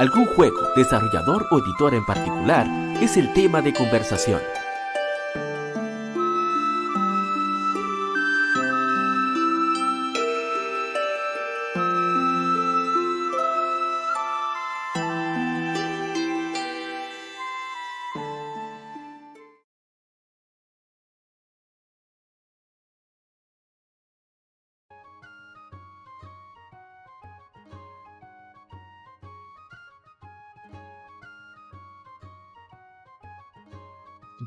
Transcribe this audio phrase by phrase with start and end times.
[0.00, 2.66] Algún juego, desarrollador o editor en particular
[3.02, 4.40] es el tema de conversación.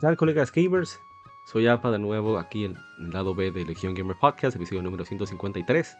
[0.03, 0.99] Tal, colegas gamers?
[1.45, 5.05] Soy APA de nuevo aquí en el lado B de Legion Gamer Podcast, episodio número
[5.05, 5.95] 153.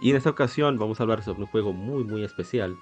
[0.00, 2.76] Y en esta ocasión vamos a hablar sobre un juego muy, muy especial.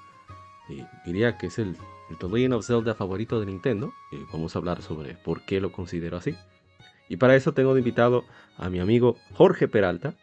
[0.70, 1.76] Eh, diría que es el,
[2.08, 3.92] el The Legend of Zelda favorito de Nintendo.
[4.10, 6.34] Y vamos a hablar sobre por qué lo considero así.
[7.10, 8.24] Y para eso tengo de invitado
[8.56, 10.14] a mi amigo Jorge Peralta,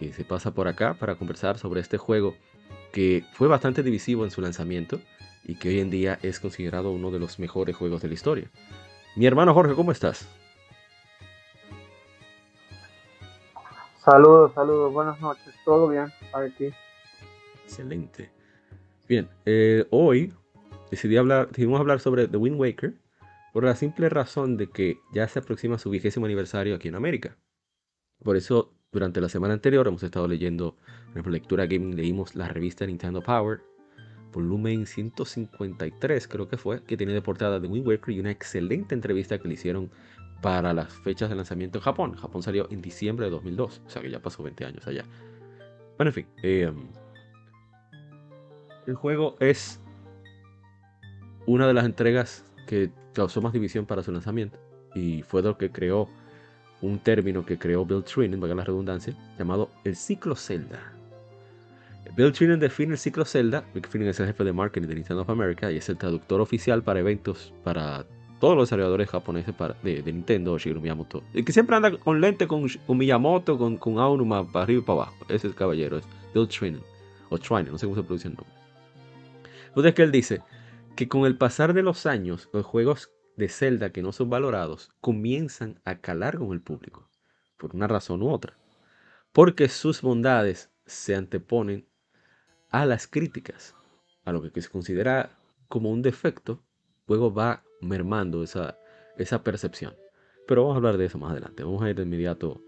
[0.00, 2.34] que se pasa por acá para conversar sobre este juego
[2.92, 5.00] que fue bastante divisivo en su lanzamiento
[5.44, 8.50] y que hoy en día es considerado uno de los mejores juegos de la historia.
[9.16, 10.28] Mi hermano Jorge, ¿cómo estás?
[14.04, 16.68] Saludos, saludos, buenas noches, todo bien aquí.
[17.64, 18.30] Excelente.
[19.08, 20.34] Bien, eh, hoy
[20.90, 22.94] decidí hablar, decidimos hablar sobre The Wind Waker
[23.54, 27.38] por la simple razón de que ya se aproxima su vigésimo aniversario aquí en América.
[28.22, 30.76] Por eso, durante la semana anterior hemos estado leyendo,
[31.14, 33.62] en lectura gaming, leímos la revista Nintendo Power,
[34.36, 38.94] volumen 153 creo que fue, que tiene de portada de Wind Waker y una excelente
[38.94, 39.90] entrevista que le hicieron
[40.42, 42.14] para las fechas de lanzamiento en Japón.
[42.14, 45.04] Japón salió en diciembre de 2002, o sea que ya pasó 20 años allá.
[45.96, 46.70] Bueno, en fin, eh,
[48.86, 49.80] el juego es
[51.46, 54.58] una de las entregas que causó más división para su lanzamiento
[54.94, 56.10] y fue lo que creó
[56.82, 60.95] un término que creó Bill Trinen, valga la redundancia, llamado el ciclo Zelda.
[62.16, 63.62] Bill Trinen define el ciclo Zelda.
[63.74, 66.40] Bill Trinen es el jefe de marketing de Nintendo of America y es el traductor
[66.40, 68.06] oficial para eventos para
[68.40, 71.22] todos los desarrolladores japoneses de, Nintendo, Shigeru Miyamoto.
[71.34, 75.02] Y que siempre anda con lente con, Miyamoto, con, con Aonuma para arriba y para
[75.02, 75.24] abajo.
[75.24, 76.80] Ese es el caballero, es Bill Trinen.
[77.28, 78.54] O Trinen, no sé cómo se pronuncia el nombre.
[79.68, 80.40] Entonces que él dice
[80.94, 84.90] que con el pasar de los años, los juegos de Zelda que no son valorados
[85.02, 87.10] comienzan a calar con el público.
[87.58, 88.56] Por una razón u otra.
[89.32, 91.84] Porque sus bondades se anteponen
[92.70, 93.74] a las críticas,
[94.24, 95.30] a lo que se considera
[95.68, 96.60] como un defecto,
[97.06, 98.78] luego va mermando esa,
[99.16, 99.94] esa percepción.
[100.46, 101.64] Pero vamos a hablar de eso más adelante.
[101.64, 102.60] Vamos a ir de inmediato.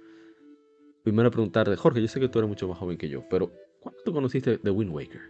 [1.02, 3.50] Primero a preguntarte, Jorge, yo sé que tú eres mucho más joven que yo, pero
[3.80, 5.20] ¿cuándo tú conociste de Wind Waker?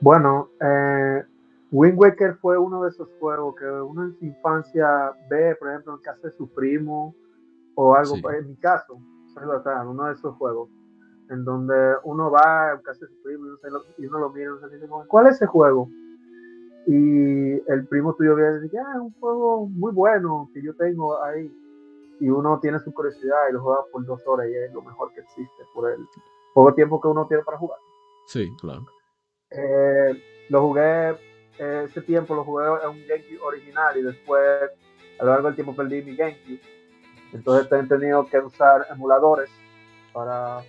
[0.00, 1.22] Bueno, eh,
[1.70, 5.94] Wind Waker fue uno de esos juegos que uno en su infancia ve, por ejemplo,
[5.94, 7.14] en casa de su primo
[7.74, 8.98] o algo, en mi caso,
[9.86, 10.68] uno de esos juegos
[11.30, 13.46] en donde uno va a casa de su primo
[13.98, 15.88] y uno, lo mira y dice, ¿cuál es ese juego?
[16.86, 20.74] Y el primo tuyo viene y dice, ah, es un juego muy bueno que yo
[20.74, 21.50] tengo ahí.
[22.18, 25.12] Y uno tiene su curiosidad y lo juega por dos horas y es lo mejor
[25.14, 26.04] que existe por el
[26.52, 27.78] poco tiempo que uno tiene para jugar.
[28.26, 28.84] Sí, claro.
[29.50, 31.10] Eh, lo jugué,
[31.58, 34.70] eh, ese tiempo lo jugué en un GameCube original y después
[35.18, 36.60] a lo largo del tiempo perdí mi GameCube.
[37.32, 39.48] Entonces he tenido que usar emuladores
[40.12, 40.62] para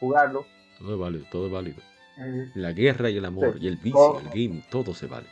[0.00, 0.46] jugarlo.
[0.78, 1.82] Todo es válido, todo es válido.
[2.18, 5.26] Eh, la guerra y el amor y el vicio, el game, todo se vale.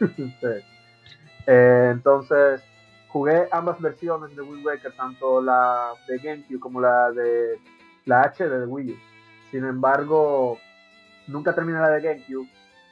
[1.50, 2.60] Eh, entonces,
[3.08, 7.58] jugué ambas versiones de Wind Waker, tanto la de GameCube como la de
[8.04, 8.96] la H de Wii U.
[9.50, 10.58] Sin embargo,
[11.26, 12.46] nunca terminé la de GameCube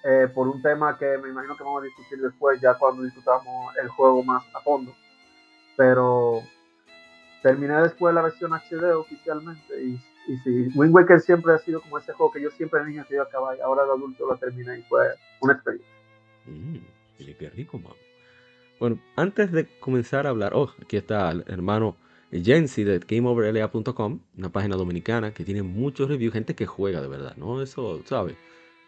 [0.05, 3.77] eh, por un tema que me imagino que vamos a discutir después, ya cuando discutamos
[3.77, 4.95] el juego más a fondo.
[5.77, 6.41] Pero
[7.43, 11.99] terminé después la versión HD oficialmente y y sí, Wind Waker siempre ha sido como
[11.99, 14.79] ese juego que yo siempre de niño quería acabar y ahora de adulto lo terminé
[14.79, 15.07] y fue
[15.41, 15.95] una experiencia.
[16.47, 16.79] Mm,
[17.39, 17.95] qué rico, mamá.
[18.79, 21.97] Bueno, antes de comenzar a hablar, oh, aquí está el hermano
[22.31, 27.37] Jensi de GameOverLA.com, una página dominicana que tiene muchos reviews, gente que juega de verdad,
[27.37, 27.63] ¿no?
[27.63, 28.37] Eso, ¿sabes?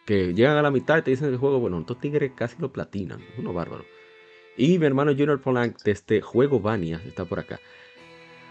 [0.05, 2.73] Que llegan a la mitad y te dicen el juego, bueno, estos tigres casi lo
[2.73, 3.85] platinan, uno bárbaro.
[4.57, 7.61] Y mi hermano Junior Polanc de este juego Vania está por acá.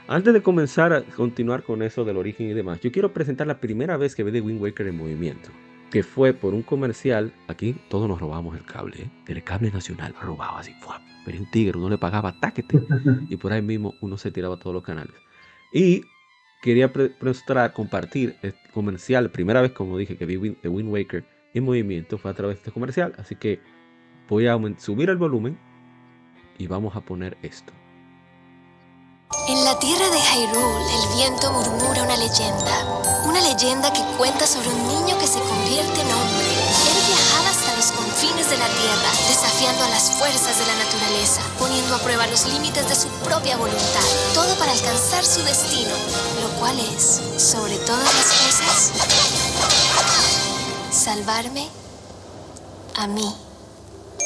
[0.09, 3.59] Antes de comenzar a continuar con eso del origen y demás, yo quiero presentar la
[3.59, 5.49] primera vez que ve de Wind Waker en movimiento.
[5.91, 7.33] que fue por un comercial.
[7.47, 9.09] Aquí todos nos robamos el cable, ¿eh?
[9.27, 10.95] el cable nacional, robaba así, fue,
[11.25, 12.81] pero un tigre, uno le pagaba táquete
[13.29, 15.15] y por ahí mismo uno se tiraba todos los canales.
[15.73, 16.03] Y
[16.61, 21.63] quería mostrar, compartir el comercial, primera vez como dije que vi The Wind Waker en
[21.63, 23.59] movimiento fue a través de este comercial, así que
[24.27, 25.57] voy a subir el volumen
[26.57, 27.73] y vamos a poner esto.
[29.47, 32.83] En la tierra de Hyrule, el viento murmura una leyenda.
[33.23, 36.45] Una leyenda que cuenta sobre un niño que se convierte en hombre.
[36.45, 41.39] Él viajaba hasta los confines de la tierra, desafiando a las fuerzas de la naturaleza,
[41.57, 44.03] poniendo a prueba los límites de su propia voluntad.
[44.33, 45.95] Todo para alcanzar su destino,
[46.41, 48.91] lo cual es, sobre todas las cosas,
[50.91, 51.69] salvarme
[52.97, 53.33] a mí.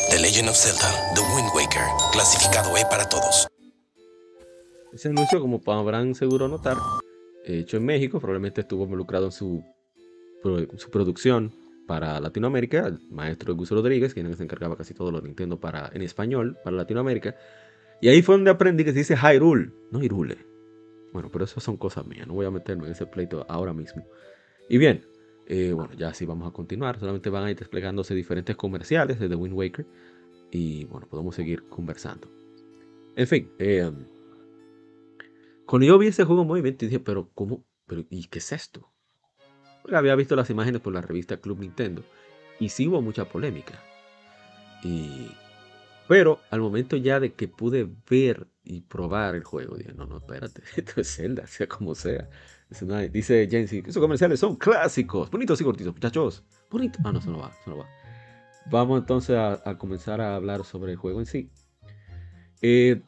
[0.09, 3.50] The Legend of Zelda, The Wind Waker, clasificado E para todos.
[4.93, 6.77] Ese anuncio, como habrán seguro notar,
[7.45, 9.63] hecho en México, probablemente estuvo involucrado en su,
[10.91, 11.53] producción
[11.87, 16.01] para Latinoamérica, el maestro Gus Rodríguez, quien se encargaba casi todo lo Nintendo para, en
[16.01, 17.35] español para Latinoamérica.
[18.01, 20.37] Y ahí fue donde aprendí que se dice Hyrule, no Hyrule.
[21.13, 24.05] Bueno, pero eso son cosas mías, no voy a meterme en ese pleito ahora mismo.
[24.69, 25.05] Y bien,
[25.47, 29.29] eh, bueno, ya sí vamos a continuar, solamente van a ir desplegándose diferentes comerciales de
[29.29, 29.85] The Wind Waker
[30.51, 32.29] y bueno, podemos seguir conversando.
[33.15, 33.91] En fin, eh,
[35.71, 37.63] cuando yo vi ese juego en movimiento, dije, pero ¿cómo?
[37.87, 38.91] Pero, ¿Y qué es esto?
[39.81, 42.03] Porque había visto las imágenes por la revista Club Nintendo
[42.59, 43.81] y sí hubo mucha polémica.
[44.83, 45.31] Y...
[46.09, 50.17] Pero al momento ya de que pude ver y probar el juego, dije, no, no,
[50.17, 52.29] espérate, esto es Zelda, sea como sea.
[53.09, 56.43] Dice Jensi, esos comerciales son clásicos, bonitos y cortitos, muchachos.
[56.69, 56.99] Bonito.
[57.05, 57.87] Ah, no, eso no va, eso no va.
[58.69, 61.49] Vamos entonces a, a comenzar a hablar sobre el juego en sí.
[62.61, 63.01] Eh,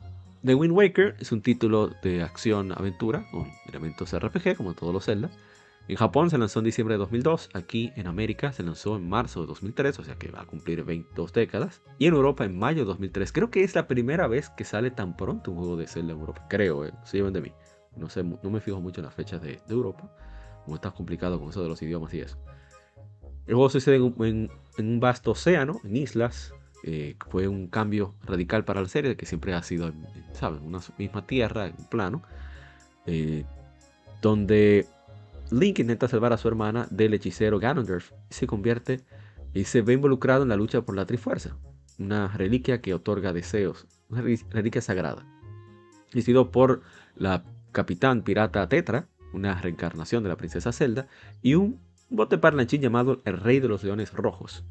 [0.45, 5.31] The Wind Waker es un título de acción-aventura con elementos RPG, como todos los Zelda.
[5.87, 9.39] En Japón se lanzó en diciembre de 2002, aquí en América se lanzó en marzo
[9.39, 12.79] de 2003, o sea que va a cumplir 22 décadas, y en Europa en mayo
[12.81, 13.31] de 2003.
[13.31, 16.19] Creo que es la primera vez que sale tan pronto un juego de Zelda en
[16.19, 17.53] Europa, creo, eh, se llevan de mí.
[17.95, 20.13] No, sé, no me fijo mucho en las fechas de, Europa,
[20.65, 22.37] como está complicado con eso de los idiomas y eso.
[23.45, 28.81] El juego sucede en un vasto océano, en islas, eh, fue un cambio radical para
[28.81, 29.93] la serie, que siempre ha sido,
[30.33, 30.59] ¿sabes?
[30.61, 32.23] Una misma tierra, en plano,
[33.05, 33.45] eh,
[34.21, 34.85] donde
[35.49, 39.01] Link intenta salvar a su hermana del hechicero Ganondorf y se convierte
[39.53, 41.55] y se ve involucrado en la lucha por la Trifuerza,
[41.99, 45.25] una reliquia que otorga deseos, una reliquia sagrada.
[46.11, 46.81] Decidido por
[47.15, 51.07] la capitán pirata Tetra, una reencarnación de la princesa Zelda,
[51.41, 54.65] y un bote parlanchín llamado el Rey de los Leones Rojos.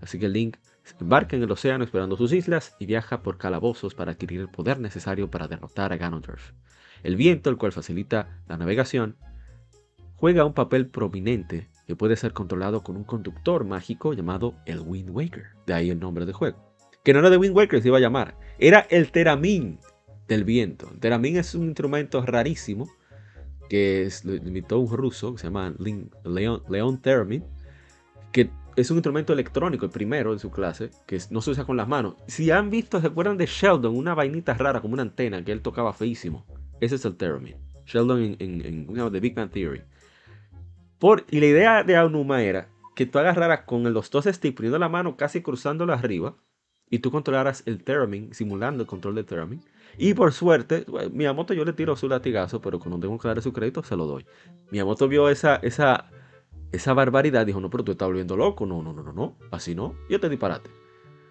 [0.00, 0.56] Así que Link
[1.00, 4.78] embarca en el océano explorando sus islas y viaja por calabozos para adquirir el poder
[4.78, 6.52] necesario para derrotar a Ganondorf.
[7.02, 9.16] El viento, el cual facilita la navegación,
[10.14, 15.10] juega un papel prominente que puede ser controlado con un conductor mágico llamado el Wind
[15.10, 16.72] Waker, de ahí el nombre del juego.
[17.04, 19.78] Que no era de Wind Waker, se iba a llamar, era el Teramin
[20.26, 20.90] del viento.
[21.00, 22.88] Teramin es un instrumento rarísimo
[23.68, 27.00] que lo invitó un ruso que se llama Leon, Leon
[28.32, 31.76] que es un instrumento electrónico, el primero en su clase, que no se usa con
[31.76, 32.14] las manos.
[32.26, 33.96] Si han visto, ¿se acuerdan de Sheldon?
[33.96, 36.44] Una vainita rara, como una antena, que él tocaba feísimo.
[36.80, 37.56] Ese es el theremin.
[37.86, 39.82] Sheldon en, en, en The Big Bang Theory.
[40.98, 44.78] Por, y la idea de Aonuma era que tú agarraras con los dos sticks, poniendo
[44.78, 46.36] la mano casi cruzándolo arriba,
[46.88, 49.62] y tú controlaras el theremin, simulando el control del theremin.
[49.98, 53.52] Y por suerte, Miyamoto yo le tiro su latigazo, pero cuando tengo que darle su
[53.52, 54.26] crédito, se lo doy.
[54.70, 56.10] Miyamoto vio esa, esa
[56.72, 59.74] esa barbaridad, dijo, no, pero tú estás volviendo loco, no, no, no, no, no, así
[59.74, 60.70] no, yo te disparate.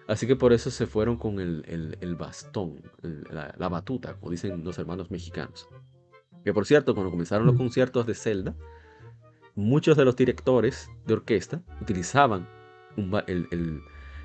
[0.08, 5.10] Así que por eso se fueron con el, bastón, la, batuta, como dicen los hermanos
[5.10, 5.68] mexicanos.
[6.44, 8.54] Que por cierto, cuando comenzaron los conciertos de Zelda,
[9.56, 12.48] muchos de los directores de orquesta utilizaban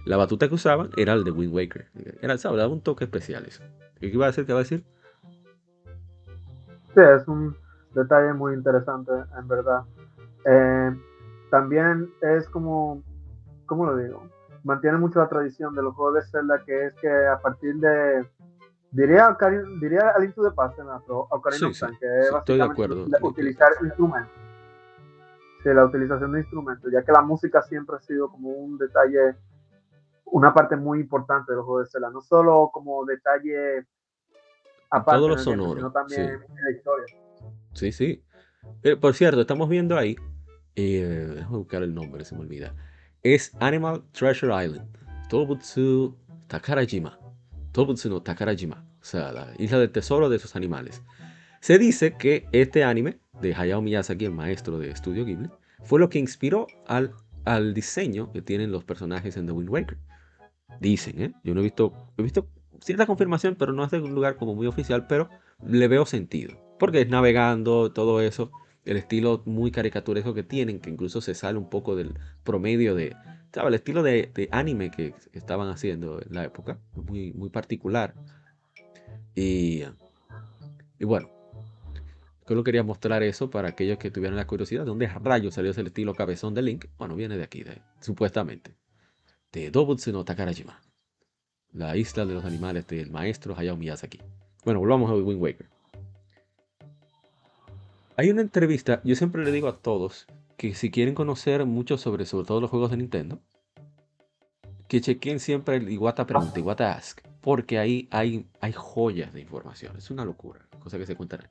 [0.05, 1.87] la batuta que usaban era el de Wind Waker.
[2.21, 2.59] Era, ¿sabes?
[2.59, 3.63] Daba un toque especial eso.
[3.99, 4.45] ¿Qué iba a decir?
[4.45, 4.85] ¿Qué va a decir?
[6.93, 7.55] Sí, es un
[7.95, 9.83] detalle muy interesante, en verdad.
[10.45, 10.91] Eh,
[11.49, 13.03] también es como,
[13.65, 14.23] ¿cómo lo digo?
[14.63, 18.25] Mantiene mucho la tradición de los juegos de Zelda, que es que a partir de,
[18.91, 19.35] diría,
[19.81, 20.73] diría al Into de Paz,
[21.09, 24.31] o Ocarina of Time, que es básicamente utilizar instrumentos.
[25.63, 29.35] Sí, la utilización de instrumentos, ya que la música siempre ha sido como un detalle,
[30.25, 33.85] una parte muy importante de los juegos de Zelda, no solo como detalle
[34.89, 37.05] aparte, de sino también en la historia.
[37.73, 38.23] Sí, sí.
[38.83, 40.15] Eh, por cierto, estamos viendo ahí
[40.75, 42.75] eh, déjame buscar el nombre, se me olvida.
[43.23, 44.87] Es Animal Treasure Island.
[45.29, 47.19] Tobutsu Takarajima.
[47.71, 48.85] Tobutsu no Takarajima.
[49.01, 51.01] O sea, la isla del tesoro de esos animales.
[51.59, 55.49] Se dice que este anime de Hayao Miyazaki, el maestro de Studio Ghibli,
[55.83, 57.13] fue lo que inspiró al
[57.45, 59.97] al diseño que tienen los personajes en The Wind Waker.
[60.79, 61.33] Dicen, ¿eh?
[61.43, 62.47] Yo no he visto, he visto
[62.79, 65.29] cierta confirmación, pero no es de un lugar como muy oficial, pero
[65.65, 66.57] le veo sentido.
[66.79, 68.51] Porque es navegando, todo eso,
[68.85, 73.15] el estilo muy caricaturesco que tienen, que incluso se sale un poco del promedio de,
[73.53, 73.67] ¿sabes?
[73.69, 78.15] El estilo de, anime que estaban haciendo en la época, muy, muy particular.
[79.35, 79.83] Y,
[80.99, 81.29] y bueno,
[82.51, 84.81] Solo quería mostrar eso para aquellos que tuvieran la curiosidad.
[84.81, 86.85] ¿De dónde rayos salió ese estilo cabezón de Link?
[86.97, 88.75] Bueno, viene de aquí, de, supuestamente.
[89.53, 90.81] De Dobutsu no Takarajima.
[91.71, 94.19] La isla de los animales del maestro Hayao Miyazaki.
[94.65, 95.69] Bueno, volvamos a Wind Waker.
[98.21, 102.27] Hay una entrevista, yo siempre le digo a todos que si quieren conocer mucho sobre,
[102.27, 103.41] sobre todo los juegos de Nintendo,
[104.87, 109.97] que chequen siempre el Iwata Pregunta, Iwata Ask, porque ahí hay, hay joyas de información.
[109.97, 111.49] Es una locura, cosa que se cuentan.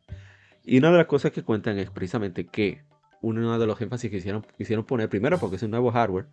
[0.62, 2.84] Y una de las cosas que cuentan es precisamente que
[3.20, 6.28] uno de los énfasis que hicieron, quisieron poner, primero porque es un nuevo hardware,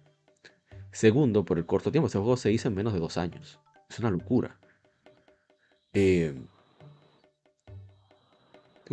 [0.91, 3.59] segundo por el corto tiempo, ese juego se hizo en menos de dos años.
[3.89, 4.59] Es una locura.
[5.93, 6.35] Eh,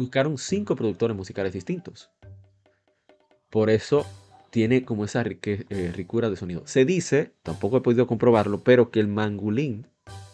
[0.00, 2.10] buscaron cinco productores musicales distintos.
[3.50, 4.06] Por eso
[4.50, 6.66] tiene como esa eh, ricura de sonido.
[6.66, 9.86] Se dice, tampoco he podido comprobarlo, pero que el mangulín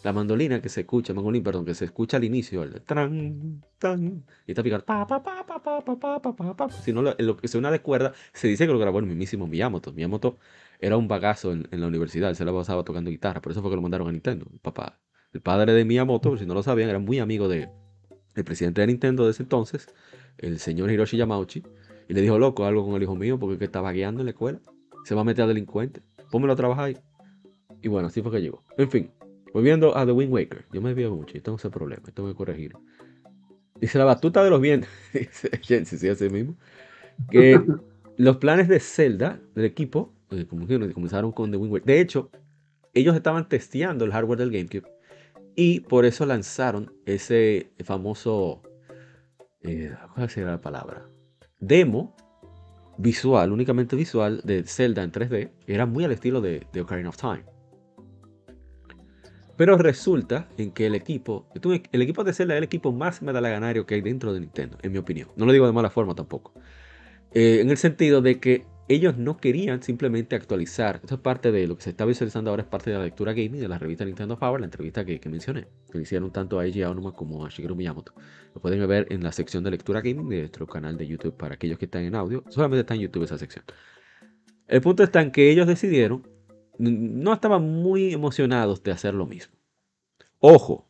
[0.03, 4.25] la mandolina que se escucha, mangolín, perdón, que se escucha al inicio, el tran, tan,
[4.47, 7.37] y está picando pa, pa, pa, pa, pa, pa, pa, pa, pa, Si no, lo,
[7.37, 9.93] que suena de cuerda, se dice que lo grabó el mismísimo Miyamoto.
[9.93, 10.39] Miyamoto
[10.79, 13.77] era un bagazo en, la universidad, se la pasaba tocando guitarra, por eso fue que
[13.77, 14.47] lo mandaron a Nintendo.
[14.51, 14.99] El papá,
[15.33, 17.69] el padre de Miyamoto, si no lo sabían, era muy amigo de
[18.35, 19.89] el presidente de Nintendo de ese entonces,
[20.39, 21.63] el señor Hiroshi Yamauchi,
[22.09, 24.31] y le dijo, loco, algo con el hijo mío, porque que estaba guiando en la
[24.31, 24.61] escuela,
[25.05, 26.97] se va a meter a delincuente, pónmelo a trabajar ahí.
[27.83, 28.65] Y bueno, así fue que llegó.
[28.77, 29.11] En fin,
[29.53, 32.35] Volviendo a The Wind Waker, yo me desvío mucho, y tengo ese problema, tengo que
[32.35, 32.73] corregir.
[33.81, 36.57] Dice la batuta de los vientos, dice Jensi, sí, así mismo,
[37.31, 37.61] que
[38.17, 41.87] los planes de Zelda del equipo eh, comenzaron con The Wind Waker.
[41.87, 42.31] De hecho,
[42.95, 44.89] ellos estaban testeando el hardware del GameCube
[45.57, 48.63] y por eso lanzaron ese famoso,
[49.63, 51.09] eh, ¿cuál sería la palabra?
[51.59, 52.15] Demo
[52.99, 55.51] visual, únicamente visual, de Zelda en 3D.
[55.67, 57.45] Era muy al estilo de, de Ocarina of Time.
[59.57, 61.47] Pero resulta en que el equipo,
[61.93, 64.93] el equipo de Zelda es el equipo más medalaganario que hay dentro de Nintendo, en
[64.93, 65.29] mi opinión.
[65.37, 66.55] No lo digo de mala forma tampoco.
[67.33, 70.97] Eh, en el sentido de que ellos no querían simplemente actualizar.
[70.97, 73.33] Esto es parte de lo que se está visualizando ahora, es parte de la lectura
[73.33, 76.83] gaming de la revista Nintendo Power, la entrevista que, mencioné, que hicieron tanto a Eiji
[76.83, 78.13] Aonuma como a Shigeru Miyamoto.
[78.53, 81.55] Lo pueden ver en la sección de lectura gaming de nuestro canal de YouTube para
[81.55, 82.43] aquellos que están en audio.
[82.49, 83.65] Solamente está en YouTube esa sección.
[84.67, 86.27] El punto está en que ellos decidieron
[86.81, 89.55] no estaban muy emocionados de hacer lo mismo.
[90.39, 90.87] Ojo,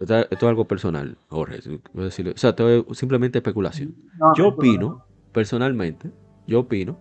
[0.00, 1.60] esto, es algo personal, Jorge.
[1.94, 3.94] o sea, esto es simplemente especulación.
[4.36, 5.05] yo opino,
[5.36, 6.10] personalmente,
[6.46, 6.98] yo opino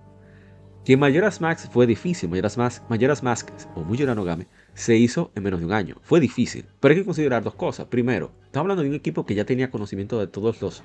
[0.83, 2.29] que Majora's Max fue difícil.
[2.29, 4.25] Majora's Majora's Mask o Mujora no
[4.73, 5.95] se hizo en menos de un año.
[6.01, 6.65] Fue difícil.
[6.81, 7.87] Pero hay que considerar dos cosas.
[7.87, 10.83] Primero, estamos hablando de un equipo que ya tenía conocimiento de todos los.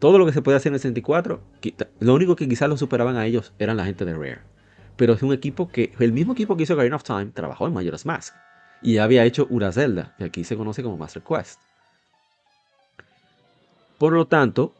[0.00, 1.40] Todo lo que se podía hacer en el 64.
[2.00, 4.40] Lo único que quizás lo superaban a ellos eran la gente de Rare
[4.96, 7.72] pero es un equipo que, el mismo equipo que hizo Garden of Time, trabajó en
[7.72, 8.34] Majora's Mask.
[8.82, 11.60] Y había hecho Urazelda, que aquí se conoce como Master Quest.
[13.96, 14.74] Por lo tanto,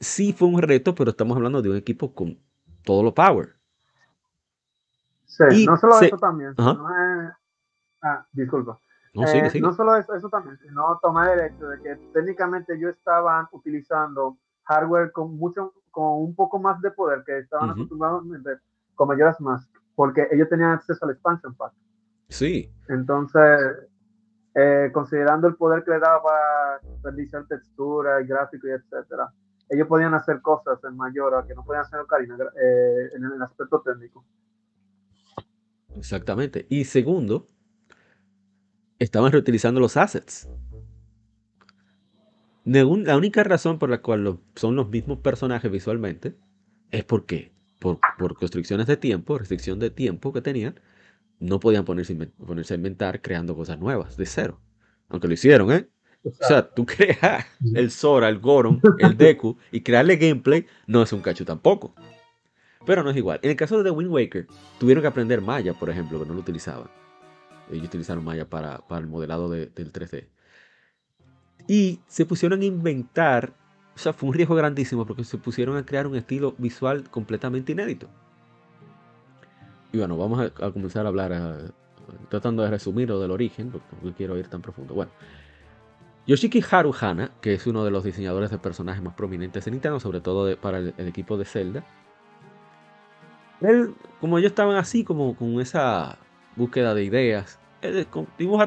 [0.00, 2.38] sí fue un reto, pero estamos hablando de un equipo con
[2.84, 3.54] todo lo power.
[5.24, 6.54] Sí, no solo eso también,
[8.06, 8.78] Ah, disculpa.
[9.14, 12.90] No, eh, no solo eso, eso, también, sino tomar el hecho de que técnicamente yo
[12.90, 18.94] estaban utilizando hardware con mucho, con un poco más de poder que estaban acostumbrados a
[18.94, 21.72] con Majora's Mask, porque ellos tenían acceso al expansion pack.
[22.28, 22.70] Sí.
[22.88, 23.88] Entonces,
[24.54, 29.32] eh, considerando el poder que le daba para rendición textura y gráfico y etcétera,
[29.68, 33.80] ellos podían hacer cosas en Mayora que no podían hacer en eh, en el aspecto
[33.82, 34.24] técnico.
[35.96, 36.66] Exactamente.
[36.68, 37.46] Y segundo,
[38.98, 40.48] estaban reutilizando los assets.
[42.64, 46.34] La única razón por la cual son los mismos personajes visualmente
[46.90, 47.98] es porque por,
[48.34, 50.80] constricciones de tiempo, restricción de tiempo que tenían,
[51.38, 54.60] no podían ponerse, ponerse a inventar creando cosas nuevas de cero.
[55.08, 55.88] Aunque lo hicieron, ¿eh?
[56.24, 61.12] O sea, tú creas el Sora, el Goron, el Deku y crearle gameplay no es
[61.12, 61.94] un cacho tampoco.
[62.86, 63.40] Pero no es igual.
[63.42, 64.46] En el caso de The Wind Waker,
[64.78, 66.88] tuvieron que aprender Maya, por ejemplo, que no lo utilizaban.
[67.70, 70.28] Ellos utilizaron Maya para, para el modelado del 3D.
[71.66, 73.54] Y se pusieron a inventar
[73.94, 77.72] o sea, fue un riesgo grandísimo porque se pusieron a crear un estilo visual completamente
[77.72, 78.08] inédito.
[79.92, 81.72] Y bueno, vamos a, comenzar a hablar,
[82.28, 84.94] tratando de resumir lo del origen, porque no quiero ir tan profundo.
[84.94, 85.12] Bueno,
[86.26, 90.00] Yoshiki Haru Hana, que es uno de los diseñadores de personajes más prominentes de Nintendo,
[90.00, 91.84] sobre todo para el, equipo de Zelda,
[93.60, 96.18] él, como ellos estaban así, como con esa
[96.56, 98.06] búsqueda de ideas, él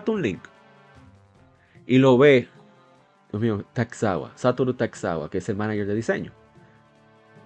[0.07, 0.41] un link
[1.87, 2.47] y lo ve,
[3.31, 6.31] Dios mío, Taxawa, Satoru Taxawa, que es el manager de diseño.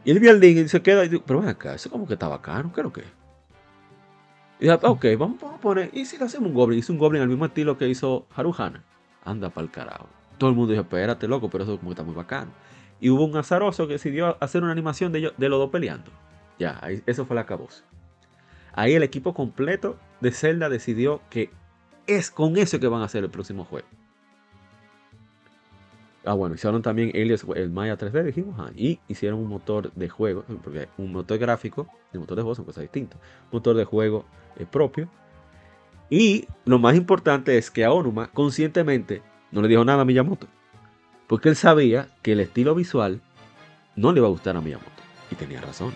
[0.03, 2.13] Y él ve el link y se queda y pero ven acá, eso como que
[2.13, 3.03] está bacano, ¿qué es lo que
[4.59, 6.79] Y dice, ok, vamos, a poner, ¿y si le hacemos un goblin?
[6.79, 8.83] Hizo un goblin al mismo estilo que hizo Haruhana.
[9.23, 10.07] Anda para el carajo.
[10.37, 12.51] Todo el mundo dijo, espérate, loco, pero eso como está muy bacano.
[12.99, 16.11] Y hubo un azaroso que decidió hacer una animación de, los dos peleando.
[16.59, 17.83] Ya, eso fue la cabosa.
[18.73, 21.49] Ahí el equipo completo de Zelda decidió que
[22.07, 23.87] es con eso que van a hacer el próximo juego.
[26.23, 30.07] Ah, bueno, hicieron también Alias, el Maya 3D, dijimos, ah, y hicieron un motor de
[30.07, 33.85] juego, porque un motor gráfico, el motor de juego son cosas distintas, un motor de
[33.85, 34.25] juego
[34.57, 35.09] eh, propio.
[36.11, 40.45] Y lo más importante es que a Onuma conscientemente no le dijo nada a Miyamoto,
[41.25, 43.21] porque él sabía que el estilo visual
[43.95, 44.91] no le iba a gustar a Miyamoto,
[45.31, 45.93] y tenía razón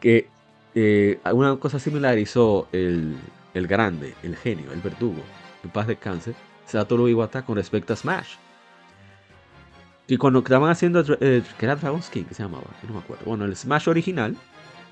[0.00, 0.28] que
[0.74, 3.16] eh, una cosa similar hizo el,
[3.54, 5.22] grande, el genio, el verdugo,
[5.62, 6.34] en paz descanse,
[6.66, 8.34] Satoru Iwata con respecto a Smash.
[10.08, 13.24] Y cuando estaban haciendo, eh, que era Dragon's King, que se llamaba, no me acuerdo.
[13.24, 14.36] Bueno, el Smash original,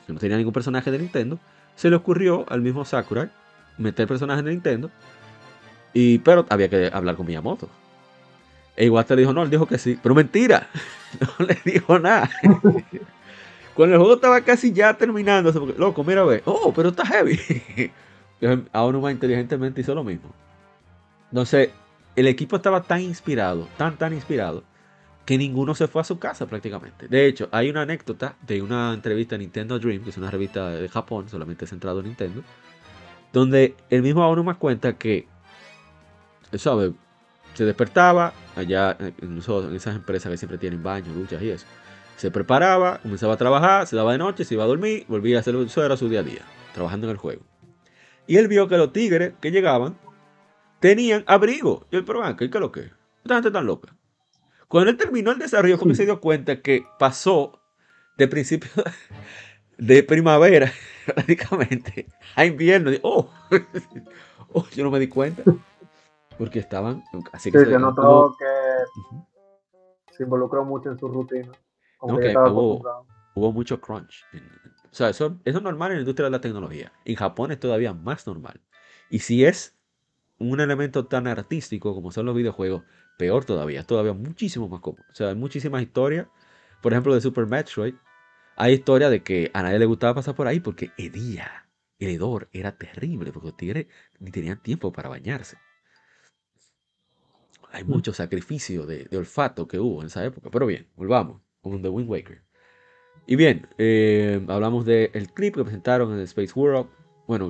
[0.06, 1.40] que no tenía ningún personaje de Nintendo,
[1.74, 3.28] se le ocurrió al mismo Sakurai
[3.78, 4.90] meter personajes de Nintendo,
[5.92, 7.68] y, pero había que hablar con Miyamoto.
[8.76, 10.68] E Iwata le dijo, no, él dijo que sí, pero mentira,
[11.38, 12.28] no le dijo nada.
[13.74, 17.40] Cuando el juego estaba casi ya terminando, loco, mira, ve, oh, pero está heavy.
[18.72, 20.32] Ahora más inteligentemente hizo lo mismo.
[21.30, 21.70] Entonces,
[22.14, 24.62] el equipo estaba tan inspirado, tan, tan inspirado,
[25.24, 27.08] que ninguno se fue a su casa prácticamente.
[27.08, 30.70] De hecho, hay una anécdota de una entrevista en Nintendo Dream, que es una revista
[30.70, 32.42] de Japón, solamente centrado en Nintendo,
[33.34, 35.28] donde el mismo Aonuma cuenta que,
[36.54, 36.94] ¿sabe?
[37.52, 39.38] Se despertaba allá en
[39.76, 41.66] esas empresas que siempre tienen baños, duchas y eso
[42.16, 45.40] se preparaba, comenzaba a trabajar, se daba de noche, se iba a dormir, volvía a
[45.40, 47.42] hacer eso era su día a día, trabajando en el juego.
[48.26, 49.98] Y él vio que los tigres que llegaban
[50.80, 51.86] tenían abrigo.
[51.90, 52.92] Y él, pero ¿qué es lo que?
[53.22, 53.96] Esta gente tan loca.
[54.68, 57.60] Cuando él terminó el desarrollo, fue que se dio cuenta que pasó
[58.16, 58.70] de principio
[59.78, 60.72] de primavera,
[61.06, 62.90] prácticamente, a invierno.
[63.02, 63.30] oh,
[64.52, 65.42] oh, yo no me di cuenta.
[66.38, 67.04] Porque estaban.
[67.32, 68.44] Así que sí, se, notó que
[70.12, 71.52] se involucró mucho en su rutina
[73.34, 74.24] hubo, mucho crunch.
[74.90, 76.92] O sea, eso, es normal en la industria de la tecnología.
[77.04, 78.60] En Japón es todavía más normal.
[79.10, 79.76] Y si es
[80.38, 82.82] un elemento tan artístico como son los videojuegos,
[83.18, 85.04] peor todavía, es todavía muchísimo más común.
[85.10, 86.26] O sea, hay muchísimas historias,
[86.82, 87.94] por ejemplo, de Super Metroid.
[88.56, 91.68] Hay historia de que a nadie le gustaba pasar por ahí porque hedía.
[91.98, 93.86] El hedor era terrible porque los tigres
[94.18, 95.56] ni tenían tiempo para bañarse.
[97.72, 97.88] Hay mm.
[97.88, 100.50] mucho sacrificio de olfato que hubo en esa época.
[100.50, 102.42] Pero bien, volvamos con The Wind Waker.
[103.26, 106.88] Y bien, eh, hablamos del clip que presentaron en Space World.
[107.26, 107.48] Bueno,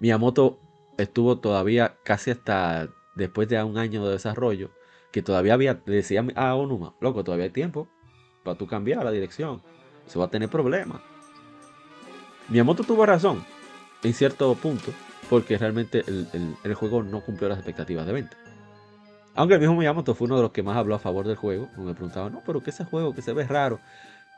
[0.00, 0.58] Miyamoto
[0.96, 4.70] estuvo todavía casi hasta después de un año de desarrollo,
[5.12, 7.88] que todavía había, decía a Onuma, loco, todavía hay tiempo
[8.42, 9.62] para tú cambiar la dirección.
[10.06, 11.00] Se va a tener problemas.
[12.48, 13.44] Miyamoto tuvo razón
[14.02, 14.92] en cierto punto,
[15.30, 18.36] porque realmente el juego no cumplió las expectativas de venta.
[19.34, 21.68] Aunque el mismo Miyamoto fue uno de los que más habló a favor del juego.
[21.76, 23.80] Me preguntaba, no, pero que ese juego que se ve raro.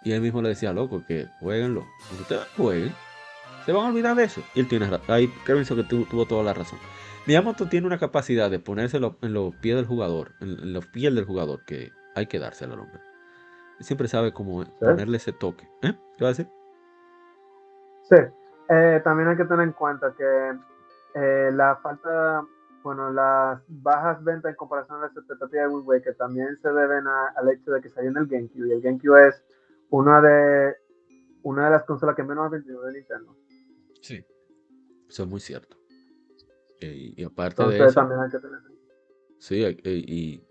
[0.03, 1.87] Y él mismo le decía, loco, que jueguenlo.
[2.07, 2.95] Cuando ustedes jueguen,
[3.67, 4.43] se van a olvidar de eso.
[4.55, 5.07] Y él tiene razón.
[5.09, 6.79] Ahí creo que tuvo, toda la razón.
[7.27, 11.25] Miyamoto tiene una capacidad de ponerse en los pies del jugador, en, los pies del
[11.25, 13.01] jugador, que hay que dárselo al hombre.
[13.81, 15.69] Siempre sabe cómo ponerle ese toque.
[15.83, 15.93] ¿Eh?
[16.17, 16.49] ¿Qué va a decir?
[18.03, 18.17] Sí.
[18.69, 20.59] Eh, también hay que tener en cuenta que
[21.15, 22.45] eh, la falta
[22.87, 27.05] bueno, las bajas ventas en comparación a las expectativas de Wind Waker también se deben
[27.09, 29.43] al hecho de que salió en el GameCube y el GameCube es
[29.91, 30.77] una de
[31.43, 33.37] una de las consolas que menos ha vendido de Nintendo.
[34.01, 34.25] Sí,
[35.09, 35.77] eso es muy cierto.
[36.81, 38.61] Y, aparte de eso, también hay que tener...
[39.39, 40.47] Sí, y, y,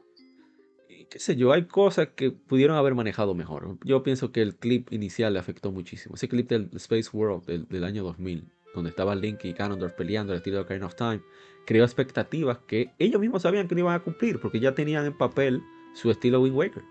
[1.09, 3.77] qué sé yo, hay cosas que pudieron haber manejado mejor.
[3.83, 6.15] Yo pienso que el clip inicial le afectó muchísimo.
[6.15, 10.33] Ese clip del Space World del, del año 2000, donde estaba Link y Ganondorf peleando
[10.33, 11.21] el estilo de Ocarina of Time,
[11.65, 15.17] creó expectativas que ellos mismos sabían que no iban a cumplir porque ya tenían en
[15.17, 15.61] papel
[15.93, 16.83] su estilo Wind Waker.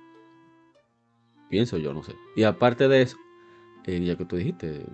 [1.50, 2.14] Pienso yo, no sé.
[2.37, 3.16] Y aparte de eso,
[3.87, 4.85] eh, ya que tú dijiste,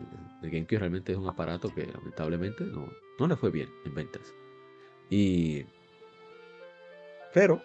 [0.42, 4.34] el GameCube realmente es un aparato que lamentablemente no, no le fue bien en ventas.
[5.08, 5.64] Y.
[7.32, 7.62] Pero.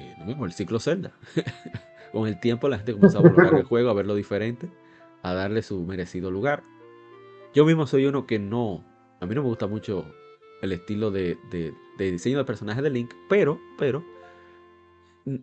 [0.00, 1.12] Eh, el ciclo Zelda.
[2.12, 4.68] Con el tiempo la gente comenzó a valorar el juego, a verlo diferente,
[5.22, 6.64] a darle su merecido lugar.
[7.54, 8.84] Yo mismo soy uno que no.
[9.20, 10.04] A mí no me gusta mucho
[10.62, 11.38] el estilo de,
[11.98, 14.04] diseño del personaje de Link, pero, pero,
[15.24, 15.36] mm,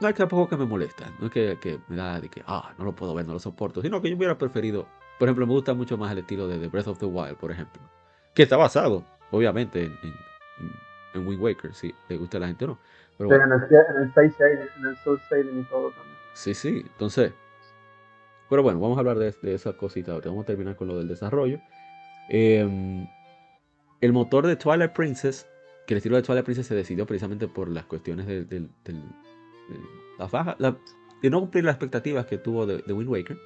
[0.00, 2.74] no es que tampoco que me molesta, no es que, me da de que, ah,
[2.78, 4.86] no lo puedo ver, no lo soporto, sino que yo hubiera preferido,
[5.18, 7.50] por ejemplo, me gusta mucho más el estilo de The Breath of the Wild, por
[7.50, 7.82] ejemplo,
[8.34, 10.14] que está basado, obviamente, en,
[11.14, 12.78] en, Wind Waker, si le gusta a la gente o no.
[13.28, 16.16] Pero en el, en en el Soul y todo también.
[16.32, 17.32] Sí, sí, entonces,
[18.48, 20.96] pero bueno, vamos a hablar de, de esa cosita ahorita, vamos a terminar con lo
[20.96, 21.60] del desarrollo.
[22.30, 23.06] Em,
[24.00, 25.46] el motor de Twilight Princess,
[25.86, 28.68] que el estilo de Twilight Princess se decidió precisamente por las cuestiones de,
[30.18, 30.56] la baja,
[31.22, 33.36] de no cumplir las expectativas que tuvo de, Wind Waker.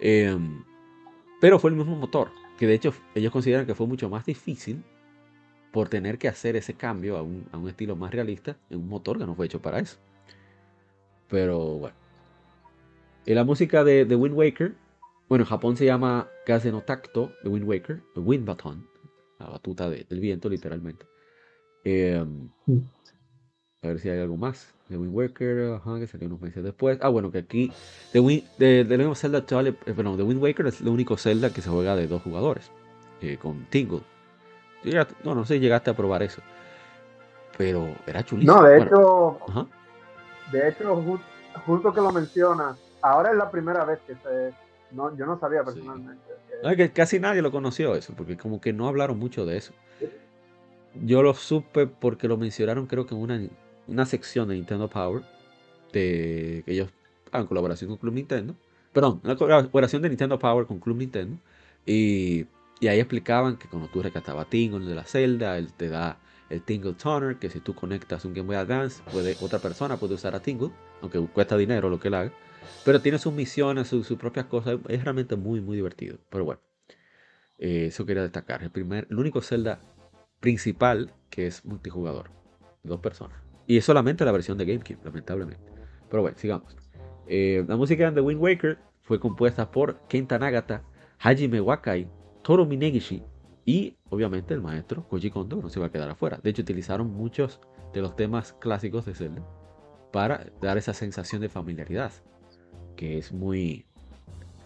[0.00, 0.62] Em,
[1.40, 4.84] pero fue el mismo motor, que de hecho ellos consideran que fue mucho más difícil
[5.74, 8.88] por tener que hacer ese cambio a un, a un estilo más realista en un
[8.88, 9.98] motor que no fue hecho para eso.
[11.28, 11.96] Pero bueno.
[13.26, 14.74] En la música de, de Wind Waker
[15.28, 18.86] bueno, en Japón se llama Kaze no de Wind Waker, Wind Baton,
[19.38, 21.06] la batuta del viento, literalmente.
[21.82, 22.50] Em,
[23.82, 24.74] a ver si hay algo más.
[24.88, 26.98] De Wind Waker, que salió unos meses después.
[27.00, 27.72] Ah, bueno, que aquí.
[28.12, 31.52] De, Wind, de, de Zelda actual, eh, bueno, de Wind Waker es el único Zelda
[31.52, 32.70] que se juega de dos jugadores.
[33.22, 34.02] Eh, con Tingle.
[35.24, 36.42] No, no sé si llegaste a probar eso.
[37.56, 38.56] Pero era chulísimo.
[38.56, 39.38] No, de hecho.
[40.52, 41.20] De hecho,
[41.66, 44.52] justo que lo mencionas, ahora es la primera vez que se
[44.94, 46.22] no, yo no sabía personalmente.
[46.76, 49.72] que casi nadie lo conoció eso, porque como que no hablaron mucho de eso.
[51.02, 53.40] Yo lo supe porque lo mencionaron creo que en una,
[53.88, 55.22] una sección de Nintendo Power,
[55.92, 56.90] de que ellos
[57.32, 58.54] en colaboración con Club Nintendo.
[58.92, 61.36] Perdón, una colaboración de Nintendo Power con Club Nintendo.
[61.84, 62.46] Y,
[62.84, 66.18] y ahí explicaban que cuando tú rescatabas Tingle de la celda, él te da
[66.50, 70.12] el Tingle Toner, que si tú conectas un Game Boy Advance, puede, otra persona puede
[70.12, 70.68] usar a Tingle,
[71.00, 72.32] aunque cuesta dinero lo que él haga.
[72.84, 74.78] Pero tiene sus misiones, sus, propias cosas.
[74.88, 76.18] Es realmente muy, muy divertido.
[76.28, 76.60] Pero bueno,
[77.58, 78.62] eh, eso quería destacar.
[78.62, 79.80] El, primer, el único Zelda
[80.40, 82.28] principal que es multijugador.
[82.82, 83.38] Dos personas.
[83.66, 85.64] Y es solamente la versión de GameCube, lamentablemente.
[86.10, 86.76] Pero bueno, sigamos.
[87.28, 90.82] Eh, la música de Wind Waker fue compuesta por Kenta Nagata,
[91.18, 92.06] Hajime Wakai,
[92.44, 93.22] Toru Minegishi
[93.64, 96.38] y obviamente el maestro Koji Kondo, no se va a quedar afuera.
[96.42, 97.58] De hecho, utilizaron muchos
[97.94, 99.42] de los temas clásicos de Zelda
[100.12, 102.12] para dar esa sensación de familiaridad
[102.96, 103.86] que es muy...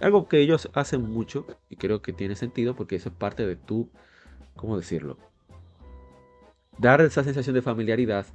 [0.00, 3.56] Algo que ellos hacen mucho y creo que tiene sentido porque eso es parte de
[3.56, 3.88] tu,
[4.56, 5.16] ¿cómo decirlo?
[6.78, 8.26] Dar esa sensación de familiaridad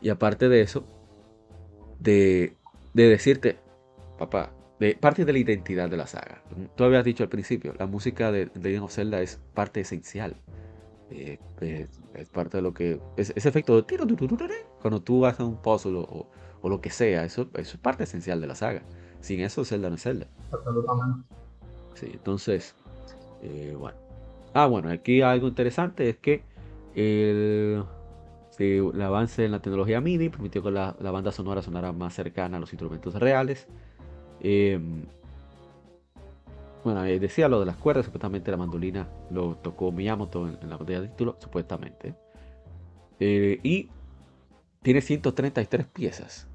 [0.00, 0.84] y aparte de eso,
[2.00, 2.54] de,
[2.92, 3.58] de decirte,
[4.18, 6.42] papá, de parte de la identidad de la saga.
[6.76, 10.36] Tú habías dicho al principio, la música de Legend of Zelda es parte esencial.
[11.10, 13.00] Eh, es, parte de lo que.
[13.16, 14.06] ese efecto de tiro,
[14.80, 16.28] cuando tú haces un puzzle o,
[16.60, 18.82] o, lo que sea, eso, eso es parte esencial de la saga.
[19.20, 20.26] Sin eso, Zelda no es Zelda.
[21.94, 22.74] Sí, entonces,
[23.42, 23.96] eh, bueno.
[24.54, 26.42] Ah, bueno, aquí algo interesante es que
[26.94, 27.84] el,
[29.02, 32.72] avance en la tecnología MIDI permitió que la, banda sonora sonara más cercana a los
[32.72, 33.66] instrumentos reales.
[34.46, 35.06] Em,
[36.84, 41.00] bueno, decía lo de las cuerdas, supuestamente la mandolina lo tocó Miyamoto en, la botella
[41.00, 42.14] de título, supuestamente.
[43.18, 43.88] Eh, y
[44.82, 46.46] tiene 133 piezas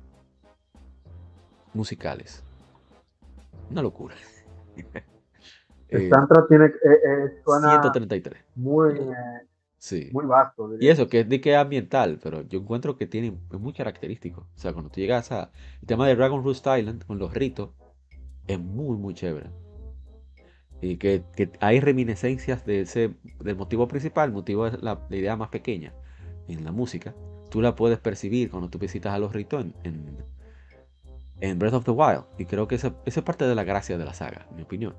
[1.73, 2.43] musicales.
[3.71, 4.13] Una locura.
[5.87, 6.11] El eh,
[6.47, 8.45] tiene, eh, eh, suena 133.
[8.55, 8.99] Muy,
[9.79, 10.09] sí.
[10.11, 10.69] muy vasto.
[10.79, 13.73] Y eso, que es de que es ambiental, pero yo encuentro que tiene es muy
[13.73, 14.47] característico.
[14.55, 17.71] O sea, cuando tú llegas a el tema de Dragon Roost Island con los ritos,
[18.47, 19.49] es muy, muy chévere.
[20.81, 25.35] Y que, que hay reminiscencias de ese, del motivo principal, el motivo es la, idea
[25.35, 25.93] más pequeña
[26.47, 27.15] en la música.
[27.49, 30.23] Tú la puedes percibir cuando tú visitas a los ritos en
[31.41, 32.25] en Breath of the Wild.
[32.37, 34.95] Y creo que esa, es parte de la gracia de la saga, en mi opinión.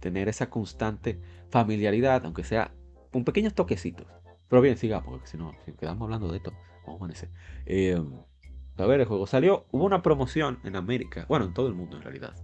[0.00, 2.72] tener esa constante familiaridad, aunque sea
[3.12, 4.06] un pequeños toquecitos.
[4.48, 6.52] Pero bien, sigamos, porque si no, si quedamos hablando de esto,
[6.86, 7.28] vamos a amanecer.
[7.66, 8.02] Eh,
[8.76, 9.66] a ver, el juego salió.
[9.70, 12.34] Hubo una promoción en América, bueno, en todo el mundo en realidad.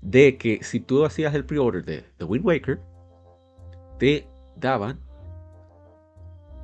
[0.00, 2.80] De que si tú hacías el pre-order de The Wind Waker,
[3.98, 5.00] te daban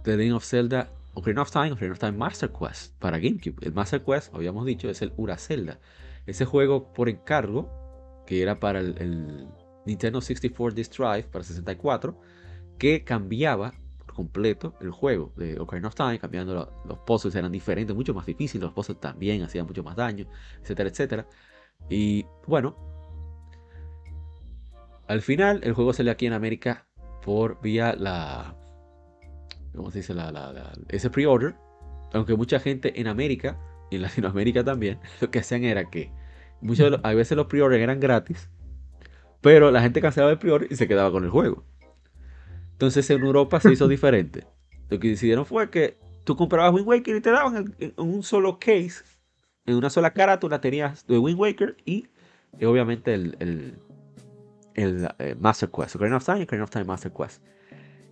[0.02, 3.56] The Legend of Zelda Ocarina of Time, Ocarina of Time Master Quest para GameCube.
[3.62, 5.78] El Master Quest, habíamos dicho, es el Ura Zelda.
[6.26, 7.70] Ese juego por encargo,
[8.26, 9.48] que era para el,
[9.86, 12.18] Nintendo 64 Disk Drive, para 64,
[12.78, 17.94] que cambiaba por completo el juego de Ocarina of Time, cambiando los puzzles eran diferentes,
[17.94, 20.26] mucho más difíciles, los puzzles también hacían mucho más daño,
[20.62, 21.26] etcétera, etcétera.
[21.88, 22.76] Y bueno,
[25.08, 26.86] al final el juego salió aquí en América
[27.22, 28.56] por vía la
[29.74, 30.14] ¿cómo se dice?
[30.14, 31.54] La, ese pre-order,
[32.12, 33.58] aunque mucha gente en América
[33.90, 36.10] y en Latinoamérica también, lo que hacían era que
[36.60, 38.50] muchos a veces los pre-orders eran gratis,
[39.40, 41.64] pero la gente cancelaba el pre-order y se quedaba con el juego.
[42.74, 44.46] Entonces en Europa se hizo diferente.
[44.90, 48.58] Lo que decidieron fue que tú comprabas Wind Waker y te daban en, un solo
[48.58, 49.02] case
[49.66, 52.06] en una sola carátula tenías The Wind Waker y,
[52.62, 53.78] obviamente el, el,
[54.74, 57.42] el eh, Master Quest, Ocarina of Time y Ocarina of Time Master Quest.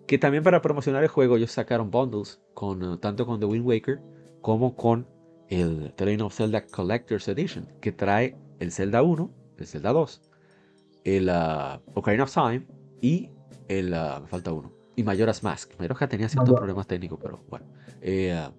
[0.07, 3.67] Que también para promocionar el juego ellos sacaron bundles con, eh, tanto con The Wind
[3.67, 4.01] Waker
[4.41, 5.07] como con
[5.49, 10.23] el The Legend of Zelda Collector's Edition, que trae el Zelda 1, el Zelda 2,
[11.05, 12.67] el uh, Ocarina of Time
[13.01, 13.29] y
[13.69, 13.93] el...
[13.93, 14.73] Uh, me falta uno.
[14.97, 15.73] Y Majora's Mask.
[15.79, 17.67] Majora's Mask tenía ciertos problemas técnicos, pero bueno.
[18.01, 18.53] Eh, uh,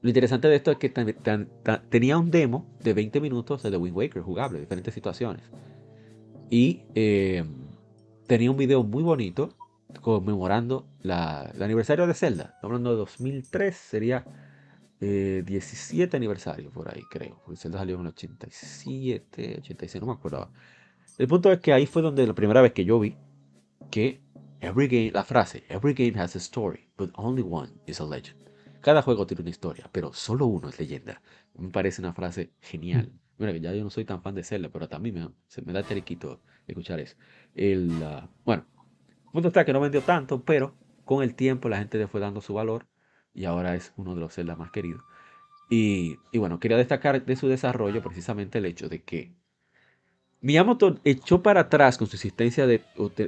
[0.00, 0.90] lo interesante de esto es que
[1.90, 5.42] tenía un demo de 20 minutos de The Wind Waker jugable, diferentes situaciones.
[6.50, 7.44] Y eh,
[8.26, 9.56] tenía un video muy bonito
[10.00, 12.44] conmemorando el aniversario de Zelda.
[12.44, 14.24] Estamos hablando de 2003, sería
[15.00, 17.40] 17 eh, aniversario por ahí, creo.
[17.44, 20.48] Porque Zelda salió en el 87, 86, no me acuerdo.
[21.18, 23.16] El punto es que ahí fue donde la primera vez que yo vi
[23.90, 24.20] que
[24.60, 28.38] every game, la frase, every game has a story, but only one is a legend.
[28.80, 31.20] Cada juego tiene una historia, pero solo uno es leyenda.
[31.56, 33.12] Me parece una frase genial.
[33.38, 35.72] Mira que ya yo no soy tan fan de Zelda, pero también me, se me
[35.72, 37.16] da teriquito escuchar eso.
[37.54, 38.66] El, uh, bueno,
[39.26, 42.20] el punto está que no vendió tanto, pero con el tiempo la gente le fue
[42.20, 42.86] dando su valor
[43.34, 45.02] y ahora es uno de los Zelda más queridos.
[45.70, 49.34] Y, y bueno, quería destacar de su desarrollo precisamente el hecho de que
[50.40, 52.82] Miyamoto echó para atrás con su existencia de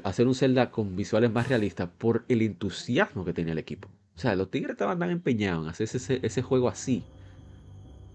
[0.04, 3.88] hacer un Zelda con visuales más realistas por el entusiasmo que tenía el equipo.
[4.16, 5.88] O sea, los tigres estaban tan empeñados en hacer
[6.22, 7.02] ese, juego así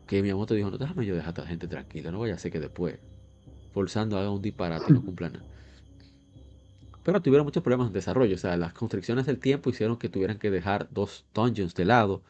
[0.08, 2.52] que Miyamoto dijo, no, déjame yo dejar a esta gente tranquila, no vaya a ser
[2.52, 3.00] que después,
[3.74, 5.46] forzando, haga un disparate no cumpla nada.
[7.04, 10.38] Pero tuvieron muchos problemas en desarrollo, o sea, las constricciones del tiempo hicieron que tuvieran
[10.38, 12.22] que dejar dos dungeons de lado.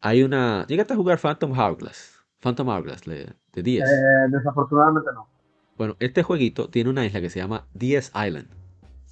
[0.00, 0.66] Hay una...
[0.66, 3.88] Llegaste a jugar Phantom Hourglass, Phantom Hourglass de, 10.
[3.88, 3.92] Eh,
[4.30, 5.31] desafortunadamente no.
[5.76, 8.46] Bueno, este jueguito tiene una isla que se llama 10 Island.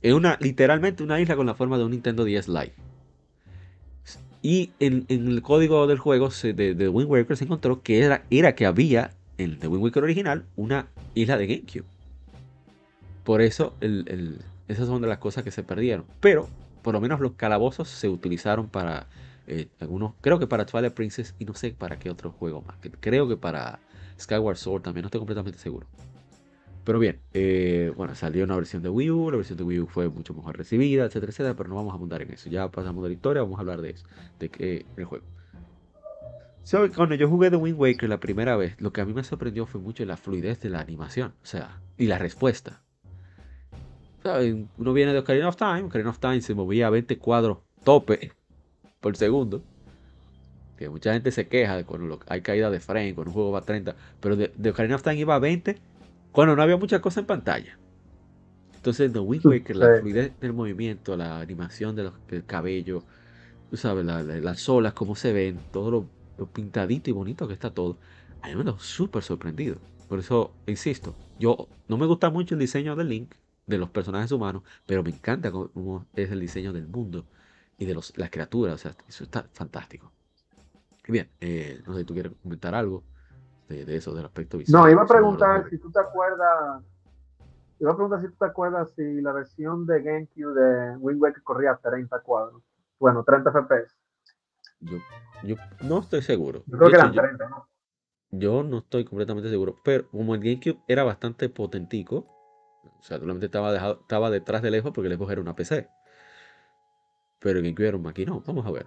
[0.02, 2.74] Es una, literalmente una isla con la forma de un Nintendo 10 Lite.
[4.42, 8.54] Y en, el código del juego de, de, Wind Waker se encontró que era, era
[8.54, 11.84] que había en el Wind Waker original una isla de GameCube.
[13.24, 13.74] Por eso
[14.68, 16.06] esas son de las cosas que se perdieron.
[16.20, 16.48] Pero
[16.82, 19.06] por lo menos los calabozos se utilizaron para
[19.46, 22.76] eh, algunos, creo que para Twilight Princess y no sé para qué otro juego más.
[23.00, 23.80] Creo que para
[24.18, 25.86] Skyward Sword también, no estoy completamente seguro.
[26.84, 29.86] Pero bien, eh, bueno, salió una versión de Wii U, la versión de Wii U
[29.86, 32.48] fue mucho mejor recibida, etcétera, etcétera, pero no vamos a abundar en eso.
[32.48, 34.06] Ya pasamos de la historia, vamos a hablar de eso,
[34.38, 35.24] de que el juego.
[36.96, 39.66] cuando yo jugué The Wind Waker la primera vez, lo que a mí me sorprendió
[39.66, 42.82] fue mucho la fluidez de la animación, o sea, y la respuesta.
[44.78, 48.32] uno viene de Ocarina of Time, Ocarina of Time se movía a 20 cuadros tope
[49.00, 49.62] por segundo.
[50.90, 53.62] Mucha gente se queja de cuando hay caída de frame, cuando un juego va a
[53.62, 55.89] 30, pero de, de Ocarina of Time iba a 20
[56.32, 57.78] cuando no había mucha cosa en pantalla.
[58.74, 63.02] Entonces, The Wind Waker, la fluidez del movimiento, la animación del cabello,
[63.70, 67.98] tú sabes, las olas, cómo se ven, todo lo, pintadito y bonito que está todo.
[68.40, 69.76] A mí me quedó súper sorprendido.
[70.08, 73.34] Por eso, insisto, yo no me gusta mucho el diseño del Link,
[73.66, 77.26] de los personajes humanos, pero me encanta cómo es el diseño del mundo
[77.76, 78.74] y de los, las criaturas.
[78.76, 80.10] O sea, eso está fantástico.
[81.06, 83.04] Bien, eh, no sé si tú quieres comentar algo
[83.70, 84.82] de, eso, del aspecto visual.
[84.82, 86.82] No, iba a preguntar si tú te acuerdas,
[87.78, 91.42] iba a preguntar si tú te acuerdas si la versión de GameCube de Wind Waker
[91.42, 92.62] corría a 30 cuadros.
[92.98, 93.96] Bueno, 30 FPS.
[94.80, 94.98] Yo,
[95.42, 96.62] yo no estoy seguro.
[96.66, 97.66] Yo creo que eran 30, ¿no?
[98.32, 102.26] Yo no estoy completamente seguro, pero como el GameCube era bastante potentico,
[102.84, 105.88] o sea, solamente estaba, dejado, estaba detrás de lejos porque lejos era una PC.
[107.40, 108.86] Pero el GameCube era un maquinón, vamos a ver.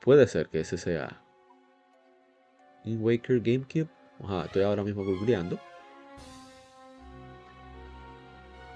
[0.00, 1.25] Puede ser que ese sea
[2.86, 3.88] Wind Waker GameCube.
[4.44, 5.58] estoy ahora mismo googleando.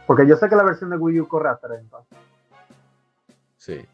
[0.07, 1.99] Porque yo sé que la versión de Wii U corre a 30.
[3.57, 3.87] Sí.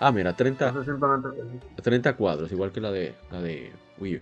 [0.00, 0.74] Ah, mira, 30,
[1.82, 4.20] 30 cuadros, igual que la de, la de Wii U.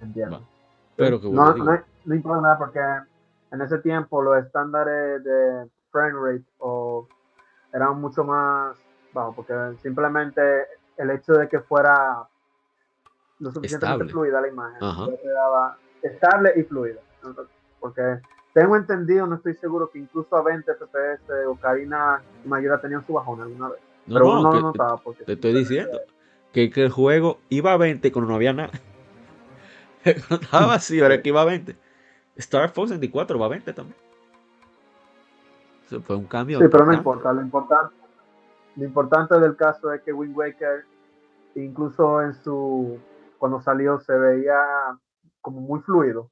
[0.00, 0.46] Entiendo.
[0.94, 2.80] Pero que no, no, no, importa nada porque
[3.50, 7.08] en ese tiempo los estándares de frame rate o
[7.72, 8.76] eran mucho más
[9.12, 10.42] bajos porque simplemente
[10.98, 12.28] el hecho de que fuera
[13.40, 15.16] lo suficientemente fluida la imagen.
[16.02, 17.00] estable y fluida.
[17.80, 18.20] Porque
[18.52, 23.14] tengo entendido, no estoy seguro, que incluso a 20 FPS Ocarina y Mayora tenían su
[23.14, 23.80] bajón alguna vez.
[24.06, 25.98] No, Pero no, no notaba porque te estoy diciendo
[26.52, 28.72] que, que, el juego iba a 20 cuando no había nada.
[30.04, 31.76] Estaba así, ahora que iba a 20.
[32.36, 33.96] Star Fox 64 va a 20 también.
[35.86, 36.58] Eso fue un cambio.
[36.58, 37.32] Sí, pero no importa.
[37.32, 37.94] Lo importante,
[38.76, 40.84] lo importante del caso es que Wind Waker,
[41.54, 42.98] incluso en su
[43.40, 44.54] cuando salió se veía
[45.40, 46.30] como muy fluido.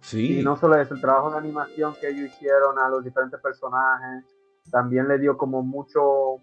[0.00, 0.40] Sí.
[0.40, 4.24] Y no solo eso, el trabajo de animación que ellos hicieron a los diferentes personajes,
[4.70, 6.40] también le dio como mucho,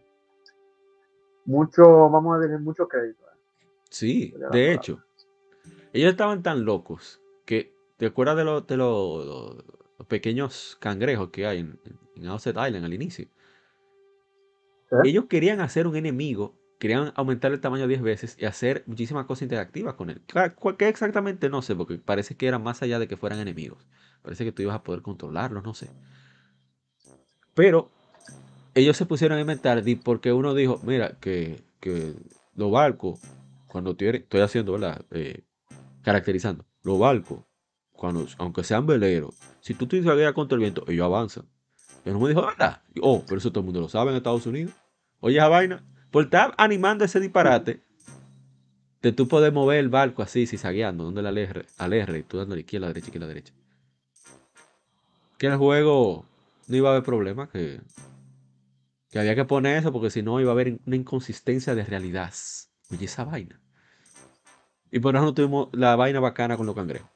[1.45, 3.23] mucho, vamos a decir, mucho crédito.
[3.23, 3.65] ¿eh?
[3.89, 4.99] Sí, de hecho,
[5.93, 9.63] ellos estaban tan locos que, ¿te acuerdas de, los, de los,
[10.07, 11.79] pequeños cangrejos que hay en,
[12.15, 13.27] en Outset Island al inicio?
[15.03, 19.43] Ellos querían hacer un enemigo, querían aumentar el tamaño 10 veces y hacer muchísimas cosas
[19.43, 20.21] interactivas con él.
[20.77, 21.47] ¿Qué exactamente?
[21.47, 23.87] No sé, porque parece que era más allá de que fueran enemigos.
[24.21, 25.89] Parece que tú ibas a poder controlarlos, no sé.
[27.53, 27.89] Pero
[28.75, 32.15] ellos se pusieron a inventar porque uno dijo, mira, que, que
[32.53, 33.21] los barcos,
[33.67, 35.05] cuando estoy haciendo, ¿verdad?
[35.11, 35.45] Eh,
[36.01, 37.45] caracterizando, los barcos,
[37.93, 41.45] cuando, aunque sean veleros, si tú tienes guía contra el viento, ellos avanzan.
[42.03, 42.81] Y uno me dijo, ¿verdad?
[42.99, 44.73] oh, pero eso todo el mundo lo sabe en Estados Unidos.
[45.21, 45.81] Oye, esa vaina,
[46.13, 47.81] por estar animando ese disparate,
[49.01, 52.85] de tú poder mover el barco así, la R, al R, tú dando la izquierda,
[52.85, 53.53] la derecha, izquierda, derecha.
[55.39, 56.27] Que el juego
[56.67, 57.81] no iba a haber problema, que,
[59.09, 62.31] que había que poner eso, porque si no iba a haber una inconsistencia de realidad.
[62.91, 63.59] Oye, esa vaina.
[64.91, 67.09] Y por eso no tuvimos la vaina bacana con los cangrejos.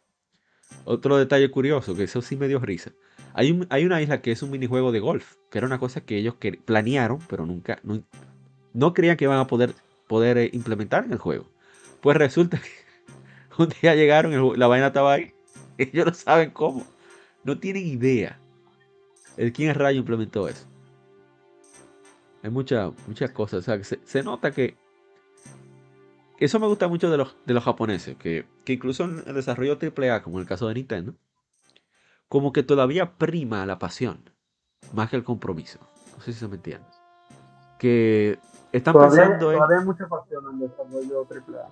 [0.85, 2.93] Otro detalle curioso, que eso sí me dio risa.
[3.35, 6.17] Hay, hay una isla que es un minijuego de golf, que era una cosa que
[6.17, 6.33] ellos
[6.65, 7.79] planearon, pero nunca,
[8.93, 9.73] creían que iban a poder,
[10.07, 11.49] poder eh, implementar en el juego.
[12.01, 12.69] Pues resulta que
[13.63, 15.33] un día llegaron, la vaina estaba ahí,
[15.77, 16.85] ellos no saben cómo,
[17.43, 18.39] no tienen idea
[19.35, 20.65] de quién rayo implementó eso.
[22.43, 24.77] Hay muchas muchas cosas, se, se nota que
[26.39, 30.21] eso me gusta mucho de los, de los japoneses, que, incluso en el desarrollo AAA,
[30.21, 31.15] como en el caso de Nintendo,
[32.29, 34.29] como que todavía prima la pasión,
[34.93, 35.79] más que el compromiso.
[36.15, 36.85] No sé si se me entiende.
[37.79, 38.37] Que
[38.77, 39.57] están pensando en...
[39.57, 41.69] Todavía hay mucha pasión en el desarrollo AAA.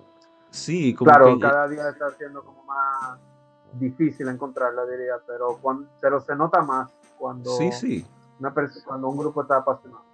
[0.50, 3.18] Sí, como Claro, cada día está siendo como más
[3.74, 8.06] difícil encontrarla, diría, pero, cuando, pero se nota más cuando, sí, sí.
[8.38, 8.52] Una
[8.84, 10.04] cuando un grupo está apasionado.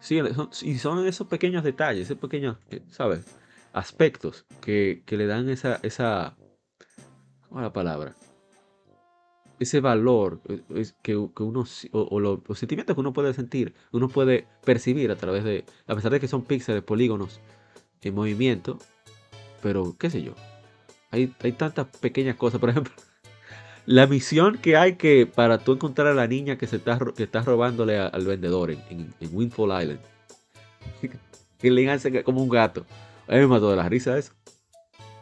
[0.00, 0.20] Sí,
[0.62, 2.56] y son esos pequeños detalles, esos pequeños,
[2.88, 3.24] ¿sabes?
[3.72, 6.34] aspectos que, le dan esa, esa,
[7.48, 8.14] ¿cómo es la palabra?
[9.60, 15.10] Ese valor eh, que, uno, o, los, sentimientos que uno puede sentir, uno puede percibir
[15.10, 17.40] a través de, a pesar de que son píxeles, polígonos
[18.02, 18.78] en movimiento,
[19.62, 20.34] pero qué sé yo,
[21.10, 22.92] hay, hay tantas pequeñas cosas, por ejemplo,
[23.86, 27.24] la misión que hay que para tú encontrar a la niña que se está, que
[27.24, 30.00] está robándole al vendedor en, en, Windfall Island,
[31.58, 32.86] que le hace como un gato.
[33.26, 34.32] A mí me mató de la risa eso.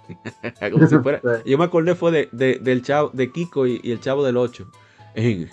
[1.45, 4.67] Yo me acordé fue de, del chavo, de Kiko y, el chavo del 8.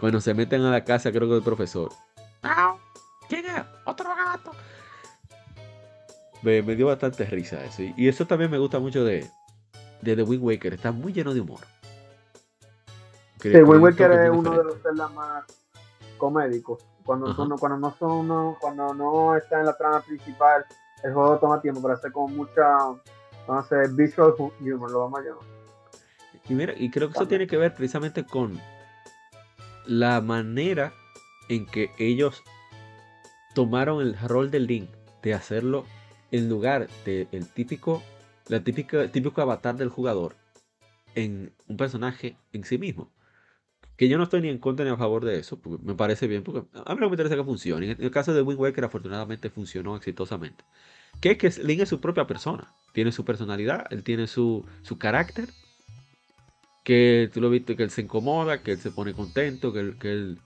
[0.00, 1.90] Cuando se meten a la casa, creo que del profesor.
[3.28, 3.62] ¿Quién es?
[3.84, 4.50] Otro gato.
[6.42, 7.82] Me, dio bastante risa eso.
[7.96, 9.28] Y, eso también me gusta mucho de,
[10.00, 10.74] de The Wind Waker.
[10.74, 11.60] Está muy lleno de humor.
[13.40, 15.44] sí, Wind Waker es uno de los temas más
[16.18, 16.84] comédicos.
[17.04, 20.64] Cuando, cuando no son cuando no está en la trama principal
[21.02, 22.64] el juego toma tiempo para hacer con mucha,
[23.48, 25.44] hacer visual humor, lo vamos a llamar.
[26.48, 28.60] Y mira, y creo que eso tiene que ver precisamente con
[29.86, 30.92] la manera
[31.48, 32.42] en que ellos
[33.54, 34.90] tomaron el rol del Link
[35.22, 35.84] de hacerlo
[36.30, 38.02] en lugar del típico,
[38.48, 40.34] la típica, típico avatar del jugador
[41.14, 43.10] en un personaje en sí mismo.
[43.96, 46.26] Que yo no estoy ni en contra ni a favor de eso, porque me parece
[46.26, 47.90] bien, porque a mí no me interesa que funcione.
[47.90, 50.64] En el caso de Wind Waker, afortunadamente funcionó exitosamente.
[51.20, 52.72] Que es que Link es su propia persona.
[52.92, 55.48] Tiene su personalidad, él tiene su, su carácter.
[56.84, 59.98] Que tú lo viste que él se incomoda, que él se pone contento, que él.
[59.98, 60.38] Que él...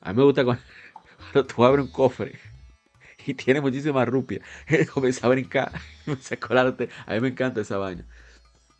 [0.00, 0.62] A mí me gusta cuando,
[1.46, 2.38] tú abres un cofre
[3.28, 4.40] y tiene muchísima rupia.
[4.66, 5.72] Él comienza a brincar,
[6.04, 6.88] comienza a colarte.
[7.06, 8.04] A mí me encanta esa vaina.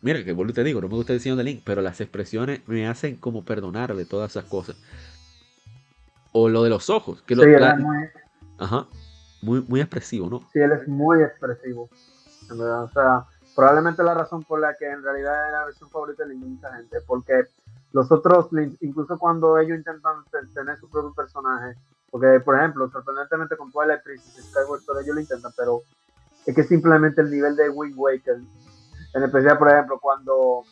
[0.01, 2.61] Mira, que vuelvo te digo, no me gusta el diseño de Link, pero las expresiones
[2.67, 4.77] me hacen como perdonarle todas esas cosas.
[6.31, 7.43] O lo de los ojos, que lo,
[8.57, 8.87] Ajá,
[9.41, 10.39] muy, muy expresivo, ¿no?
[10.51, 11.89] Sí, él es muy expresivo.
[12.51, 13.25] O sea,
[13.55, 16.97] probablemente la razón por la que en realidad es la versión favorita de mucha gente,
[17.05, 17.45] porque
[17.91, 18.47] los otros,
[18.81, 20.23] incluso cuando ellos intentan
[20.53, 21.75] tener su propio personaje,
[22.09, 25.81] porque por ejemplo, sorprendentemente con Twilight Princess Skyward ellos lo intentan, pero
[26.45, 28.39] es que simplemente el nivel de Wind Waker
[29.13, 30.63] en especial, por ejemplo, cuando,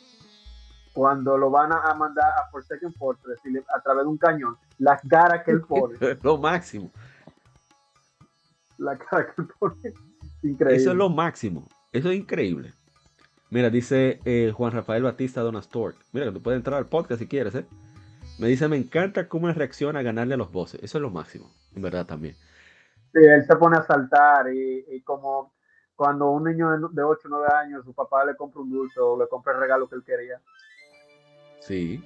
[0.94, 3.40] cuando lo van a mandar a Forsaken Fortress
[3.76, 5.98] a través de un cañón, la cara que él pone.
[6.22, 6.92] lo máximo.
[8.78, 9.94] La cara que pone.
[10.44, 10.76] Increíble.
[10.76, 11.68] Eso es lo máximo.
[11.92, 12.74] Eso es increíble.
[13.50, 15.96] Mira, dice eh, Juan Rafael Batista Donastor.
[16.12, 17.66] Mira, que tú puedes entrar al podcast si quieres, ¿eh?
[18.40, 20.84] Me dice, me encanta cómo él reacciona a ganarle a los bosses.
[20.84, 22.36] Eso es lo máximo, en verdad también.
[23.14, 25.54] Sí, él se pone a saltar y, y como
[25.96, 29.18] cuando un niño de 8 o 9 años, su papá le compra un dulce o
[29.18, 30.40] le compra el regalo que él quería.
[31.60, 32.04] Sí.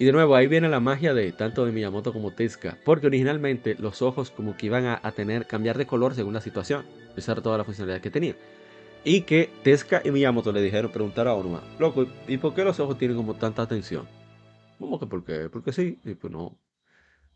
[0.00, 3.74] Y de nuevo, ahí viene la magia de tanto de Miyamoto como Tezuka, porque originalmente
[3.80, 6.84] los ojos como que iban a, tener, cambiar de color según la situación,
[7.16, 8.36] a toda la funcionalidad que tenía.
[9.02, 12.78] Y que Tezuka y Miyamoto le dijeron, preguntar a Onuma, loco, ¿y por qué los
[12.78, 14.06] ojos tienen como tanta atención?
[14.78, 15.48] ¿Cómo que por qué?
[15.50, 15.98] Porque sí.
[16.04, 16.56] Y pues no,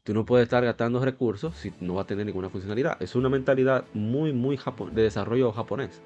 [0.04, 3.00] tú no puedes estar gastando recursos si no va a tener ninguna funcionalidad.
[3.02, 4.58] Es una mentalidad muy, muy
[4.92, 6.00] de desarrollo japonés.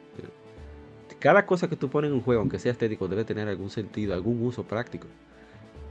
[1.19, 4.15] Cada cosa que tú pones en un juego, aunque sea estético, debe tener algún sentido,
[4.15, 5.07] algún uso práctico.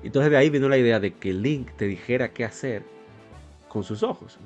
[0.06, 2.84] Entonces de ahí vino la idea de que Link te dijera qué hacer
[3.68, 4.40] con sus ojos.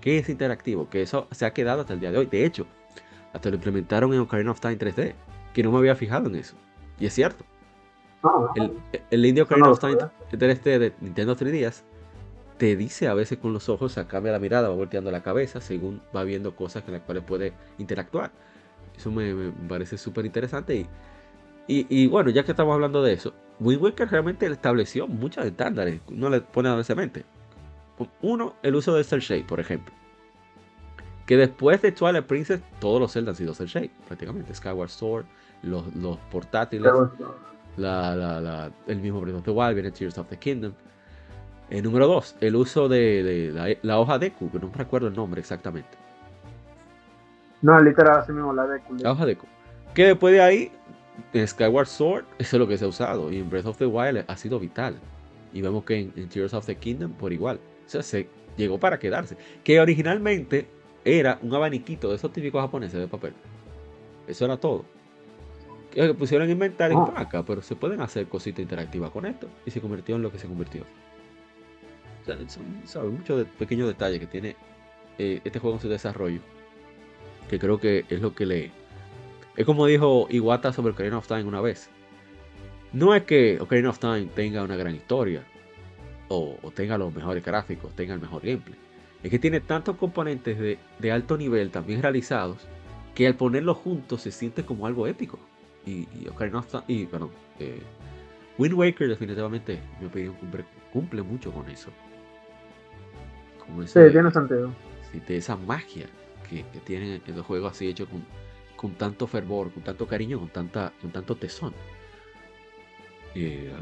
[0.00, 2.26] Que es interactivo, que eso se ha quedado hasta el día de hoy.
[2.26, 2.66] De hecho,
[3.32, 5.14] hasta lo implementaron en Ocarina of Time 3D,
[5.52, 6.56] que no me había fijado en eso.
[6.98, 7.44] Y es cierto.
[8.54, 8.72] El,
[9.10, 9.96] el Indie Ocarina of Time
[10.30, 11.82] 3D de Nintendo 3DS
[12.58, 15.60] te dice a veces con los ojos, se cambia la mirada, va volteando la cabeza
[15.60, 18.30] según va viendo cosas con las cuales puede interactuar.
[18.96, 20.86] Eso me, parece súper interesante y,
[21.68, 26.28] y, bueno, ya que estamos hablando de eso, Wind Waker realmente estableció muchos estándares, no
[26.28, 27.24] le pone a mente.
[28.20, 29.94] Uno, el uso de Cell Shade, por ejemplo.
[31.24, 34.54] Que después de Twilight Princess, todos los Zelda han sido Cell Shade, prácticamente.
[34.54, 35.24] Skyward Sword,
[35.62, 35.84] los,
[36.30, 36.92] portátiles,
[38.86, 40.72] el mismo Breath of the Wild, viene Tears of the Kingdom.
[41.70, 45.40] El número dos, el uso de, la, hoja Deku, que no me recuerdo el nombre
[45.40, 45.98] exactamente.
[47.62, 48.94] No, literal, así mismo, la Deku.
[48.96, 49.46] La hoja Deku.
[49.94, 50.72] Que después de ahí
[51.32, 53.32] en Skyward Sword, eso es lo que se ha usado.
[53.32, 54.98] Y en Breath of the Wild ha sido vital.
[55.52, 57.60] Y vemos que en, Tears of the Kingdom por igual.
[57.86, 59.36] O sea, se llegó para quedarse.
[59.64, 60.66] Que originalmente
[61.04, 63.32] era un abaniquito de esos típicos japoneses de papel.
[64.26, 64.84] Eso era todo.
[65.92, 67.12] Que pusieron a inventar en ah.
[67.16, 69.48] acá, pero se pueden hacer cositas interactivas con esto.
[69.64, 70.82] Y se convirtió en lo que se convirtió.
[72.22, 72.36] O sea,
[72.84, 74.56] son, muchos pequeños detalles que tiene
[75.18, 76.40] eh, este juego en su desarrollo.
[77.48, 78.72] Que creo que es lo que le,
[79.56, 81.88] es como dijo Iwata sobre Ocarina of Time una vez.
[82.92, 85.42] No es que Ocarina of Time tenga una gran historia
[86.28, 88.78] o, tenga los mejores gráficos, tenga el mejor gameplay.
[89.22, 92.58] Es que tiene tantos componentes de, alto nivel también realizados
[93.14, 95.38] que al ponerlos juntos se siente como algo épico.
[95.86, 97.80] Y, Ocarina of Time, y perdón, eh,
[98.58, 100.36] Wind Waker definitivamente, en mi opinión,
[100.92, 101.90] cumple, mucho con eso.
[103.86, 104.70] sí, tiene sentido.
[105.26, 106.06] de esa magia
[106.50, 108.22] que, que tienen en los juegos así hechos con
[108.76, 111.72] con tanto fervor, con tanto cariño, con, tanta, con tanto tesón.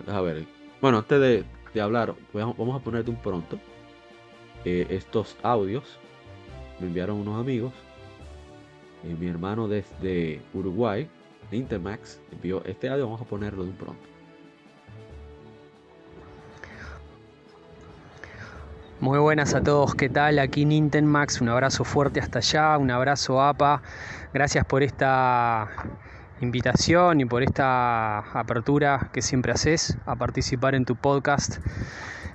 [0.07, 0.47] a ver,
[0.81, 3.59] bueno, antes de, hablar, vamos a poner de un pronto
[4.65, 5.99] eh, estos audios.
[6.79, 7.73] Me enviaron unos amigos.
[9.05, 11.09] Eh, mi hermano desde Uruguay,
[11.51, 13.07] Intermax, envió este audio.
[13.07, 14.15] Vamos a ponerlo de un pronto.
[19.01, 20.39] Muy buenas a todos, ¿qué tal?
[20.39, 23.83] Aquí Max, un abrazo fuerte hasta allá, un abrazo APA,
[24.35, 25.69] gracias por esta
[26.41, 31.59] invitación y por esta apertura que siempre haces a participar en tu podcast.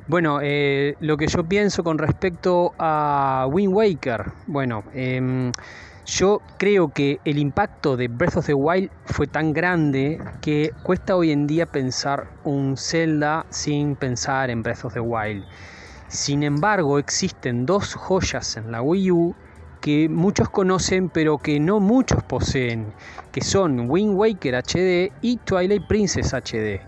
[0.07, 5.51] Bueno, eh, lo que yo pienso con respecto a Wind Waker, bueno, em,
[6.05, 11.17] yo creo que el impacto de Breath of the Wild fue tan grande que cuesta
[11.17, 15.43] hoy en día pensar un Zelda sin pensar en Breath of the Wild.
[16.07, 19.35] Sin embargo, existen dos joyas en la Wii U
[19.81, 22.93] que muchos conocen pero que no muchos poseen,
[23.31, 26.81] que son Wind Waker HD y Twilight Princess HD.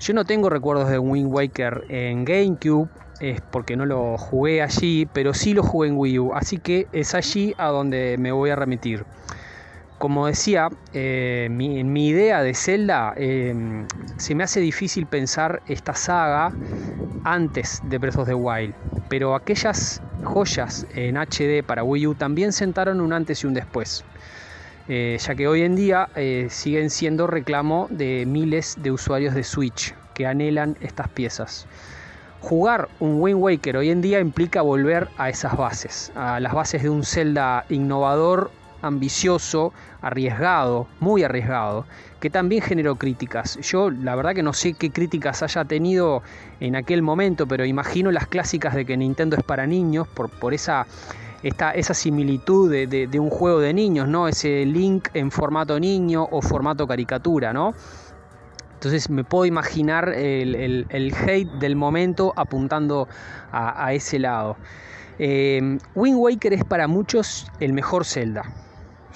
[0.00, 2.88] Yo no tengo recuerdos de Wind Waker en GameCube,
[3.20, 6.86] es porque no lo jugué allí, pero sí lo jugué en Wii U, así que
[6.92, 9.04] es allí a donde me voy a remitir
[9.98, 13.86] como decía, eh, mi, idea de Zelda em,
[14.16, 16.52] se me hace difícil pensar esta saga
[17.24, 18.74] antes de Breath of the Wild,
[19.08, 24.04] pero aquellas joyas en HD para Wii U también sentaron un antes y un después.
[24.86, 29.42] Eh, ya que hoy en día eh, siguen siendo reclamo de miles de usuarios de
[29.42, 31.66] Switch que anhelan estas piezas.
[32.40, 36.82] Jugar un Wind Waker hoy en día implica volver a esas bases, a las bases
[36.82, 38.50] de un Zelda innovador
[38.86, 39.72] ambicioso,
[40.02, 41.86] arriesgado, muy arriesgado,
[42.24, 43.58] que también generó críticas.
[43.60, 46.22] Yo la verdad que no sé qué críticas haya tenido
[46.58, 50.86] en aquel momento, pero imagino las clásicas de que Nintendo es para niños, por, esa,
[51.42, 54.26] esa similitud de, un juego de niños, ¿no?
[54.26, 57.74] Ese link en formato niño o formato caricatura, ¿no?
[58.72, 63.06] Entonces me puedo imaginar el, hate del momento apuntando
[63.52, 64.56] a, ese lado.
[65.18, 68.44] Eh, Wind Waker es para muchos el mejor Zelda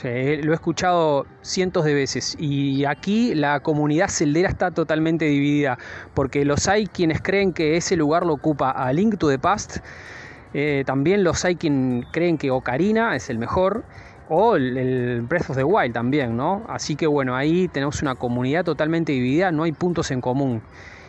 [0.05, 5.78] lo he escuchado cientos de veces y aquí la comunidad celdera está totalmente dividida
[6.14, 9.78] porque los hay quienes creen que ese lugar lo ocupa a Link to the Past,
[10.55, 13.84] eh, también los hay quienes creen que Ocarina es el mejor
[14.28, 16.64] o el, Breath of the Wild también, ¿no?
[16.68, 20.62] Así que bueno, ahí tenemos una comunidad totalmente dividida, no hay puntos en común.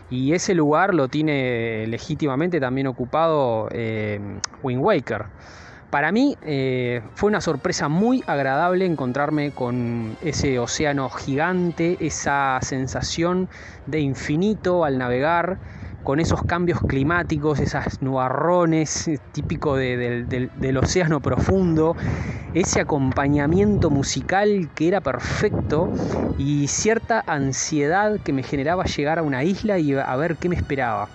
[0.09, 4.19] Y ese lugar lo tiene legítimamente también ocupado eh,
[4.63, 5.25] Wind Waker.
[5.89, 13.49] Para mí eh, fue una sorpresa muy agradable encontrarme con ese océano gigante, esa sensación
[13.87, 15.57] de infinito al navegar,
[16.03, 21.95] con esos cambios climáticos, esas nubarrones eh, típico del océano profundo,
[22.53, 25.89] ese acompañamiento musical que era perfecto
[26.37, 30.55] y cierta ansiedad que me generaba llegar a una isla y a ver qué me
[30.55, 31.09] esperaba.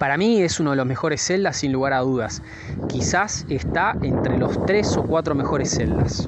[0.00, 2.42] Para mí es uno de los mejores celdas sin lugar a dudas.
[2.88, 6.26] Quizás está entre los tres o cuatro mejores celdas.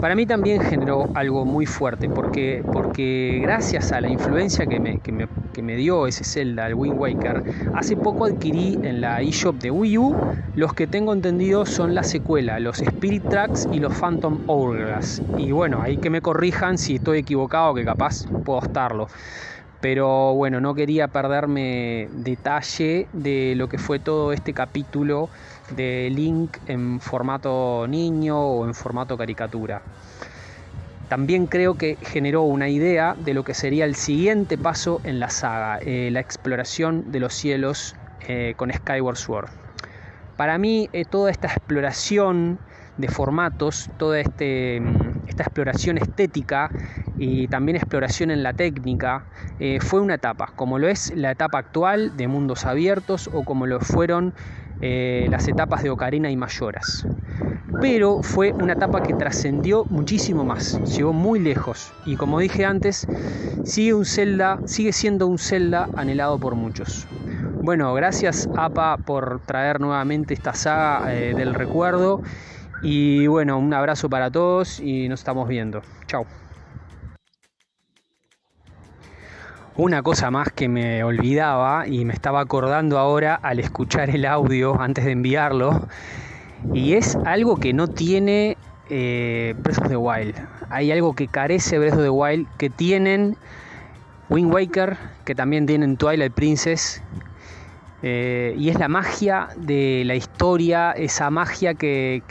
[0.00, 5.00] Para mí también generó algo muy fuerte porque, porque gracias a la influencia que me,
[5.00, 5.12] que
[5.62, 7.42] me, dio ese Zelda, el Wind Waker,
[7.74, 10.16] hace poco adquirí en la eShop de Wii U
[10.54, 15.20] los que tengo entendido son la secuela, los Spirit Tracks y los Phantom Hourglass.
[15.36, 19.08] Y bueno, ahí que me corrijan si estoy equivocado, que capaz puedo estarlo
[19.80, 25.28] pero bueno, no quería perderme detalle de lo que fue todo este capítulo
[25.70, 29.82] de Link en formato niño o en formato caricatura.
[31.08, 35.30] También creo que generó una idea de lo que sería el siguiente paso en la
[35.30, 37.94] saga, eh, la exploración de los cielos
[38.26, 39.48] eh, con Skyward Sword.
[40.36, 42.58] Para mí eh, toda esta exploración
[42.96, 46.70] de formatos, toda este, mm, esta exploración estética
[47.18, 49.24] y también exploración en la técnica,
[49.58, 53.66] eh, fue una etapa, como lo es la etapa actual de mundos abiertos o como
[53.66, 54.34] lo fueron
[54.82, 57.06] eh, las etapas de Ocarina y Mayoras.
[57.80, 63.06] Pero fue una etapa que trascendió muchísimo más, llegó muy lejos y como dije antes,
[63.64, 67.06] sigue, un Zelda, sigue siendo un Zelda anhelado por muchos.
[67.62, 72.22] Bueno, gracias APA por traer nuevamente esta saga eh, del recuerdo
[72.82, 75.82] y bueno, un abrazo para todos y nos estamos viendo.
[76.06, 76.26] Chao.
[79.76, 84.80] Una cosa más que me olvidaba y me estaba acordando ahora al escuchar el audio
[84.80, 85.86] antes de enviarlo,
[86.72, 88.56] y es algo que no tiene
[88.88, 90.34] eh, Breath of the Wild.
[90.70, 93.36] Hay algo que carece Breath of the Wild, que tienen
[94.30, 94.96] Wind Waker,
[95.26, 97.02] que también tienen Twilight Princess,
[98.02, 102.22] eh, y es la magia de la historia, esa magia que,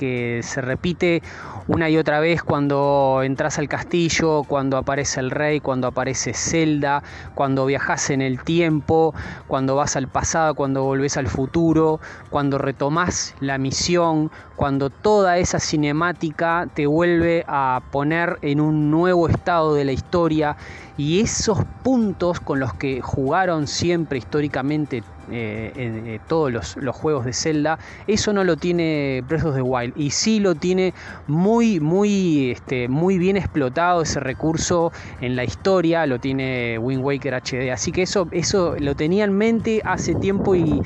[0.43, 1.24] se repite
[1.68, 7.01] una y otra vez cuando entras al castillo, cuando aparece el rey, cuando aparece Zelda,
[7.34, 9.16] cuando viajas en el tiempo,
[9.47, 11.99] cuando vas al pasado, cuando volvés al futuro,
[12.30, 19.28] cuando retomás la misión, cuando toda esa cinemática te vuelve a poner en un nuevo
[19.28, 20.55] estado de la historia.
[20.97, 27.26] Y esos puntos con los que jugaron siempre históricamente eh, en, eh, todos los, juegos
[27.26, 30.94] de Zelda, eso no lo tiene Breath of the Wild y sí lo tiene
[31.28, 37.34] muy, muy, este, muy bien explotado ese recurso en la historia, lo tiene Wind Waker
[37.34, 40.82] HD, así que eso, eso lo tenía en mente hace tiempo y,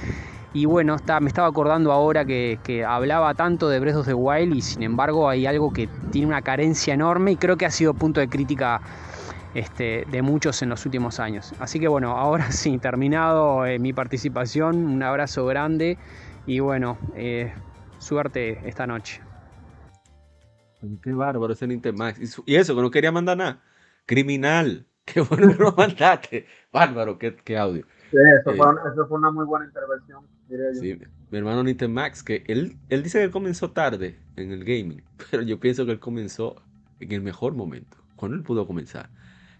[0.53, 4.13] y bueno, está, me estaba acordando ahora que, que, hablaba tanto de Breath of the
[4.13, 7.71] Wild y sin embargo hay algo que tiene una carencia enorme y creo que ha
[7.71, 8.81] sido punto de crítica
[9.53, 11.53] este, de muchos en los últimos años.
[11.59, 15.97] Así que bueno, ahora sí, terminado eh, mi participación, un abrazo grande
[16.45, 17.53] y bueno, eh,
[17.99, 19.21] suerte esta noche.
[21.03, 22.41] Qué bárbaro ese Max.
[22.45, 23.61] Y eso, que no quería mandar nada.
[24.05, 24.85] Criminal.
[25.05, 26.45] Qué bueno que lo mandaste.
[26.71, 27.83] Bárbaro, qué, audio.
[28.11, 30.23] Sí, eso, fue, eso, fue, una muy buena intervención,
[30.79, 30.99] Sí,
[31.31, 35.43] mi hermano Max, que él, él dice que él comenzó tarde en el gaming, pero
[35.43, 36.61] yo pienso que él comenzó
[36.99, 39.09] en el mejor momento, cuando él pudo comenzar.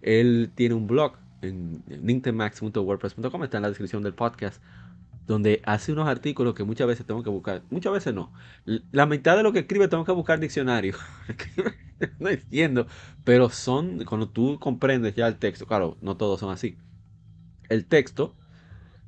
[0.01, 4.61] Él tiene un blog en nintemax.wordpress.com, está en la descripción del podcast,
[5.25, 8.33] donde hace unos artículos que muchas veces tengo que buscar, muchas veces no.
[8.91, 10.95] La mitad de lo que escribe tengo que buscar diccionario.
[12.19, 12.87] no entiendo,
[13.23, 16.77] pero son, cuando tú comprendes ya el texto, claro, no todos son así.
[17.69, 18.35] El texto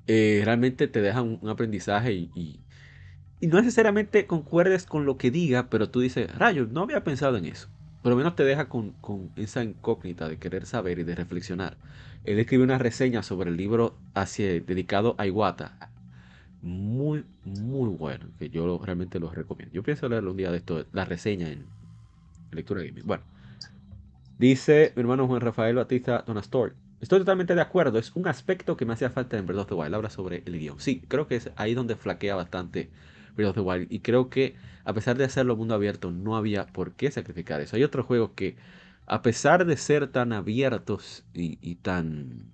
[0.07, 2.63] eh, realmente te deja un, aprendizaje y, y,
[3.39, 7.37] y, no necesariamente concuerdes con lo que diga, pero tú dices, rayos, no había pensado
[7.37, 7.69] en eso
[8.01, 8.95] por lo menos te deja con,
[9.35, 11.77] esa incógnita de querer saber y de reflexionar.
[12.23, 15.91] Él escribe una reseña sobre el libro hacia, dedicado a Iwata.
[16.61, 19.73] Muy, muy bueno, que yo realmente lo recomiendo.
[19.73, 21.65] Yo pienso leerlo un día de esto, la reseña en
[22.51, 23.05] Lectura Gaming.
[23.05, 23.23] Bueno,
[24.37, 26.75] dice mi hermano Juan Rafael Batista Donastor.
[27.01, 29.73] Estoy totalmente de acuerdo, es un aspecto que me hacía falta en Breath of the
[29.73, 29.95] Wild.
[29.95, 30.79] Habla sobre el guion.
[30.79, 32.91] Sí, creo que es ahí donde flaquea bastante
[33.35, 33.87] Breath of the Wild.
[33.91, 37.75] Y creo que a pesar de hacerlo mundo abierto, no había por qué sacrificar eso.
[37.75, 38.55] Hay otros juegos que,
[39.05, 42.51] a pesar de ser tan abiertos y, tan...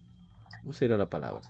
[0.62, 1.42] ¿Cómo sería la palabra?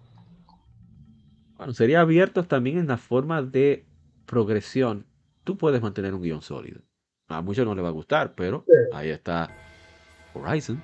[1.57, 3.85] Bueno, sería abiertos también en la forma de
[4.25, 5.05] progresión.
[5.43, 6.81] Tú puedes mantener un guion sólido.
[7.29, 8.63] A muchos no les va a gustar, pero
[8.93, 9.49] ahí está
[10.33, 10.81] Horizon,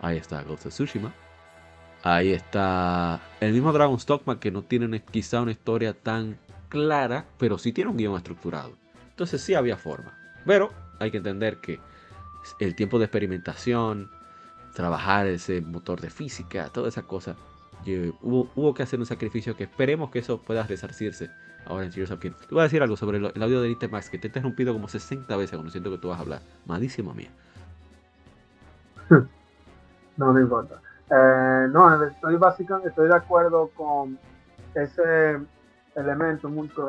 [0.00, 1.12] ahí está Ghost of Tsushima,
[2.06, 6.36] Ahí está el mismo Dragon Stockman que no tiene quizá una historia tan
[6.74, 8.72] clara, pero sí tiene un guion estructurado.
[9.10, 10.12] Entonces sí había forma.
[10.44, 11.78] Pero hay que entender que
[12.58, 14.10] el tiempo de experimentación,
[14.74, 17.36] trabajar ese motor de física, toda esa cosa,
[18.22, 21.30] hubo, hubo, que hacer un sacrificio que esperemos que eso pueda resarcirse
[21.64, 24.10] ahora en Serious of Te voy a decir algo sobre el, audio de Elite Max
[24.10, 26.40] que te he interrumpido como 60 veces cuando siento que tú vas a hablar.
[26.66, 27.30] Malísimo mía.
[30.16, 30.80] No, no importa.
[31.10, 34.16] Eh, no, estoy básicamente de acuerdo con
[34.76, 35.40] ese
[35.96, 36.48] elemento.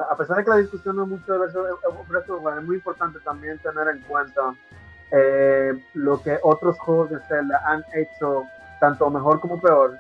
[0.09, 3.87] a pesar de que la discusión no es mucho de es muy importante también tener
[3.87, 4.55] en cuenta
[5.11, 8.43] eh, lo que otros juegos de Zelda han hecho,
[8.79, 9.95] tanto mejor como peor,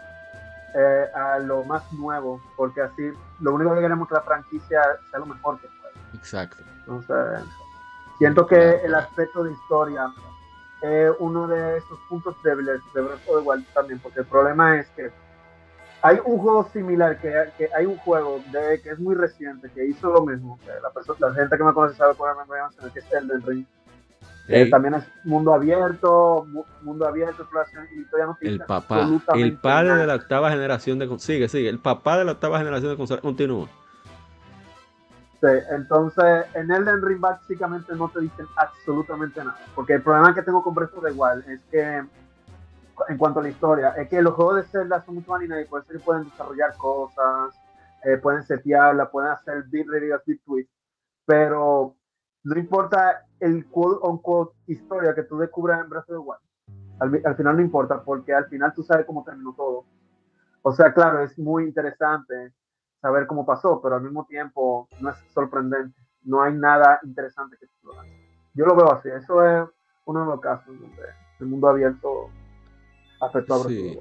[0.73, 4.81] eh, a lo más nuevo, porque así lo único que queremos es que la franquicia
[5.09, 5.93] sea lo mejor que pueda.
[6.13, 6.63] Exacto.
[6.79, 7.45] Entonces,
[8.17, 10.11] siento que el aspecto de historia
[10.81, 14.77] es uno de esos puntos débiles de Breath of the Wild también, porque el problema
[14.77, 15.11] es que
[16.05, 19.87] hay un juego similar, que, que, hay un juego de, que es muy reciente, que
[19.87, 22.35] hizo lo mismo, que la, persona, la gente que me conoce sabe cuál
[22.85, 23.65] es que es el del Ring,
[24.47, 26.45] eh, también es mundo abierto,
[26.83, 31.09] mundo abierto, exploración y todavía no El papá, el padre de la octava generación de
[31.17, 33.67] sigue, sigue, el papá de la octava generación de consolas continúa.
[35.41, 40.43] Sí, entonces en Elden Ring básicamente no te dicen absolutamente nada, porque el problema que
[40.43, 42.03] tengo con Breath of the Wild es que
[43.07, 45.99] en cuanto a la historia, es que los juegos de Zelda son mucho más que
[45.99, 47.55] pueden desarrollar cosas,
[48.03, 50.69] eh, pueden setearla, pueden hacer bit reviews, bit tweets,
[51.25, 51.95] pero
[52.43, 57.23] no importa el quote on quote historia que tú descubras en Breath of the Wild.
[57.25, 59.85] Al, final no importa, porque al final tú sabes cómo terminó todo.
[60.61, 62.53] O sea, claro, es muy interesante
[63.01, 65.99] saber cómo pasó, pero al mismo tiempo no es sorprendente.
[66.23, 68.05] No hay nada interesante que explorar.
[68.53, 69.09] Yo lo veo así.
[69.09, 69.67] Eso es
[70.05, 71.03] uno de los casos donde
[71.39, 72.29] el mundo abierto
[73.19, 73.99] afectó a the Wild.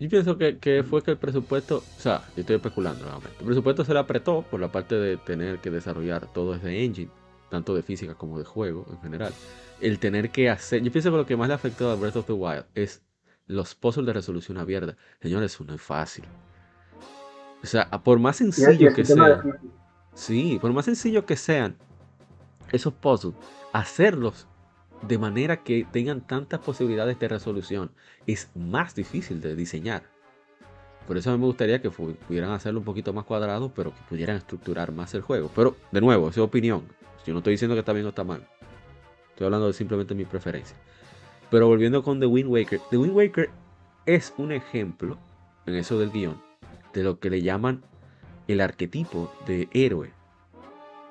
[0.00, 3.46] Yo pienso que, que, fue que el presupuesto, o sea, yo estoy especulando nuevamente, el
[3.46, 7.10] presupuesto se le apretó por la parte de tener que desarrollar todo ese engine
[7.50, 9.32] tanto de física como de juego en general,
[9.80, 12.16] el tener que hacer, yo pienso que lo que más le ha afectado a Breath
[12.16, 13.02] of the Wild es
[13.46, 14.96] los puzzles de resolución abierta.
[15.20, 16.24] Señores, eso no es fácil.
[17.62, 19.58] O sea, por más sencillo que sean,
[20.14, 21.76] sí, por más sencillo que sean
[22.70, 23.34] esos puzzles,
[23.72, 24.46] hacerlos
[25.02, 27.90] de manera que tengan tantas posibilidades de resolución
[28.26, 30.02] es más difícil de diseñar.
[31.06, 34.00] Por eso a mí me gustaría que pudieran hacerlo un poquito más cuadrado, pero que
[34.08, 35.50] pudieran estructurar más el juego.
[35.54, 36.82] Pero, de nuevo, esa es opinión.
[37.24, 38.46] Yo no estoy diciendo que está bien o está mal.
[39.30, 40.76] Estoy hablando de simplemente mi preferencia.
[41.50, 42.80] Pero volviendo con The Wind Waker.
[42.90, 43.50] The Wind Waker
[44.04, 45.18] es un ejemplo,
[45.64, 46.42] en eso del guion,
[46.92, 47.82] de lo que le llaman
[48.46, 50.10] el arquetipo de héroe.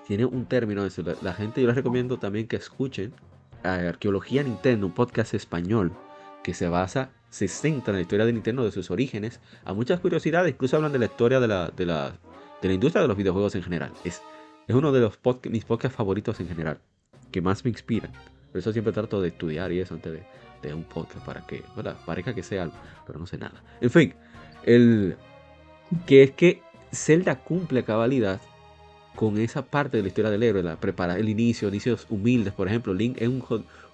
[0.05, 1.03] Tiene un término eso.
[1.21, 3.13] La, gente, yo les recomiendo también que escuchen
[3.63, 5.91] Arqueología Nintendo, un podcast español
[6.43, 9.99] que se basa, se centra en la historia de Nintendo, de sus orígenes, a muchas
[9.99, 12.13] curiosidades, incluso hablan de la historia de la, de la,
[12.61, 13.91] de la industria de los videojuegos en general.
[14.03, 14.21] Es
[14.67, 15.17] es uno de los
[15.49, 16.79] mis podcasts favoritos en general,
[17.31, 18.11] que más me inspiran.
[18.51, 21.63] Por eso siempre trato de estudiar y eso antes de, un podcast para que
[22.05, 23.63] parezca que sea algo, pero no sé nada.
[23.79, 24.13] En fin,
[24.63, 25.15] el
[26.05, 28.41] que es que Zelda cumple cabalidad
[29.17, 32.67] con esa parte de la historia del héroe, la prepara el inicio, inicios humildes, por
[32.67, 33.43] ejemplo, Link es un,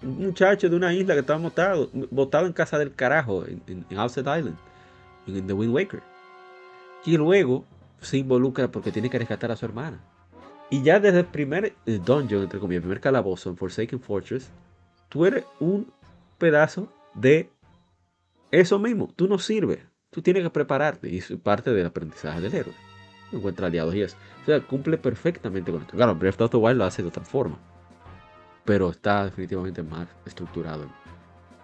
[0.02, 4.58] muchacho de una isla que estaba botado, botado en casa del carajo, en, en, Island,
[5.26, 6.02] en The Wind Waker.
[7.06, 7.64] Y luego
[8.02, 9.98] se involucra porque tiene que rescatar a su hermana.
[10.70, 14.52] Y ya desde el primer eh, dungeon, entre comillas, el primer calabozo en Forsaken Fortress,
[15.08, 15.90] tú eres un
[16.38, 17.50] pedazo de
[18.52, 19.10] eso mismo.
[19.16, 19.80] Tú no sirves.
[20.10, 21.10] Tú tienes que prepararte.
[21.10, 22.93] Y es parte del aprendizaje del héroe.
[23.34, 24.18] Encuentra aliados y eso.
[24.42, 25.96] O sea, cumple perfectamente con esto.
[25.96, 27.58] Claro, Breath of the Wild lo hace de otra forma.
[28.66, 30.86] Pero está definitivamente más estructurado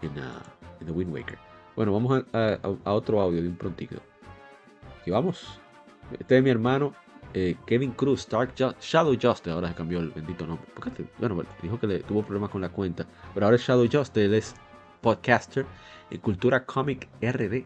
[0.02, 1.38] en, uh, The Wind Waker.
[1.76, 2.60] Bueno, vamos a,
[2.92, 3.98] otro audio de un prontito.
[5.06, 5.60] Y vamos.
[6.20, 6.94] Este es mi hermano
[7.34, 10.66] eh, Kevin Cruz, Shadow Justice, ahora se cambió el bendito nombre.
[11.20, 14.34] bueno, dijo que le tuvo problemas con la cuenta, pero ahora es Shadow Justice, él
[14.34, 14.56] es
[15.02, 15.66] podcaster
[16.10, 17.66] en Cultura Comic RD.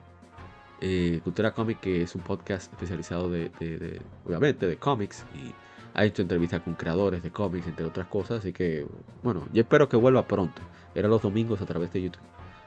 [0.86, 5.54] Eh, Cultura Comic que es un podcast especializado de, obviamente, de cómics y
[5.94, 8.86] ha hecho entrevistas con creadores de cómics, entre otras cosas, así que,
[9.22, 10.62] bueno, yo espero que vuelva pronto.
[10.94, 12.22] Era los domingos a través de YouTube.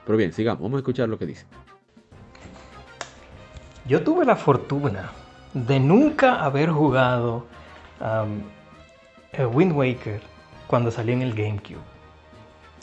[0.07, 1.45] Pero bien, sigamos, vamos a escuchar lo que dice.
[3.87, 5.13] Yo tuve la fortuna
[5.53, 7.45] de nunca haber jugado
[9.39, 10.23] Wind Waker
[10.67, 11.85] cuando salió en el GameCube.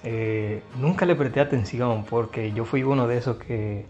[0.03, 3.87] Eh, nunca le presté atención porque yo fui uno de esos que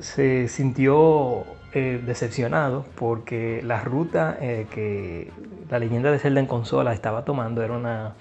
[0.00, 5.30] se sintió eh, decepcionado porque la ruta eh, que
[5.68, 8.14] la leyenda de Zelda en consola estaba tomando era una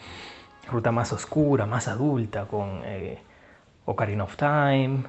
[0.72, 2.82] ruta más oscura, más adulta, con
[3.86, 5.04] Ocarina of Time,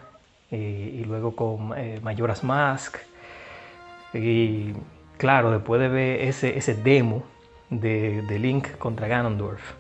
[0.51, 2.97] y, luego con eh, Majora's Mask.
[4.15, 4.73] Y
[5.17, 7.23] claro, después de ver ese demo
[7.71, 9.75] de, Link contra Ganondorf,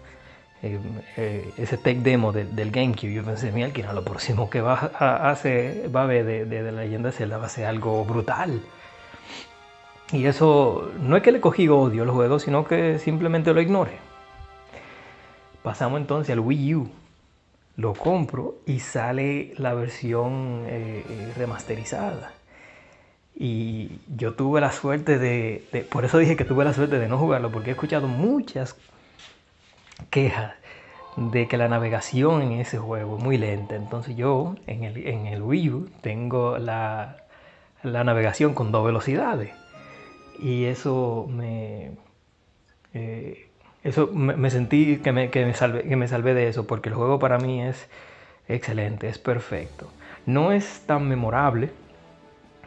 [0.62, 0.78] eh,
[1.16, 5.30] eh, ese tech demo del GameCube, yo pensé, mira, que lo próximo que va a,
[5.30, 8.60] hacer, va a ver de, de, la leyenda Zelda va a ser algo brutal.
[10.12, 13.98] Y eso no es que le cogí odio al juego, sino que simplemente lo ignore.
[15.62, 16.90] Pasamos entonces al Wii U
[17.76, 22.32] lo compro y sale la versión eh, eh, remasterizada.
[23.34, 27.16] Y yo tuve la suerte de, por eso dije que tuve la suerte de no
[27.16, 28.76] jugarlo, porque he escuchado muchas
[30.08, 30.54] quejas
[31.16, 33.76] de que la navegación en ese juego es muy lenta.
[33.76, 37.16] Entonces yo en el, en el Wii U tengo la,
[37.82, 39.52] navegación con dos velocidades.
[40.38, 41.92] Y eso me...
[42.94, 43.46] Eh,
[43.82, 46.94] eso me, sentí que me, que, me salvé, que me salvé de eso, porque el
[46.94, 47.88] juego para mí es
[48.46, 49.90] excelente, es perfecto.
[50.26, 51.70] No es tan memorable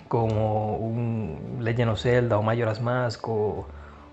[0.07, 3.67] como un Legend of Zelda o Majora's Mask o,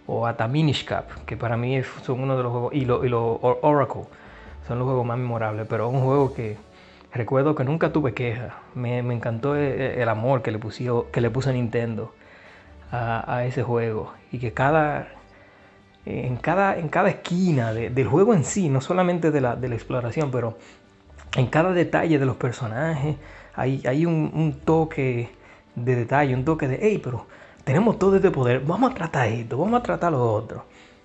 [0.07, 3.09] o hasta Minish Cap, que para mí son uno de los juegos, y lo, y
[3.09, 4.03] lo Oracle,
[4.67, 6.57] son los juegos más memorables, pero es un juego que
[7.13, 8.59] recuerdo que nunca tuve queja.
[8.75, 10.61] Me, me encantó el, amor que le,
[11.13, 12.13] que le puso Nintendo
[12.93, 15.09] a, ese juego y que cada,
[16.05, 19.75] en cada, en cada esquina del juego en sí, no solamente de la, de la,
[19.75, 20.59] exploración, pero
[21.37, 23.17] en cada detalle de los personajes
[23.55, 25.31] hay, hay un, toque
[25.77, 27.27] de detalle, un toque de, hey, pero
[27.71, 30.65] tenemos todo este poder, vamos a tratar esto, vamos a tratar lo otro.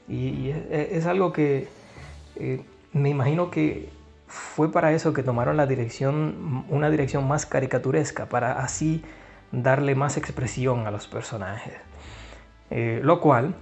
[0.09, 1.67] Y, es, algo que
[2.37, 3.89] eh, me imagino que
[4.25, 9.03] fue para eso que tomaron la dirección, una dirección más caricaturesca, para así
[9.51, 11.75] darle más expresión a los personajes.
[12.71, 13.53] Eh, lo cual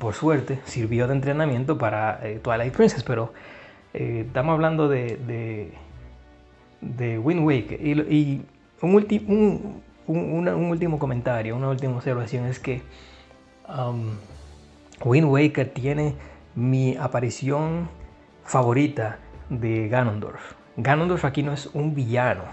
[0.00, 3.32] por suerte, sirvió de entrenamiento para eh, Twilight Princess, pero
[3.94, 5.72] eh, estamos hablando de,
[6.80, 7.80] de, Wind Waker.
[7.80, 8.42] Y,
[8.82, 9.82] un,
[10.16, 12.82] último comentario, una última observación es que
[13.68, 14.12] um,
[15.04, 16.14] Wind Waker tiene
[16.54, 17.88] mi aparición
[18.44, 20.54] favorita de Ganondorf.
[20.76, 22.44] Ganondorf aquí no es un villano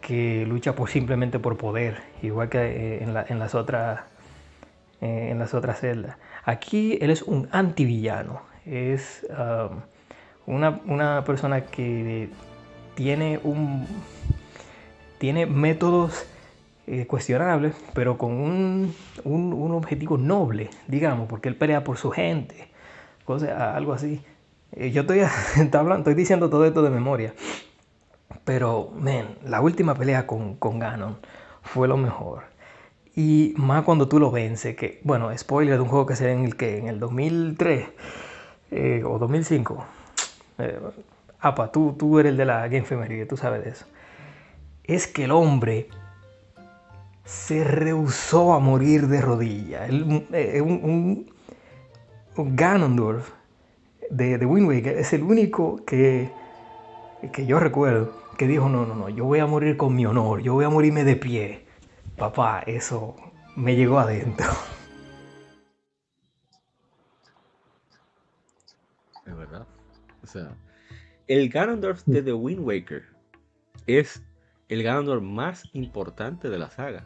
[0.00, 4.00] que lucha por, simplemente por poder, igual que eh, en, las otras
[5.00, 6.16] eh, en las otras celdas.
[6.44, 9.80] Aquí él es un antivillano, es um,
[10.46, 12.28] una, persona que
[12.94, 13.86] tiene, un,
[15.18, 16.26] tiene métodos
[16.86, 18.94] eh, cuestionables, pero con un,
[19.72, 22.68] objetivo noble, digamos, porque él pelea por su gente,
[23.24, 24.20] cosa, algo así.
[24.72, 25.20] Eh, yo estoy,
[25.72, 27.34] hablando, estoy diciendo todo esto de memoria,
[28.44, 31.18] pero, man, la última pelea con, con Ganon
[31.62, 32.44] fue lo mejor.
[33.14, 36.32] Y más cuando tú lo vences, que, bueno, spoiler de un juego que se ve
[36.32, 37.88] en el que en el 2003
[38.70, 39.84] eh, o 2005.
[40.58, 40.80] Eh,
[41.40, 43.86] apa, tú, tú eres el de la Game Femería, tú sabes de eso.
[44.84, 45.88] Es que el hombre
[47.24, 49.90] se rehusó a morir de rodillas.
[50.32, 51.30] Eh, un,
[52.34, 53.30] Ganondorf
[54.10, 56.30] de, de Wind Waker es el único que,
[57.32, 60.40] que yo recuerdo que dijo, no, no, no, yo voy a morir con mi honor,
[60.40, 61.66] yo voy a morirme de pie
[62.16, 63.16] papá, eso
[63.56, 64.50] me llegó adentro.
[69.26, 69.66] Es verdad.
[70.22, 70.54] O sea,
[71.26, 73.04] el Ganondorf de The Wind Waker
[73.86, 74.22] es
[74.72, 77.04] el Ganondorf más importante de la saga.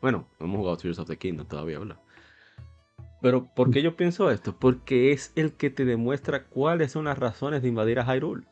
[0.00, 2.00] Bueno, hemos jugado Tears of the Kingdom todavía, ¿verdad?
[3.22, 4.56] Pero ¿por qué yo pienso esto?
[4.58, 8.44] Porque es el que te demuestra cuáles son las razones de invadir a Hyrule.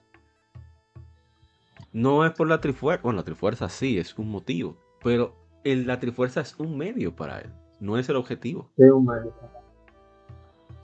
[1.92, 3.02] No es por la Trifuerza.
[3.02, 4.76] Bueno, la Trifuerza sí, es un motivo.
[5.02, 5.34] Pero
[5.64, 7.50] la Trifuerza es un medio para él,
[7.80, 8.70] no es el objetivo.
[8.76, 9.34] Es un medio.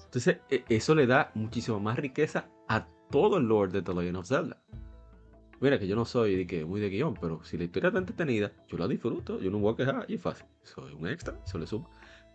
[0.04, 4.16] Entonces, e, eso le da muchísimo más riqueza a todo el lore de The Legend
[4.16, 4.60] of Zelda.
[5.60, 7.98] Mira que yo no soy de que muy de guion, pero si la historia está
[7.98, 10.46] entretenida, yo la disfruto, yo no voy a quejar y es fácil.
[10.62, 11.86] Soy un extra, eso le suma.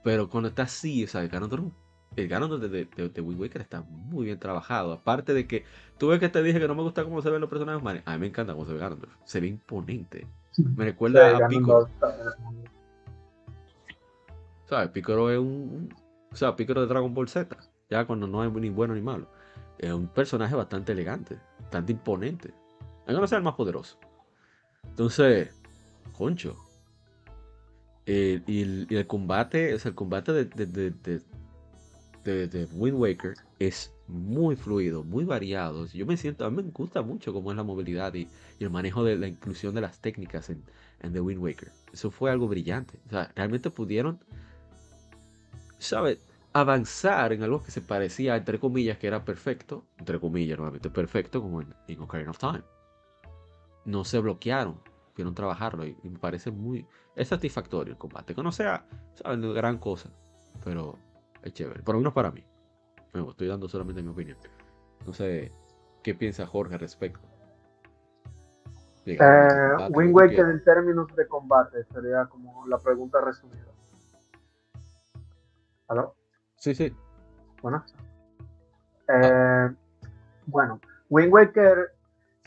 [0.04, 1.66] Pero cuando está así, o sea, el Ganondorf,
[2.16, 4.94] el Ganondorf de, de, de, Wind Waker está muy bien trabajado.
[4.94, 5.66] Aparte de que,
[5.98, 8.04] tú ves que te dije que no me gusta cómo se ven los personajes, man,
[8.06, 9.12] a mí me encanta cómo se ve Ganondorf.
[9.24, 10.28] Se ve imponente.
[10.58, 11.90] Me recuerda a Piccolo.
[14.66, 14.90] ¿Sabes?
[14.90, 15.94] Piccolo es un,
[16.32, 17.58] O sea, Piccolo de Dragon Ball Z.
[17.90, 19.28] Ya cuando no es ni bueno ni malo.
[19.80, 21.40] Es un personaje bastante elegante.
[21.60, 22.54] Bastante imponente.
[23.08, 24.00] Aunque no sea el más poderoso.
[24.90, 25.50] Entonces,
[26.14, 26.56] concho.
[28.06, 30.92] y, el, combate, es el combate de, de,
[32.24, 35.86] de, de, Wind Waker es muy fluido, muy variado.
[35.88, 38.28] Yo me siento, a mí me gusta mucho cómo es la movilidad y,
[38.60, 40.64] el manejo de la inclusión de las técnicas en,
[41.02, 41.72] en, The Wind Waker.
[41.94, 43.00] Eso fue algo brillante.
[43.08, 44.20] O sea, realmente pudieron,
[45.78, 46.20] ¿sabes?
[46.54, 51.42] Avanzar en algo que se parecía, entre comillas, que era perfecto, entre comillas, nuevamente perfecto,
[51.42, 52.64] como en, Ocarina of Time.
[53.86, 54.80] No se bloquearon.
[55.14, 58.36] pudieron trabajarlo y, me parece muy es satisfactorio el combate.
[58.36, 59.54] Que no sea, ¿saben?
[59.54, 60.10] gran cosa,
[60.64, 60.98] pero
[61.42, 61.82] es chévere.
[61.82, 62.44] Por lo menos para mí.
[63.14, 64.38] Me estoy dando solamente mi opinión.
[65.06, 65.52] No sé
[66.04, 67.22] qué piensa Jorge al respecto.
[69.06, 69.18] Eh,
[69.92, 73.72] Wind Waker en términos de combate sería como la pregunta resumida.
[75.88, 76.16] ¿Aló?
[76.56, 76.94] Sí, sí.
[77.62, 77.86] Bueno.
[79.08, 79.70] Eh,
[80.48, 80.80] bueno,
[81.10, 81.92] Wind Waker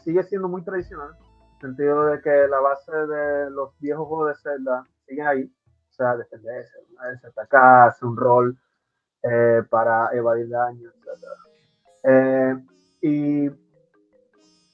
[0.02, 1.16] sigue siendo muy tradicional,
[1.60, 6.16] sentido de que la base de los viejos juegos de Zelda sigue ahí, o sea,
[6.16, 6.78] defenderse,
[7.26, 8.58] atacar, hacer un rol
[9.22, 11.24] eh, para evadir daño, etc.
[12.04, 12.64] Eh,
[13.02, 13.50] y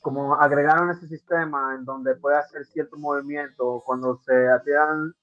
[0.01, 5.15] como agregaron ese sistema en donde puede hacer cierto movimiento cuando se atiran,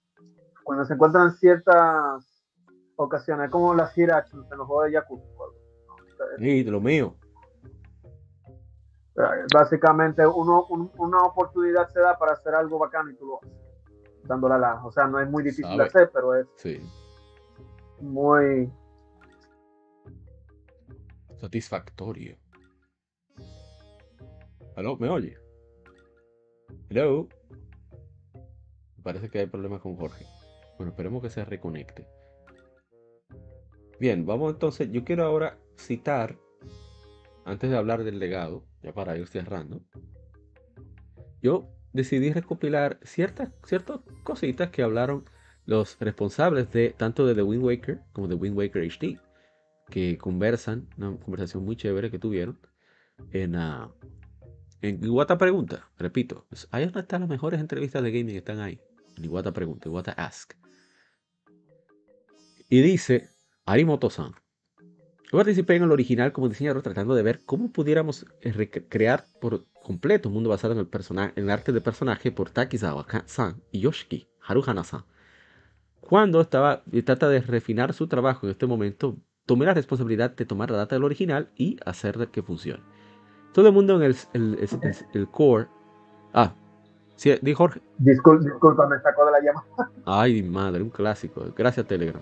[0.64, 2.26] cuando se encuentran ciertas
[2.96, 5.24] ocasiones, como las Actions en los juegos de Yakuza.
[6.40, 7.16] Sí, de lo mío.
[9.54, 10.66] Básicamente, uno,
[10.98, 13.52] una oportunidad se da para hacer algo bacano y tú lo haces,
[14.24, 14.86] dándola la.
[14.86, 16.48] O sea, no es muy difícil de hacer, pero es
[18.00, 18.72] muy
[21.38, 22.38] satisfactorio.
[24.76, 24.96] ¿Aló?
[24.98, 25.38] ¿Me oye?
[26.90, 27.28] Hello.
[29.04, 30.26] Parece que hay problemas con Jorge.
[30.78, 32.08] Bueno, esperemos que se reconecte.
[34.00, 34.90] Bien, vamos entonces.
[34.92, 36.38] Yo quiero ahora citar,
[37.52, 39.82] antes de hablar del legado, ya para ir cerrando,
[41.42, 45.26] yo decidí recopilar ciertas, ciertas cositas que hablaron
[45.66, 49.20] los responsables de tanto de The Wind Waker como de Wind Waker HD,
[49.90, 52.60] que conversan, una conversación muy chévere que tuvieron
[53.32, 53.92] en, uh,
[54.82, 58.80] en Iguata Pregunta, repito, ahí donde están las mejores entrevistas de gaming, están ahí.
[59.18, 60.54] En Iguata Pregunta, Iguata Ask.
[62.70, 63.30] Y dice
[63.66, 64.34] Arimoto-san.
[65.32, 69.64] Yo participé en el original como diseñador tratando de ver cómo pudiéramos eh, recrear por
[69.82, 73.80] completo un mundo basado en el, personaje, en el arte de personaje por Takizawa-san y
[73.80, 75.06] Yoshiki Haruhana-san.
[76.02, 79.16] Cuando estaba trata de refinar su trabajo en este momento,
[79.46, 82.84] tomé la responsabilidad de tomar la data del original y hacer que funcione.
[83.54, 84.70] Todo el mundo en el, el,
[85.14, 85.68] el, core.
[86.34, 86.54] Ah,
[87.16, 87.82] sí, di Jorge.
[88.00, 89.92] disculpa, me sacó de la llamada.
[90.06, 91.46] Ay, madre, un clásico.
[91.56, 92.22] Gracias, Telegram.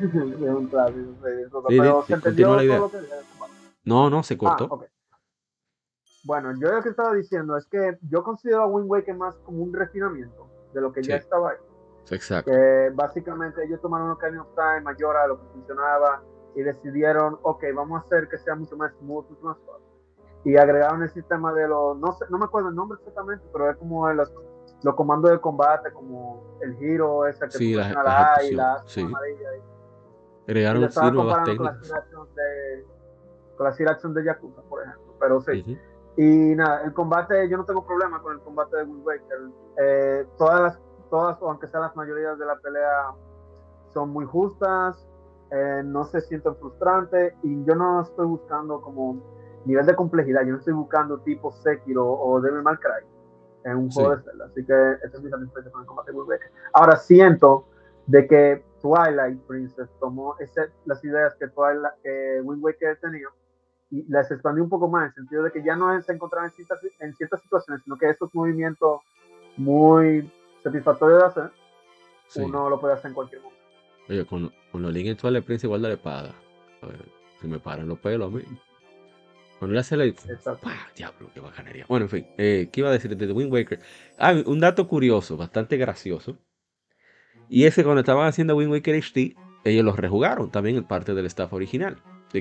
[0.00, 1.14] un clásico.
[2.06, 2.82] Sí, continúa la idea.
[3.84, 4.68] No, no, se cortó.
[4.70, 4.86] Ah,
[6.24, 9.62] bueno, yo lo que estaba diciendo es que yo considero a Wind Waker más como
[9.62, 11.56] un refinamiento de lo que ya estaba ahí.
[12.10, 12.50] Exacto.
[12.50, 16.22] Que básicamente ellos tomaron un Ocarina of Time mayor a lo que funcionaba
[16.56, 19.94] y decidieron, ok, vamos a hacer que sea mucho más smooth, mucho más fácil
[20.44, 23.70] y agregaron el sistema de los, no sé, no me acuerdo el nombre exactamente, pero
[23.70, 24.30] es como los,
[24.82, 28.82] los comandos de combate, como el giro ese que sí, la, la, A y la
[28.86, 29.00] sí.
[29.00, 29.56] amarilla.
[29.56, 29.73] Y,
[30.46, 31.92] agregaron sí, nuevas técnicas.
[33.56, 35.78] Con la Action de, Yakuza, por ejemplo, pero sí.
[36.16, 39.38] Y nada, el combate, yo no tengo problema con el combate de Wind Waker.
[39.78, 40.78] Eh, todas las,
[41.10, 43.12] todas, o aunque sean las mayorías de la pelea,
[43.92, 45.08] son muy justas,
[45.50, 49.22] eh, no se sienten frustrantes y yo no estoy buscando como
[49.64, 50.42] nivel de complejidad.
[50.42, 53.06] Yo no estoy buscando tipo Sekiro o Devil May Cry
[53.64, 54.44] en un juego de Zelda.
[54.46, 56.50] Así que esa es mi satisfacción con el combate Wind Waker.
[56.72, 57.66] Ahora siento
[58.06, 63.28] de que Twilight Princess tomó ese, las ideas que, Twilight, que Wind Waker tenía
[63.90, 66.46] y las expandió un poco más en el sentido de que ya no se encontraba
[66.46, 69.00] en ciertas, en ciertas situaciones, sino que esos movimientos
[69.56, 70.30] muy
[70.62, 71.50] satisfactorios de hacer,
[72.44, 73.64] uno lo puede hacer en cualquier momento.
[74.10, 76.34] Oye, con, con los links en Twilight Princess igual de la espada.
[76.82, 77.06] A ver,
[77.40, 78.42] si me paran los pelos a mí.
[79.58, 80.04] Cuando le hace la.
[80.94, 81.86] Diablo, qué bacanería.
[81.88, 83.80] Bueno, en fin, eh, ¿qué iba a decir de Wind Waker?
[84.18, 86.36] Ah, un dato curioso, bastante gracioso.
[87.48, 91.14] Y es que cuando estaban haciendo Wind Waker HD, ellos los rejugaron también en parte
[91.14, 91.96] del staff original.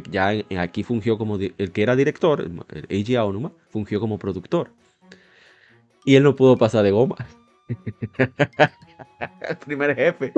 [0.10, 4.72] Ya aquí fungió como el que era director, el Eiji Aonuma, fungió como productor.
[6.06, 7.16] Y él no pudo pasar de goma.
[9.50, 10.34] el primer jefe.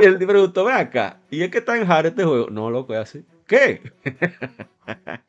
[0.00, 2.48] Y él preguntó, ve acá, ¿y es que está en hard este juego?
[2.50, 3.24] No, loco, es así.
[3.46, 3.82] ¿Qué?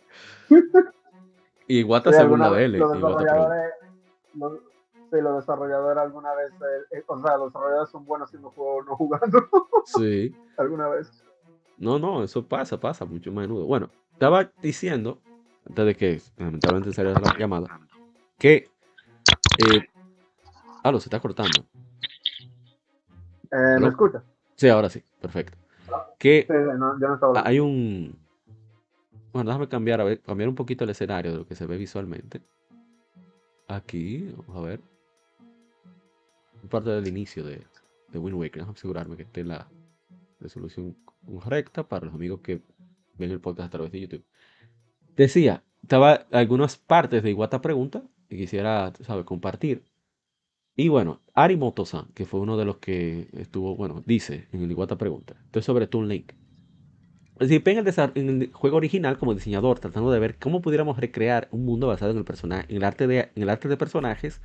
[1.68, 2.72] y Iguata se burla de él.
[2.74, 4.52] Los los,
[5.12, 8.86] sí, los desarrolladores alguna vez, eh, eh, o sea, los desarrolladores son buenos haciendo juegos
[8.86, 9.50] no jugando.
[9.86, 10.36] sí.
[10.58, 11.24] alguna vez.
[11.78, 13.66] No, no, eso pasa, pasa mucho más menudo.
[13.66, 15.20] Bueno, estaba diciendo,
[15.68, 17.80] antes de que lamentablemente saliera la llamada,
[18.38, 18.70] que.
[19.58, 19.88] Eh,
[20.84, 21.62] ah, lo se está cortando.
[23.52, 24.24] Eh, ¿Me escucha?
[24.56, 25.58] Sí, ahora sí, perfecto.
[26.18, 26.48] Que
[27.44, 28.16] hay un,
[29.34, 31.78] bueno, déjame cambiar, a ver, cambiar un poquito el escenario de lo que se ve
[31.78, 32.42] visualmente.
[33.68, 34.91] Aquí, vamos a ver.
[36.72, 37.62] Parte del inicio de,
[38.12, 38.64] de Wind Waker.
[38.64, 39.68] Asegurarme que esté la
[40.40, 42.62] resolución correcta para los amigos que
[43.18, 44.26] ven el podcast a través de YouTube.
[45.16, 49.26] Decía, estaba algunas partes de Iguata Pregunta que quisiera, ¿sabes?
[49.26, 49.84] compartir.
[50.76, 54.72] Y bueno, Ari Moto-san, que fue uno de los que estuvo, bueno, dice en el
[54.72, 55.36] Iguata Pregunta.
[55.38, 56.32] Entonces sobre Toon Link.
[57.38, 61.50] Participé en el, en el, juego original como diseñador, tratando de ver cómo pudiéramos recrear
[61.52, 64.42] un mundo basado en el, personaje, en el, arte, de, en el arte de personajes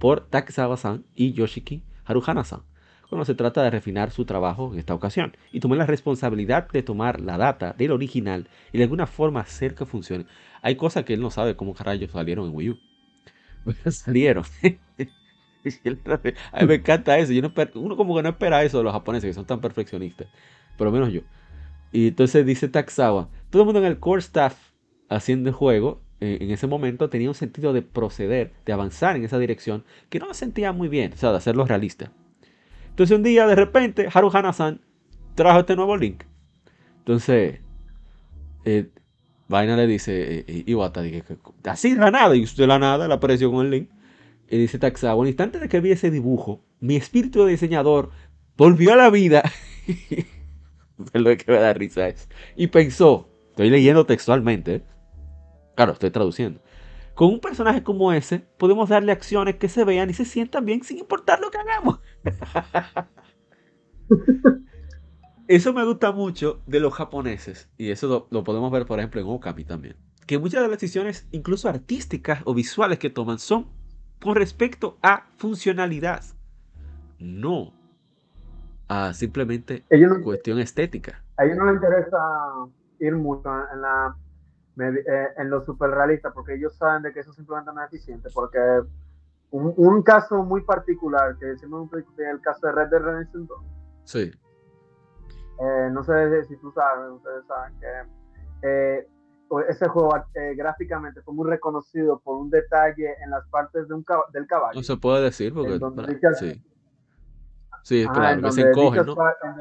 [0.00, 2.62] por Takezawa-san y Yoshiki Haruhana-san,
[3.08, 5.36] cuando se trata de refinar su trabajo en esta ocasión.
[5.52, 9.74] Y tomé la responsabilidad de tomar la data del original y de alguna forma hacer
[9.74, 10.26] que funcione.
[10.62, 12.78] Hay cosas que él no sabe cómo rayos salieron en Wii U.
[13.90, 14.44] salieron.
[16.52, 17.32] a mí me encanta eso.
[17.32, 20.28] Yo no, uno como que no espera eso de los japoneses, que son tan perfeccionistas.
[20.78, 21.20] Por lo menos yo.
[21.92, 24.56] Y entonces dice Taxawa, todo el mundo en el core staff
[25.10, 29.24] haciendo el juego, eh, en ese momento tenía un sentido de proceder, de avanzar en
[29.24, 32.12] esa dirección, que no me sentía muy bien, o sea, de hacerlo realista.
[32.90, 34.80] Entonces un día, de repente, Haru Hana-san
[35.34, 36.24] trajo este nuevo link.
[36.98, 37.60] Entonces,
[38.64, 38.90] eh,
[39.48, 41.02] Vaina le dice, eh, eh Iwata,
[41.64, 43.90] así de la nada, y de la nada le apareció con el link.
[44.48, 48.10] Y dice Taxawa, en instante de que vi ese dibujo, mi espíritu de diseñador
[48.56, 49.42] volvió a la vida.
[51.14, 52.28] lo que me da risa es.
[52.56, 54.82] Y pensó, estoy leyendo textualmente,
[55.80, 56.60] claro, estoy traduciendo.
[57.14, 60.82] Con un personaje como ese, podemos darle acciones que se vean y se sientan bien
[60.82, 62.00] sin importar lo que hagamos.
[65.48, 67.70] eso me gusta mucho de los japoneses.
[67.78, 69.96] Y eso lo, podemos ver, por ejemplo, en Okami también.
[70.26, 73.66] Que muchas de las decisiones, incluso artísticas o visuales que toman, son
[74.20, 76.24] con respecto a funcionalidad.
[77.18, 77.72] No
[78.86, 79.82] a simplemente
[80.22, 81.24] cuestión estética.
[81.38, 82.18] A ellos no les interesa
[82.98, 84.14] ir mucho en la
[84.78, 88.28] eh, en lo super realista porque ellos saben de que eso simplemente no es eficiente
[88.32, 88.58] porque
[89.50, 93.58] un, caso muy particular que decimos el caso de Red Dead Redemption 2
[94.04, 94.30] sí.
[95.62, 99.08] Eh, no sé si tú sabes ustedes saben que eh,
[99.68, 100.10] ese juego
[100.56, 104.76] gráficamente fue muy reconocido por un detalle en las partes de un del caballo.
[104.76, 105.80] No se puede decir porque
[106.38, 106.62] sí
[107.82, 109.16] Sí, claro, que se encogen, ¿no?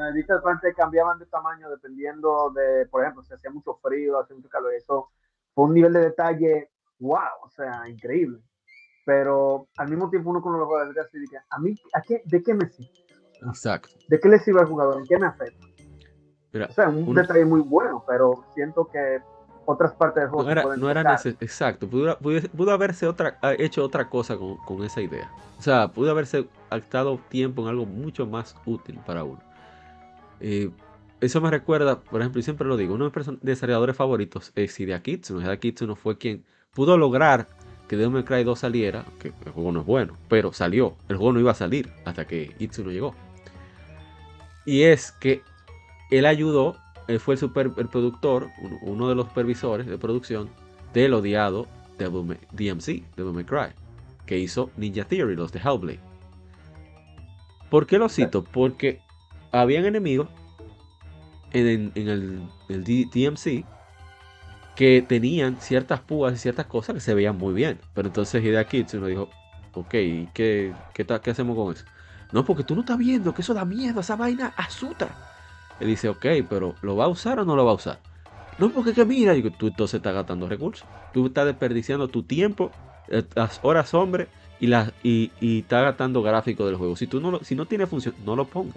[0.07, 4.35] En dichas partes cambiaban de tamaño dependiendo de, por ejemplo, si hacía mucho frío, hacía
[4.35, 4.73] mucho calor.
[4.73, 5.09] Eso
[5.53, 8.39] fue un nivel de detalle, wow, o sea, increíble.
[9.05, 11.17] Pero al mismo tiempo uno con los jugadores así,
[11.49, 12.91] a mí, ¿a qué, ¿de qué me sirve?
[13.47, 13.95] Exacto.
[14.07, 14.99] ¿De qué le sirve al jugador?
[14.99, 15.65] ¿En qué me afecta?
[16.67, 19.21] o sea, un detalle muy bueno, pero siento que
[19.69, 20.43] otras partes del juego.
[20.43, 25.01] No era, no era exacto, pudo, pudo, haberse otra, hecho otra cosa con, con, esa
[25.01, 25.29] idea.
[25.57, 29.39] O sea, pudo haberse gastado tiempo en algo mucho más útil para uno.
[30.39, 30.71] Eh,
[31.21, 34.79] eso me recuerda, por ejemplo, y siempre lo digo, uno de mis desarrolladores favoritos es
[34.79, 35.41] Hidea Kitsuno.
[35.41, 37.47] Hidea Kitsuno fue quien pudo lograr
[37.87, 40.95] que Devil May Cry 2 saliera, que el juego no es bueno, pero salió.
[41.09, 43.13] El juego no iba a salir hasta que Itsuno llegó.
[44.65, 45.43] Y es que
[46.09, 46.77] él ayudó
[47.09, 48.51] él fue el, super, el productor,
[48.83, 50.47] uno de los supervisores de producción
[50.93, 53.73] del odiado DMC, Devil May Cry,
[54.27, 55.99] que hizo Ninja Theory, los de Hellblade.
[57.71, 58.43] ¿Por qué lo cito?
[58.43, 59.01] Porque
[59.51, 60.29] habían enemigos
[61.51, 63.65] en, el, DMC
[64.75, 67.79] que tenían ciertas púas y ciertas cosas que se veían muy bien.
[67.95, 69.29] Pero entonces Hidea Kitsu nos dijo,
[69.73, 71.85] ok, ¿qué, qué, qué hacemos con eso?
[72.31, 75.38] No, porque tú no estás viendo que eso da miedo, esa vaina asusta.
[75.79, 77.99] Él dice, ok, pero ¿lo va a usar o no lo va a usar?
[78.57, 80.85] No, porque que mira, digo, tú entonces estás gastando recursos.
[81.13, 82.71] Tú estás desperdiciando tu tiempo,
[83.07, 84.27] eh, las horas hombre
[84.59, 86.95] y, las, y, y estás gastando gráficos del juego.
[86.95, 88.75] Si, tú no, si no tiene función, no lo pongas.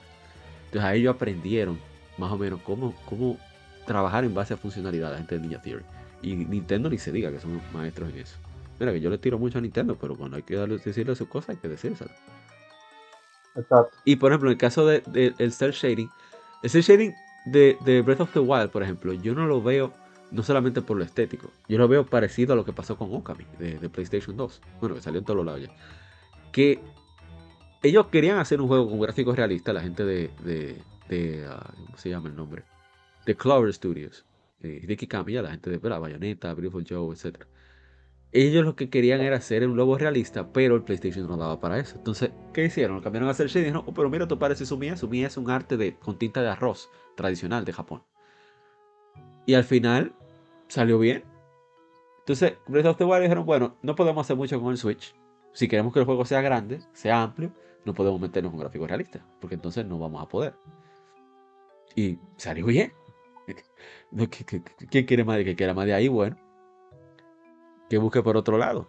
[0.66, 1.78] Entonces a ellos aprendieron
[2.16, 3.36] más o menos cómo, cómo
[3.84, 5.84] trabajar en base a funcionalidad la gente de Ninja Theory.
[6.22, 8.36] Y Nintendo ni se diga que son maestros en eso.
[8.78, 11.28] Mira que yo le tiro mucho a Nintendo, pero cuando hay que darle, decirle sus
[11.28, 12.12] cosas hay que decírselo.
[13.55, 13.96] Exacto.
[14.05, 16.11] Y por ejemplo, en el caso del de, el cel shading,
[16.62, 19.92] ese shading de, Breath of the Wild, por ejemplo, yo no lo veo
[20.30, 23.44] no solamente por lo estético, yo lo veo parecido a lo que pasó con Okami
[23.58, 24.60] de, PlayStation 2.
[24.80, 25.70] Bueno, que salió en todos los lados ya.
[26.52, 26.80] Que
[27.82, 30.30] ellos querían hacer un juego con gráficos realistas, la gente de,
[31.08, 32.62] de, ah, ¿cómo se llama el nombre?
[33.26, 34.24] De Clover Studios.
[34.62, 37.44] Eh, Hideki Kamiya, la gente de la Bayonetta, Beautiful Joe, etc.
[38.32, 41.78] Ellos lo que querían era hacer un logo realista, pero el PlayStation no daba para
[41.78, 41.96] eso.
[41.98, 42.96] Entonces, ¿qué hicieron?
[42.96, 43.74] Lo cambiaron a hacer shading.
[43.74, 44.96] No, oh, pero mira, tú pareces Sumia.
[44.96, 48.02] Sumia es un arte de, con tinta de arroz tradicional de Japón.
[49.44, 50.14] Y al final
[50.68, 51.24] salió bien.
[52.20, 55.14] Entonces, Breath of the Wild dijeron, bueno, no podemos hacer mucho con el Switch.
[55.52, 57.52] Si queremos que el juego sea grande, sea amplio,
[57.84, 60.54] no podemos meternos un gráfico realista, porque entonces no vamos a poder.
[61.94, 62.92] Y salió bien.
[64.90, 66.08] ¿Quién quiere más de que quiera más de ahí?
[66.08, 66.36] Bueno,
[67.93, 68.88] que busque por otro lado.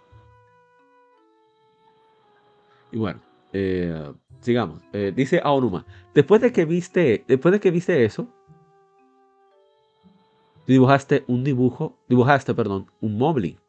[2.89, 3.20] Y bueno,
[3.51, 4.82] eh, sigamos.
[4.93, 8.30] Eh, dice Aonuma, después de que viste, después de que viste eso,
[10.68, 13.60] dibujaste un dibujo, dibujaste, perdón, un Moblin.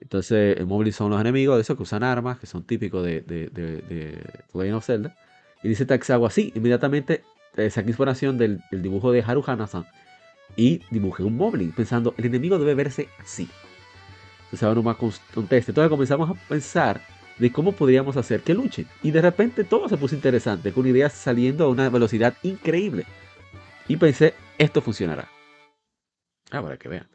[0.00, 3.22] Entonces, el Moblin son los enemigos de esos que usan armas, que son típicos de,
[3.22, 4.22] de, de,
[4.52, 5.16] Legend of Zelda.
[5.62, 7.22] Y dice Taxawa, sí, inmediatamente
[7.56, 9.86] eh, saqué inspiración del, dibujo de Haru Hanasan
[10.56, 13.48] y dibujé un Moblin, pensando, el enemigo debe verse así.
[14.48, 15.72] Entonces, ahora más conteste.
[15.72, 17.00] Entonces comenzamos a pensar
[17.38, 18.86] de cómo podríamos hacer que luchen.
[19.02, 23.04] Y de repente todo se puso interesante, con ideas saliendo a una velocidad increíble.
[23.86, 25.28] Y pensé, esto funcionará.
[26.50, 27.08] Ahora que vean.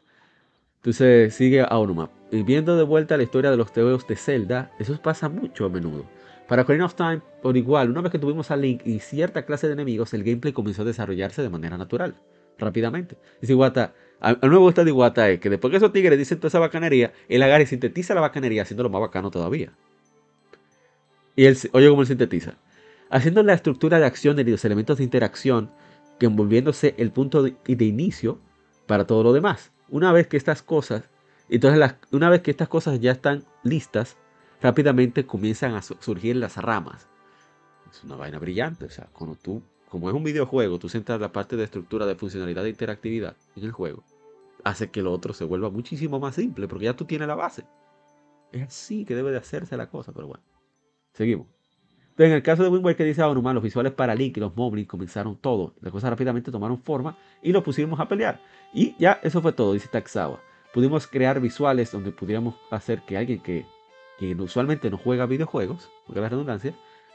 [0.76, 2.10] Entonces sigue Aonuma.
[2.30, 5.68] Y viendo de vuelta la historia de los teos de Zelda, eso pasa mucho a
[5.68, 6.04] menudo.
[6.48, 9.66] Para Ocarina of Time, por igual, una vez que tuvimos a Link y cierta clase
[9.66, 12.16] de enemigos, el gameplay comenzó a desarrollarse de manera natural,
[12.58, 13.16] rápidamente.
[13.40, 13.94] Dice Iwata,
[14.24, 16.58] a, mí me gusta de Iwata es que después que esos tigres dicen toda esa
[16.58, 19.72] bacanería, él agarra y sintetiza la bacanería haciéndolo más bacano todavía.
[21.36, 22.54] Y él, oye cómo él sintetiza.
[23.10, 25.70] Haciendo la estructura de acción de los elementos de interacción,
[26.18, 28.38] que envolviéndose el punto de, inicio
[28.86, 29.72] para todo lo demás.
[29.90, 31.04] Una vez que estas cosas,
[31.50, 34.16] entonces una vez que estas cosas ya están listas,
[34.62, 37.08] rápidamente comienzan a surgir las ramas.
[37.90, 41.32] Es una vaina brillante, o sea, cuando tú, como es un videojuego, tú centras la
[41.32, 44.02] parte de estructura de funcionalidad de interactividad en el juego,
[44.62, 47.64] hace que lo otro se vuelva muchísimo más simple, porque ya tú tienes la base.
[48.52, 50.44] Es así que debe de hacerse la cosa, pero bueno.
[51.12, 51.48] Seguimos.
[52.16, 54.86] En el caso de Wind Waker dice Onuma, los visuales para Link y los Moblins
[54.86, 55.74] comenzaron todo.
[55.80, 58.40] Las cosas rápidamente tomaron forma y lo pusimos a pelear.
[58.72, 60.40] Y ya eso fue todo, dice Taxawa.
[60.72, 63.66] Pudimos crear visuales donde pudiéramos hacer que alguien que,
[64.18, 66.74] que usualmente no juega videojuegos, porque la redundancia,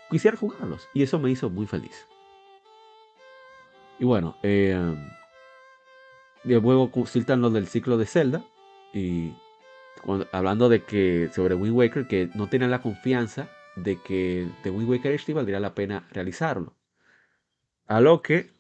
[0.10, 0.90] quisiera jugarlos.
[0.94, 2.06] Y eso me hizo muy feliz.
[4.00, 4.96] Y bueno, eh,
[6.56, 8.44] luego consultan lo del ciclo de Zelda.
[8.94, 9.34] Y
[10.32, 14.90] hablando de que sobre Wind Waker, que no tenían la confianza de que The Wind
[14.90, 16.74] Waker HD valdría la pena realizarlo.
[17.88, 18.52] A lo que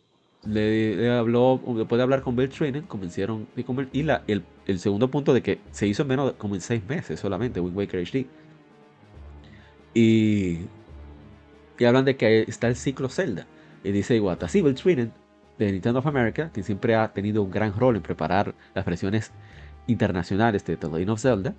[0.45, 3.47] le, habló, después de hablar con Bill Trainer, convencieron
[3.91, 7.59] y la, el, segundo punto de que se hizo menos como en seis meses solamente
[7.59, 8.25] Wind Waker HD.
[9.93, 10.59] Y,
[11.77, 13.47] y hablan de que está el ciclo Zelda.
[13.83, 15.09] Y dice Iwata, sí, Bill Trainer
[15.59, 19.31] de Nintendo of America, que siempre ha tenido un gran rol en preparar las versiones
[19.85, 21.53] internacionales de The Legend of Zelda,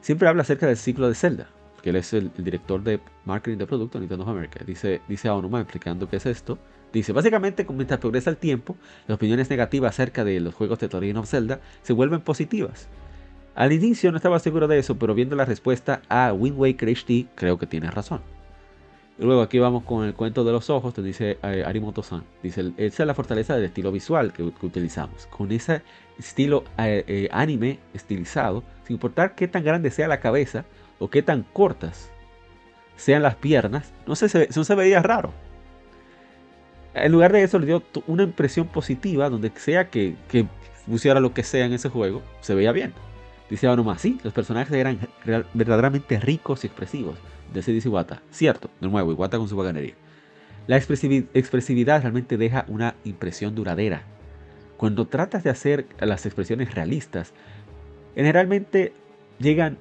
[0.00, 1.48] siempre habla acerca del ciclo de Zelda
[1.86, 4.58] que él es el, director de marketing de producto de Nintendo of America.
[4.66, 6.58] Dice, dice a Onuma explicando qué es esto.
[6.92, 8.76] Dice, básicamente, mientras progresa el tiempo,
[9.06, 12.88] las opiniones negativas acerca de los juegos de Legend of Zelda se vuelven positivas.
[13.54, 17.26] Al inicio no estaba seguro de eso, pero viendo la respuesta a Wind Waker HD,
[17.36, 18.20] creo que tiene razón.
[19.18, 22.22] Luego aquí vamos con el cuento de los ojos, te dice eh, Arimoto-san.
[22.42, 25.26] Dice, esa es la fortaleza del estilo visual que, utilizamos.
[25.26, 25.82] Con ese
[26.18, 30.66] estilo eh, eh, anime estilizado, sin importar qué tan grande sea la cabeza,
[30.98, 32.10] o qué tan cortas
[32.96, 35.32] sean las piernas, no se veía raro.
[36.96, 40.46] En lugar de eso le dio una impresión positiva donde sea que, que
[40.86, 42.94] pusiera lo que sea en ese juego, se veía bien.
[43.48, 44.98] Dice nomás, sí, los personajes eran
[45.54, 47.16] verdaderamente ricos y expresivos.
[47.52, 48.22] De ese dice Iwata.
[48.30, 49.94] Cierto, de nuevo, Iwata con su baganería.
[50.66, 54.02] La expresividad realmente deja una impresión duradera.
[54.76, 57.32] Cuando tratas de hacer las expresiones realistas,
[58.16, 58.92] generalmente
[59.38, 59.78] llegan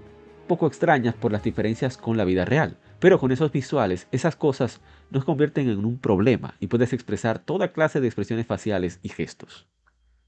[0.47, 2.77] poco extrañas por las diferencias con la vida real.
[2.99, 7.71] Pero con esos visuales, esas cosas nos convierten en un problema y puedes expresar toda
[7.71, 9.67] clase de expresiones faciales y gestos.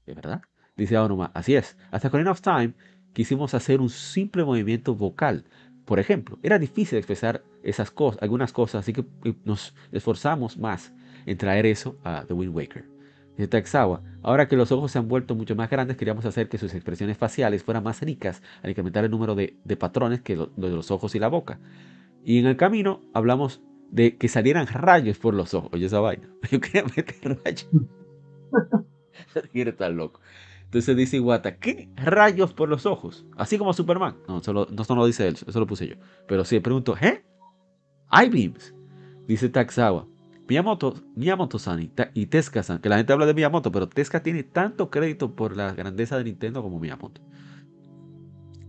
[0.06, 0.42] ¿De verdad?
[0.76, 1.76] Dice Aonuma, así es.
[1.90, 2.74] Hasta con Enough Time
[3.12, 5.44] quisimos hacer un simple movimiento vocal.
[5.84, 10.92] Por ejemplo, era difícil expresar esas cosas, algunas cosas, así que eh, nos esforzamos más
[11.26, 12.84] en traer eso a The Wind Waker.
[13.36, 16.58] Dice Taxawa, ahora que los ojos se han vuelto mucho más grandes, queríamos hacer que
[16.58, 20.70] sus expresiones faciales fueran más ricas al incrementar el número de, patrones que lo, de
[20.70, 21.60] los ojos y la boca.
[22.24, 25.70] Y en el camino hablamos de que salieran rayos por los ojos.
[25.72, 26.28] Oye, esa vaina.
[26.50, 27.68] Yo quería meter rayos.
[29.52, 30.20] Quiere estar loco.
[30.68, 33.24] Entonces dice Iwata, ¿qué rayos por los ojos?
[33.38, 34.16] Así como Superman.
[34.28, 35.94] No, solo, no, no lo dice él, eso lo puse yo.
[36.26, 37.24] Pero sí, pregunto, ¿eh?
[38.12, 38.74] I-beams.
[39.26, 40.06] Dice Taxawa,
[40.46, 45.34] Miyamoto, Miyamoto-san y, Tezuka-san, que la gente habla de Miyamoto, pero Tezuka tiene tanto crédito
[45.34, 47.22] por la grandeza de Nintendo como Miyamoto.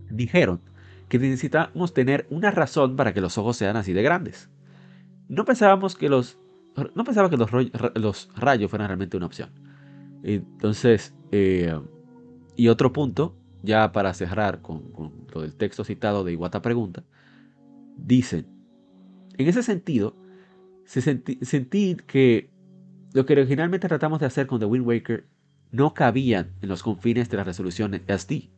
[0.08, 0.62] Dijeron
[1.10, 4.48] que necesitamos tener una razón para que los ojos sean así de grandes.
[5.28, 6.38] No pensábamos que los,
[6.94, 7.50] no pensaba que los,
[7.94, 9.50] los rayos fueran realmente una opción.
[10.22, 11.78] Entonces, eh,
[12.56, 14.92] y otro punto, ya para cerrar con,
[15.32, 17.04] lo del texto citado de Iwata Pregunta,
[17.96, 18.46] dicen,
[19.36, 20.16] en ese sentido,
[20.84, 22.50] sentí, que
[23.12, 25.26] lo que originalmente tratamos de hacer con The Wind Waker
[25.72, 28.50] no cabían en los confines de la resolución SD.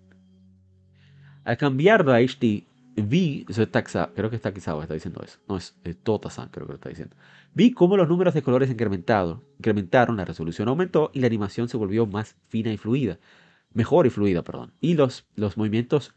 [1.44, 2.66] Al cambiarlo a HD,
[2.97, 6.66] vi, eso es taxa, creo que está Takizawa está diciendo eso, no es, Totasan, creo
[6.66, 7.16] que lo está diciendo.
[7.55, 11.77] Vi cómo los números de colores incrementaron, incrementaron, la resolución aumentó y la animación se
[11.77, 13.19] volvió más fina y fluida,
[13.73, 14.73] mejor y fluida, perdón.
[14.81, 16.14] Y los, los movimientos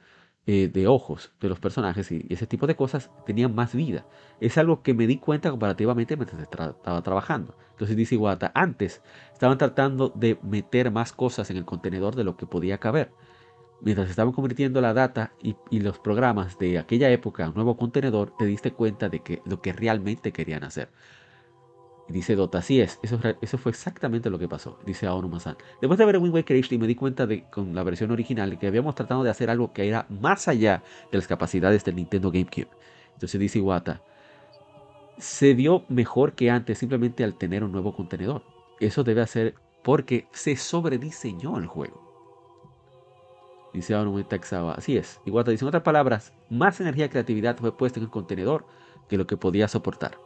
[0.48, 4.06] eh, de ojos de los personajes y, ese tipo de cosas tenían más vida.
[4.40, 7.58] Es algo que me di cuenta comparativamente mientras estaba trabajando.
[7.72, 9.02] Entonces dice Iwata, antes
[9.34, 13.12] estaban tratando de meter más cosas en el contenedor de lo que podía caber.
[13.82, 18.36] Mientras estaban convirtiendo la data y, los programas de aquella época a un nuevo contenedor,
[18.38, 20.90] te diste cuenta de que lo que realmente querían hacer.
[22.08, 25.58] Dice Dota, así es, eso, fue exactamente lo que pasó, dice Aono Masan.
[25.82, 28.68] Después de ver Wind Waker HD me di cuenta de, con la versión original que
[28.68, 32.70] habíamos tratado de hacer algo que era más allá de las capacidades del Nintendo GameCube.
[33.14, 34.04] Entonces dice Iwata,
[35.18, 38.44] se dio mejor que antes simplemente al tener un nuevo contenedor.
[38.80, 42.05] Eso debe hacer porque se sobrediseñó el juego.
[43.76, 45.20] Dice Aono Taxaba, así es.
[45.26, 48.66] Iwata dice, en otras palabras, más energía y creatividad fue puesta en el contenedor
[49.10, 50.18] que lo que podía soportar.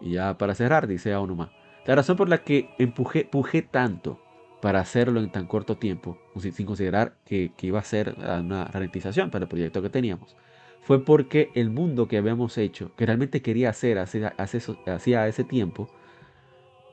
[0.00, 1.50] Y ya para cerrar, dice Aonuma,
[1.84, 4.20] la razón por la que empujé, pujé tanto
[4.62, 9.46] para hacerlo en tan corto tiempo, sin considerar que, iba a ser una ralentización para
[9.46, 10.36] el proyecto que teníamos,
[10.82, 15.88] fue porque el mundo que habíamos hecho, que realmente quería hacer hacía ese tiempo,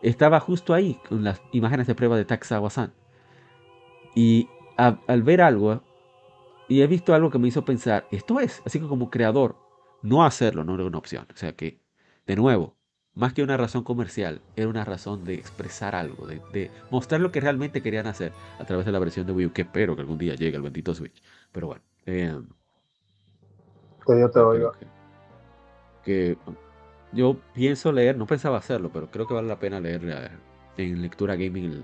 [0.02, 2.94] estaba justo ahí con las imágenes de prueba de Taxawa-san.
[4.16, 5.82] Y al ver algo,
[6.68, 9.56] y he visto algo que me hizo pensar, esto es, así que como creador,
[10.02, 11.28] no hacerlo no era una opción.
[11.34, 11.80] O sea que,
[12.26, 12.76] de nuevo,
[13.16, 17.42] más que una razón comercial, era una razón de expresar algo, de, mostrar lo que
[17.42, 20.18] realmente querían hacer a través de la versión de Wii U, que espero que algún
[20.18, 21.22] día llegue al bendito Switch.
[21.52, 21.84] Pero bueno.
[22.06, 22.36] Eh,
[24.08, 24.72] yo te oigo.
[26.04, 26.38] Que,
[27.12, 30.32] yo pienso leer, no pensaba hacerlo, pero creo que vale la pena leer
[30.78, 31.84] en lectura gaming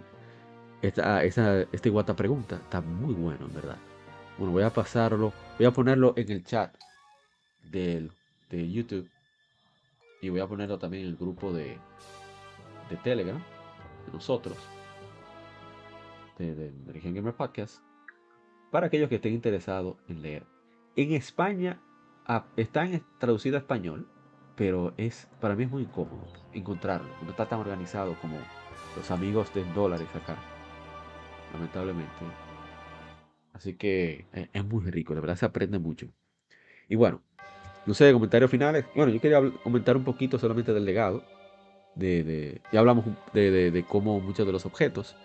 [0.82, 2.56] esta, esta, este Iguata pregunta.
[2.56, 3.78] Está muy bueno, en verdad.
[4.38, 6.74] Bueno, voy a pasarlo, voy a ponerlo en el chat
[7.64, 8.12] del,
[8.50, 9.10] de YouTube
[10.22, 11.78] y voy a ponerlo también en el grupo de,
[12.90, 13.42] de Telegram,
[14.06, 14.58] de nosotros,
[16.38, 17.84] de, de, Gamer Podcast,
[18.72, 20.46] para aquellos que estén interesados en leer.
[20.96, 21.82] En España
[22.26, 22.88] ah, está
[23.18, 24.08] traducido a español,
[24.56, 27.10] pero es para mí es muy incómodo encontrarlo.
[27.24, 28.38] No está tan organizado como
[28.96, 30.38] los amigos de dólares acá,
[31.54, 32.12] lamentablemente.
[33.54, 36.08] Así que eh, es muy rico, la verdad se aprende mucho.
[36.88, 37.22] Y bueno,
[37.86, 38.86] no sé, comentarios finales.
[38.96, 41.24] Bueno, yo quería comentar un poquito solamente del legado.
[41.96, 45.16] De, ya hablamos de, de, cómo muchos de los objetos.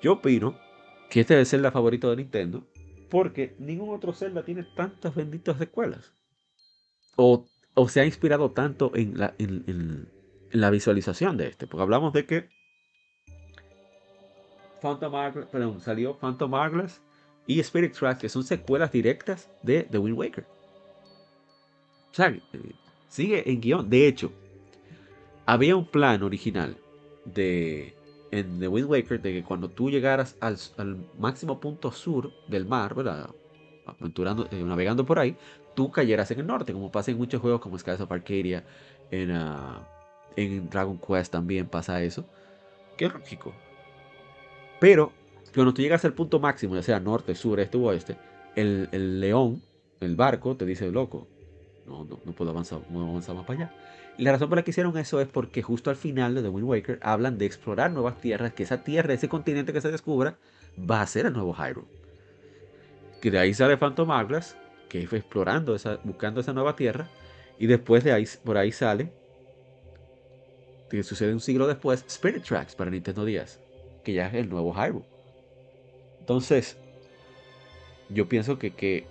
[0.00, 0.56] Yo opino
[1.10, 2.66] que este es el Zelda favorito de Nintendo.
[3.10, 6.14] Porque ningún otro Zelda tiene tantas benditas secuelas.
[7.16, 10.08] O, o se ha inspirado tanto en la, en,
[10.50, 11.66] la visualización de este.
[11.66, 12.48] Porque hablamos de que
[14.82, 15.12] Phantom
[15.50, 17.00] perdón, salió Phantom Hourglass
[17.46, 20.44] y Spirit Tracks, que son secuelas directas de The Wind Waker.
[22.10, 22.36] O sea,
[23.08, 23.88] sigue en guion.
[23.88, 24.32] De hecho,
[25.46, 26.76] había un plan original
[27.24, 27.94] de
[28.32, 30.56] en The Wind Waker de que cuando tú llegaras al,
[31.18, 33.30] máximo punto sur del mar, ¿verdad?
[33.86, 35.36] Aventurando, eh, navegando por ahí,
[35.74, 38.64] tú cayeras en el norte, como pasa en muchos juegos como Skies of Arcadia,
[39.10, 39.86] en, ah,
[40.36, 42.24] en Dragon Quest también pasa eso.
[42.98, 43.52] Es lógico.
[44.82, 45.12] Pero
[45.54, 48.16] cuando tú llegas al punto máximo, ya sea norte, sur, este o oeste,
[48.56, 49.62] el, el león,
[50.00, 51.28] el barco, te dice, loco,
[51.86, 53.74] no, no, puedo avanzar, no avanzar más para allá.
[54.18, 56.48] Y la razón por la que hicieron eso es porque justo al final de The
[56.48, 60.36] Wind Waker hablan de explorar nuevas tierras, que esa tierra, ese continente que se descubra,
[60.76, 61.86] va a ser el nuevo Hyrule.
[63.20, 64.56] Que de ahí sale Phantom Hourglass,
[64.88, 67.08] que fue explorando, esa, buscando esa nueva tierra,
[67.56, 69.12] y después de ahí, por ahí sale,
[70.90, 73.61] que sucede un siglo después, Spirit Tracks para Nintendo 10,
[74.02, 75.04] que ya es el nuevo Hyrule.
[76.20, 76.76] Entonces,
[78.08, 79.06] yo pienso que, que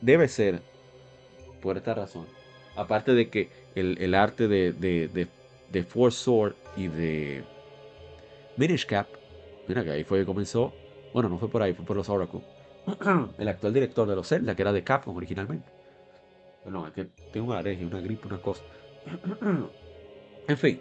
[0.00, 0.60] debe ser
[1.60, 2.26] por esta razón.
[2.76, 5.28] Aparte de que el, arte de, de,
[5.70, 7.44] de, Force Sword y de
[8.56, 9.06] Minish Cap,
[9.66, 10.72] mira que ahí fue que comenzó.
[11.14, 12.40] Bueno, no fue por ahí, fue por los Oracle.
[13.38, 15.66] el actual director de los Zelda, que era de Capcom originalmente.
[16.66, 18.62] No, es que tengo una alergia, una gripe, una cosa.
[20.48, 20.80] en fin,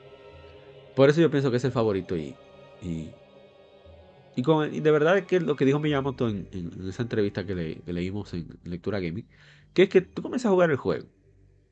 [0.95, 2.35] por eso yo pienso que es el favorito y.
[2.85, 3.11] Y,
[4.35, 6.47] y, con, y de verdad es que lo que dijo Miyamoto en,
[6.87, 9.27] esa entrevista que, le, leímos en Lectura Gaming
[9.73, 11.07] que es que tú comienzas a jugar el juego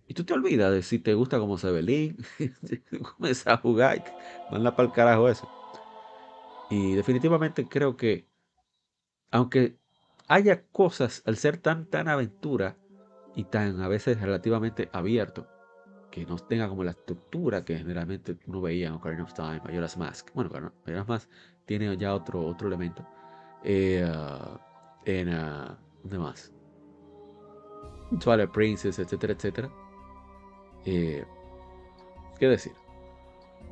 [0.07, 2.19] y tú te olvidas de si te gusta cómo se ve Link,
[3.18, 4.03] comienzas a jugar,
[4.49, 5.53] manda para el carajo eso.
[6.69, 8.27] Y definitivamente creo que,
[9.31, 9.80] aunque
[10.27, 12.80] haya cosas al ser tan, tan aventura
[13.35, 15.53] y tan a veces relativamente abierto,
[16.14, 19.98] que no tenga como la estructura que generalmente uno veía en Ocarina of Time, Majora's
[19.98, 20.30] Mask.
[20.35, 20.52] Bueno,
[20.85, 21.30] Majora's Mask
[21.65, 23.03] tiene ya otro, otro elemento.
[23.64, 24.61] Eh, ah,
[25.06, 26.53] en, uh, ¿dónde más?
[28.19, 29.72] Twilight Princess, etcétera, etcétera.
[30.85, 31.26] Eh,
[32.38, 32.73] ¿Qué decir?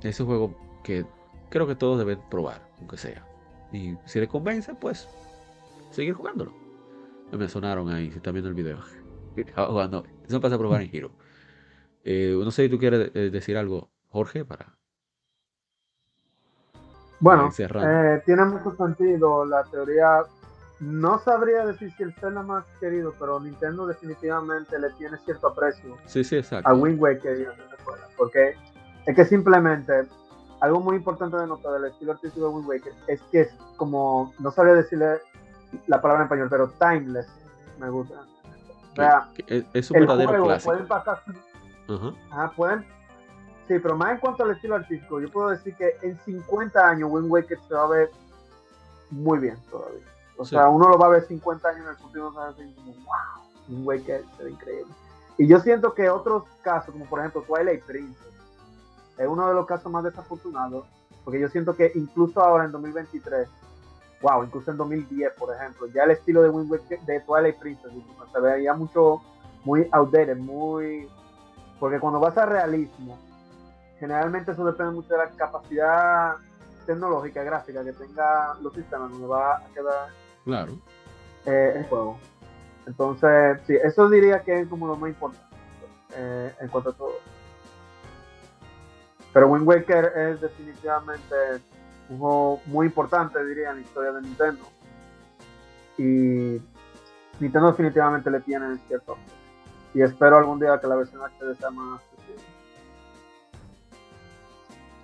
[0.02, 1.06] Es un juego que
[1.52, 3.24] creo que todos deben probar, aunque sea.
[3.72, 5.08] Y si le convence, pues
[5.92, 6.56] seguir jugándolo.
[7.32, 8.80] me sonaron ahí, si están viendo el video.
[9.56, 10.06] Jugando.
[10.28, 11.12] Eso pasa a probar en Hero.
[12.04, 14.78] Eh, no sé si tú quieres eh, decir algo, Jorge, para.
[17.20, 20.24] Bueno, eh, tiene mucho sentido la teoría.
[20.80, 25.96] No sabría decir si el Zelda más querido, pero Nintendo definitivamente le tiene cierto aprecio
[26.08, 26.68] sí, sí, exacto.
[26.68, 27.54] a Wind Waker.
[28.18, 28.56] Porque
[29.06, 30.08] es que simplemente
[30.62, 34.34] algo muy importante de notar del estilo artístico de Wind Waker es que es como,
[34.40, 35.20] no sabría decirle
[35.86, 37.28] la palabra en español, pero timeless
[37.80, 38.16] me gusta.
[38.92, 40.72] O sea, es, un verdadero clásico.
[40.72, 41.22] Pueden pasar,
[42.56, 42.86] pueden,
[43.68, 47.10] sí, pero más en cuanto al estilo artístico, yo puedo decir que en 50 años
[47.12, 48.12] Wind Waker se va a ver
[49.10, 50.06] muy bien todavía.
[50.38, 52.54] O sea, uno lo va a ver 50 años en el futuro y va a
[52.54, 54.94] decir como, wow, Wind Waker se ve increíble.
[55.38, 58.34] Y yo siento que otros casos, como por ejemplo Twilight Princess,
[59.18, 60.86] es uno de los casos más desafortunados,
[61.24, 63.48] porque yo siento que incluso ahora en 2023,
[64.22, 66.72] wow, incluso en 2010, por ejemplo, ya el estilo de Wind
[67.06, 67.92] de Twilight Princess
[68.32, 69.22] se veía mucho,
[69.64, 71.08] muy outdated, muy...
[71.82, 73.18] Porque cuando vas a realismo,
[74.00, 76.36] generalmente eso depende mucho de la capacidad
[76.86, 80.10] tecnológica, gráfica que tenga los sistemas, donde va a quedar
[80.46, 80.74] claro.
[81.48, 82.20] Eh, el juego.
[82.86, 85.56] Entonces, sí, eso diría que es como lo más importante
[86.16, 87.14] eh, en cuanto a todo.
[89.34, 91.36] Pero Wind Waker es definitivamente
[92.10, 94.66] un juego muy importante, diría, en la historia de Nintendo.
[95.98, 96.62] Y
[97.40, 99.18] Nintendo definitivamente le tiene cierto.
[99.94, 102.44] Y espero algún día que la versión HD sea más accesible.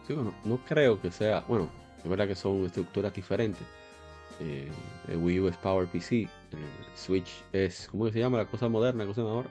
[0.05, 1.43] Sí, bueno, no creo que sea.
[1.47, 3.65] Bueno, es verdad que son estructuras diferentes.
[4.39, 4.71] Eh,
[5.07, 6.21] el Wii U es Power PC.
[6.51, 7.89] El Switch es.
[7.91, 9.49] ¿Cómo se llama la cosa moderna usan ahora?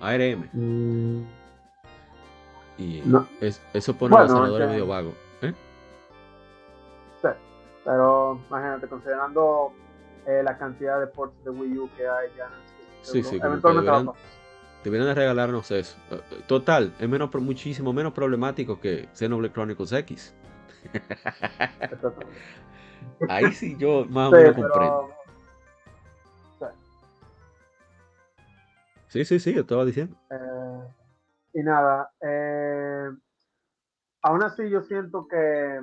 [0.00, 0.48] ARM.
[0.52, 1.24] Mm.
[2.78, 3.02] Y
[3.72, 5.12] eso pone a los senadores medio vago.
[5.42, 5.52] ¿eh?
[7.20, 7.28] Sí,
[7.84, 9.72] pero imagínate, considerando
[10.26, 12.50] eh, la cantidad de ports de Wii U que hay ya.
[13.02, 14.12] Sí, sí, eventualmente
[14.84, 15.96] deberían, de regalarnos eso.
[16.10, 20.34] Eh, total, es menos, muchísimo menos problemático que Xenoblade Chronicles X.
[23.28, 25.10] Ahí sí yo más o menos comprendo.
[29.08, 30.16] Sí, sí, sí, yo estaba diciendo.
[30.30, 30.88] Eh,
[31.52, 33.10] y nada, eh,
[34.22, 35.80] aún así yo siento que,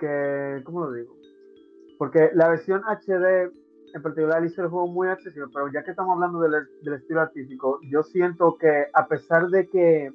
[0.00, 1.15] que, ¿cómo lo digo?
[1.98, 3.50] Porque la versión HD
[3.94, 7.22] en particular hizo el juego muy accesible, pero ya que estamos hablando del, del, estilo
[7.22, 10.10] artístico, yo siento que a pesar de que,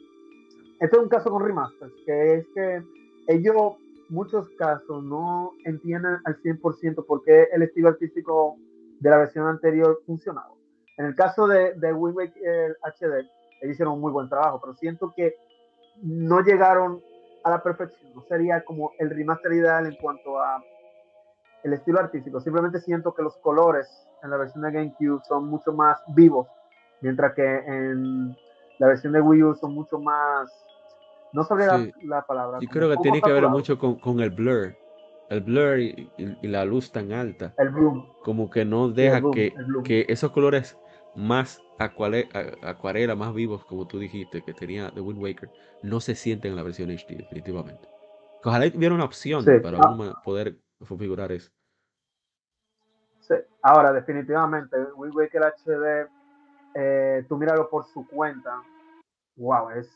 [0.79, 2.83] esto es un caso con remasters, que es que
[3.27, 3.75] ellos,
[4.09, 8.57] muchos casos, no entienden al 100% por qué el estilo artístico
[8.99, 10.53] de la versión anterior funcionaba.
[10.97, 13.27] En el caso de, de HD,
[13.61, 15.35] ellos hicieron un muy buen trabajo, pero siento que
[16.03, 17.01] no llegaron
[17.43, 18.13] a la perfección.
[18.13, 20.61] No sería como el remaster ideal en cuanto a
[21.63, 22.39] el estilo artístico.
[22.39, 23.87] Simplemente siento que los colores
[24.23, 26.47] en la versión de GameCube son mucho más vivos,
[27.01, 28.35] mientras que en
[28.79, 30.51] la versión de Wii U son mucho más.
[31.33, 32.59] No sabría la, palabra.
[32.61, 34.75] Yo creo que tiene que ver mucho con, el blur.
[35.29, 36.09] El blur y,
[36.41, 37.53] la luz tan alta.
[37.57, 38.05] El bloom.
[38.23, 39.53] Como que no deja que,
[39.85, 40.77] que esos colores
[41.15, 45.49] más acuarela, más vivos, como tú dijiste, que tenía The Wind Waker,
[45.83, 47.87] no se sienten en la versión HD, definitivamente.
[48.43, 50.21] Ojalá hubiera una opción para ah.
[50.23, 51.51] poder configurar eso.
[53.19, 53.35] Sí.
[53.61, 56.09] Ahora, definitivamente, Wind Waker HD,
[56.73, 58.61] eh, tú míralo por su cuenta,
[59.35, 59.89] wow, es,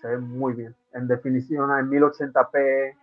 [0.00, 0.74] se ve muy bien.
[0.92, 2.96] En definición, en 1080p,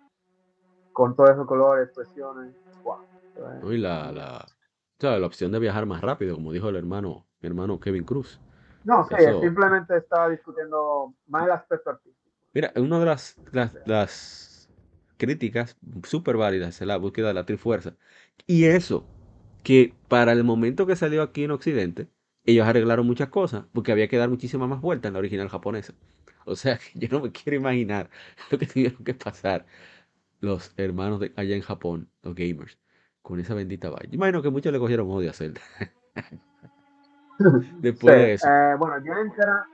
[0.94, 3.72] con todos esos colores, expresiones, wow.
[3.72, 4.46] Y la, la,
[5.00, 8.40] la opción de viajar más rápido, como dijo el hermano, mi hermano Kevin Cruz.
[8.84, 12.30] No, sí, simplemente estaba discutiendo más el aspecto artístico.
[12.54, 13.36] Mira, una de las,
[13.86, 14.53] las,
[15.24, 17.96] críticas súper válidas la búsqueda de la trifuerza.
[18.46, 19.06] Y eso,
[19.64, 22.10] que para el momento que salió aquí en Occidente,
[22.46, 25.94] ellos arreglaron muchas cosas, porque había que dar muchísimas más vueltas en la original japonesa.
[26.46, 28.10] O sea, que yo no me quiero imaginar
[28.52, 29.66] lo que tuvieron que pasar
[30.42, 32.78] los hermanos de allá en Japón, los gamers,
[33.22, 34.14] con esa bendita vaina.
[34.14, 35.62] Imagino que muchos le cogieron odio a Zelda.
[37.80, 38.48] Después de eso.
[38.48, 39.66] Eh, bueno, yo entra...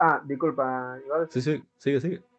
[0.00, 0.98] Ah, disculpa.
[1.30, 2.33] Sí, sí, sigue, sigue.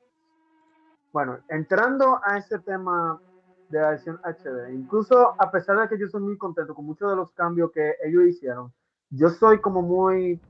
[1.15, 3.21] Bueno, entrando a ese tema
[3.69, 7.09] de la versión HD, incluso a pesar de que yo soy muy contento con muchos
[7.09, 8.73] de los cambios que ellos hicieron,
[9.11, 10.41] yo soy como muy,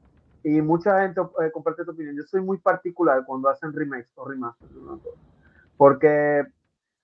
[0.41, 4.27] y mucha gente eh, comparte tu opinión, yo soy muy particular cuando hacen remakes o
[4.27, 4.71] remasters,
[5.77, 6.47] porque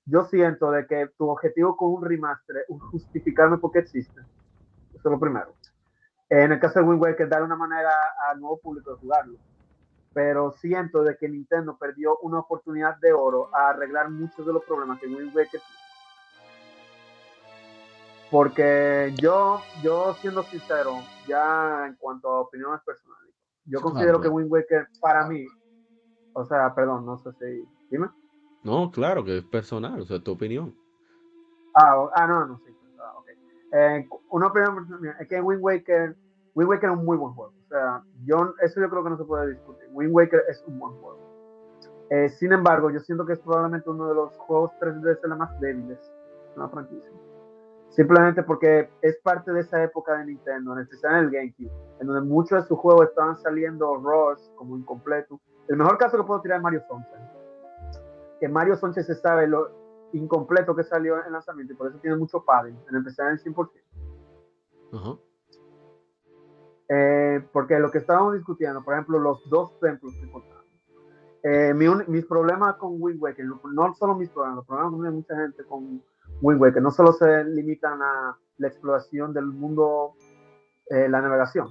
[0.06, 4.22] yo siento de que tu objetivo con un remaster es justificarme porque existe.
[4.90, 5.54] Eso es lo primero.
[6.30, 7.92] En el caso de Wind Waker, dar una manera
[8.28, 9.38] al nuevo público de jugarlo.
[10.14, 14.64] Pero siento de que Nintendo perdió una oportunidad de oro a arreglar muchos de los
[14.66, 15.62] problemas que Wind Waker
[18.30, 20.98] Porque yo, yo siendo sincero,
[21.28, 23.34] ya en cuanto a opiniones personales,
[23.66, 25.46] yo considero que Wind Waker para mí,
[26.34, 28.10] o sea, perdón, no sé si, dime.
[28.64, 30.76] No, claro que es personal, o sea, tu opinión.
[31.74, 32.76] Ah, ah no, no, sí.
[33.00, 33.36] Ah, okay.
[33.72, 34.88] eh, una opinión
[35.20, 36.18] es que Wind Waker,
[36.54, 37.61] Wind Waker es un muy buen juego.
[37.72, 39.88] Sea, yo, eso yo creo que no se puede discutir.
[39.94, 41.18] Wind Waker es un buen juego.
[42.10, 45.98] Eh, sin embargo, yo siento que es probablemente uno de los juegos 3D más débiles
[46.54, 47.10] de la franquicia.
[47.88, 51.72] Simplemente porque es parte de esa época de Nintendo, en especial en el GameCube,
[52.02, 55.40] en donde muchos de sus juegos estaban saliendo ROS como incompleto.
[55.70, 57.30] El mejor caso que puedo tirar es Mario Sunshine.
[58.42, 59.70] Que Mario Sunshine se sabe lo
[60.12, 63.40] incompleto que salió en lanzamiento y por eso tiene mucho padding, en especial en el
[63.40, 65.22] 100%.
[66.94, 70.62] Eh, porque lo que estábamos discutiendo, por ejemplo, los dos templos importantes
[71.44, 75.64] eh, mis problemas con Wind Waker, no solo mis problemas, los problemas de mucha gente
[75.64, 76.04] con
[76.42, 80.14] Wind Waker, no solo se limitan a la exploración del mundo,
[80.90, 81.70] eh, la navegación,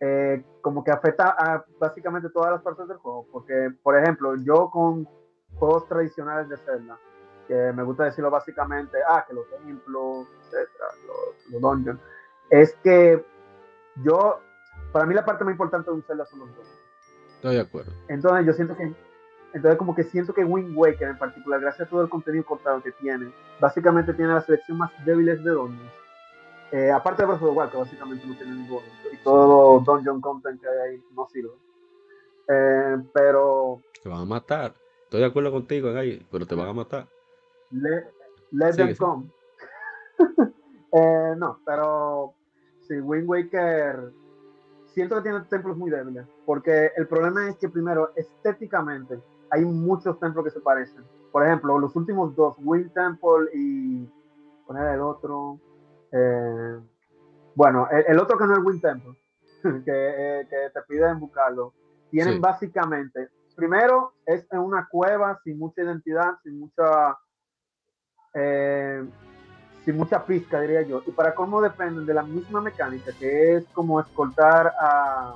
[0.00, 4.68] eh, como que afecta a básicamente todas las partes del juego, porque, por ejemplo, yo
[4.70, 5.08] con
[5.54, 6.98] juegos tradicionales de Zelda,
[7.46, 12.00] que me gusta decirlo básicamente, ah, que los templos, etcétera, los, los dungeons,
[12.50, 13.24] es que
[14.02, 14.40] yo,
[14.92, 16.84] para mí la parte más importante de un Zelda son los dungeons
[17.36, 17.92] Estoy de acuerdo.
[18.08, 18.92] Entonces yo siento que,
[19.52, 22.82] entonces como que siento que Wind Waker en particular, gracias a todo el contenido cortado
[22.82, 23.30] que tiene,
[23.60, 25.92] básicamente tiene la selección más débiles de dungeons.
[26.72, 30.20] Eh, aparte de Breath of the Wild, que básicamente no tiene ningún y todo dungeon
[30.20, 31.52] content que hay ahí no sirve.
[32.48, 33.80] Eh, pero...
[34.02, 34.74] Te van a matar.
[35.04, 37.06] Estoy de acuerdo contigo, Gay, pero te van a matar.
[37.70, 39.30] let them come.
[40.92, 42.34] eh, no, pero
[42.86, 44.12] si Wind Waker
[44.86, 49.18] siento que tiene templos muy débiles, porque el problema es que primero, estéticamente,
[49.50, 51.04] hay muchos templos que se parecen.
[51.32, 54.08] Por ejemplo, los últimos dos, Wind Temple y...
[54.66, 55.58] poner el otro?
[56.12, 56.78] Eh,
[57.54, 59.14] bueno, el, otro que no es Wind Temple,
[59.84, 61.72] que, eh, que te piden buscarlo,
[62.10, 67.18] tienen básicamente, primero es en una cueva sin mucha identidad, sin mucha...
[68.34, 69.04] Eh,
[69.84, 71.02] sin mucha pizca, diría yo.
[71.06, 75.34] Y para cómo dependen de la misma mecánica, que es como escoltar a,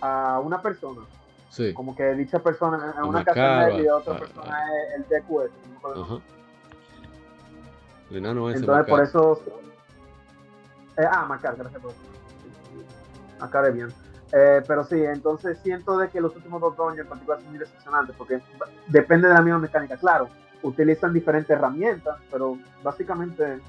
[0.00, 1.02] a una persona.
[1.50, 1.72] Sí.
[1.72, 4.64] Como que dicha persona en una, casa y otra ah, persona ah.
[4.88, 5.50] es el DQS.
[6.02, 6.20] Ajá.
[8.10, 9.42] El enano es Entonces, por eso.
[10.96, 12.00] Eh, ah, Macar, gracias por eso.
[13.40, 13.88] Macar es bien.
[14.32, 17.58] Eh, pero sí, entonces siento de que los últimos dos años en particular son muy
[17.58, 18.40] decepcionantes porque
[18.88, 19.96] depende de la misma mecánica.
[19.96, 20.28] Claro,
[20.66, 23.60] utilizan diferentes herramientas, pero básicamente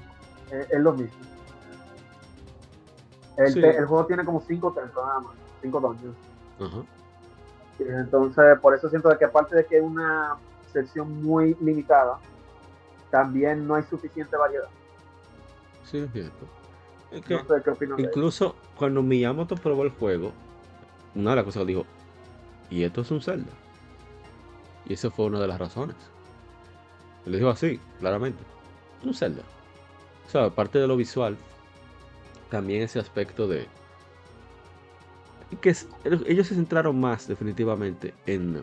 [0.50, 1.16] eh, es lo mismo.
[3.36, 6.16] El, juego tiene como cinco templos nada más, cinco dungeons.
[7.78, 10.36] Entonces, por eso siento que aparte de que es una
[10.72, 12.18] sección muy limitada,
[13.10, 14.68] también no hay suficiente variedad.
[15.84, 16.46] Sí, es cierto.
[17.98, 20.32] incluso cuando Miyamoto probó el juego,
[21.14, 21.86] una de las cosas dijo,
[22.70, 23.52] y esto es un Zelda.
[24.84, 25.96] Y eso fue una de las razones.
[27.28, 28.42] Le dijo así, claramente.
[29.04, 29.42] Un Zelda.
[30.26, 31.36] O sea, aparte de lo visual,
[32.50, 33.66] también ese aspecto de.
[35.60, 35.74] que
[36.26, 38.62] ellos se centraron más definitivamente en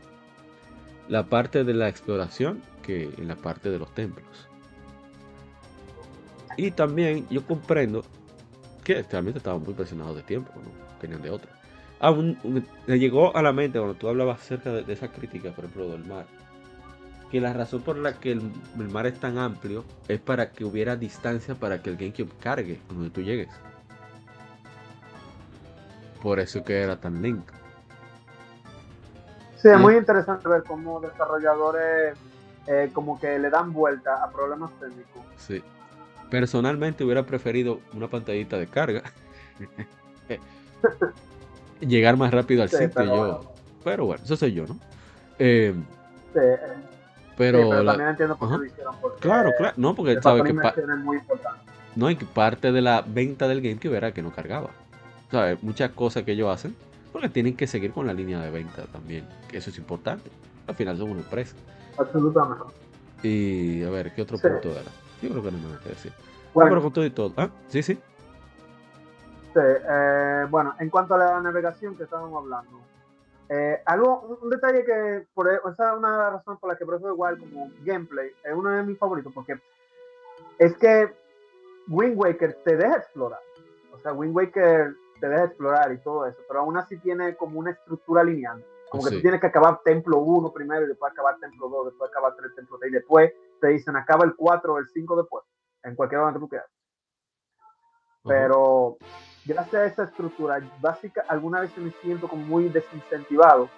[1.08, 4.48] la parte de la exploración que en la parte de los templos.
[6.58, 8.04] Y también yo comprendo
[8.84, 11.52] que realmente estaban muy presionados de tiempo, no tenían de otra.
[12.00, 12.38] Aún
[12.88, 15.90] me llegó a la mente cuando tú hablabas acerca de, de esa crítica, por ejemplo,
[15.90, 16.26] del mar
[17.32, 18.52] que la razón por la que el,
[18.92, 23.10] mar es tan amplio es para que hubiera distancia para que el GameCube cargue donde
[23.10, 23.50] tú llegues.
[26.22, 27.54] Por eso que era tan lento.
[29.58, 32.18] Sí, es muy interesante ver cómo desarrolladores
[32.68, 35.24] eh, como que le dan vuelta a problemas técnicos.
[35.38, 35.64] Sí.
[36.30, 39.04] Personalmente hubiera preferido una pantallita de carga.
[41.80, 43.54] Llegar más rápido al sitio pero, yo.
[43.84, 44.80] Pero bueno, eso soy yo, ¿no?
[45.38, 45.76] Eh,
[46.34, 46.60] sí, eh,
[47.38, 48.96] pero, también entiendo por qué lo hicieron.
[49.20, 49.74] claro, claro.
[49.78, 50.54] No, porque sabe que.
[51.96, 54.70] No, y que parte de la venta del GameCube era que no cargaba.
[55.32, 55.62] ¿Sabes?
[55.64, 56.76] Muchas cosas que ellos hacen,
[57.12, 59.28] porque tienen que seguir con la línea de venta también.
[59.50, 60.30] Que eso es importante.
[60.68, 61.56] Al final son una empresa.
[61.98, 62.64] Absolutamente.
[63.24, 64.92] Y a ver, ¿qué otro punto era?
[65.22, 66.14] Yo creo que no me nada que decir.
[66.54, 67.34] Bueno, pero con todo y todo.
[67.38, 67.50] ¿Ah?
[67.70, 67.96] Sí, sí.
[69.54, 72.82] Sí, eh, bueno, en cuanto a la navegación que estábamos hablando,
[73.50, 77.40] eh, algo, un, detalle que, por, esa es una razones por las que the Wild
[77.40, 79.60] como gameplay es uno de mis favoritos, porque
[80.58, 81.14] es que
[81.88, 83.40] Wind Waker te deja explorar.
[83.94, 87.60] O sea, Wind Waker te deja explorar y todo eso, pero aún así tiene como
[87.60, 88.64] una estructura lineal.
[88.90, 92.10] Como que tú tienes que acabar Templo 1 primero y después acabar Templo 2, después
[92.10, 95.44] acabar 3 Templo 3 y después te dicen acaba el 4 o el 5 después.
[95.84, 96.70] en cualquier momento que tú quieras.
[98.24, 98.98] Pero
[99.46, 103.70] gracias a esa estructura básica, alguna vez me siento como muy desincentivado,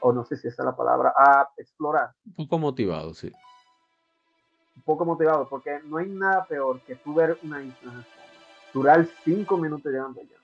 [0.00, 2.12] o no sé si esa es la palabra, a explorar.
[2.24, 3.32] Un poco motivado, sí.
[4.76, 8.04] Un poco motivado, porque no hay nada peor que tú ver una isla
[8.76, 10.36] durar cinco minutos llegando allá.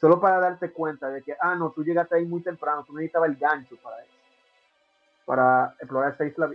[0.00, 3.30] Solo para darte cuenta de que, ah, no, tú llegaste ahí muy temprano, tú necesitabas
[3.30, 4.12] el gancho para eso,
[5.24, 6.50] para explorar esa isla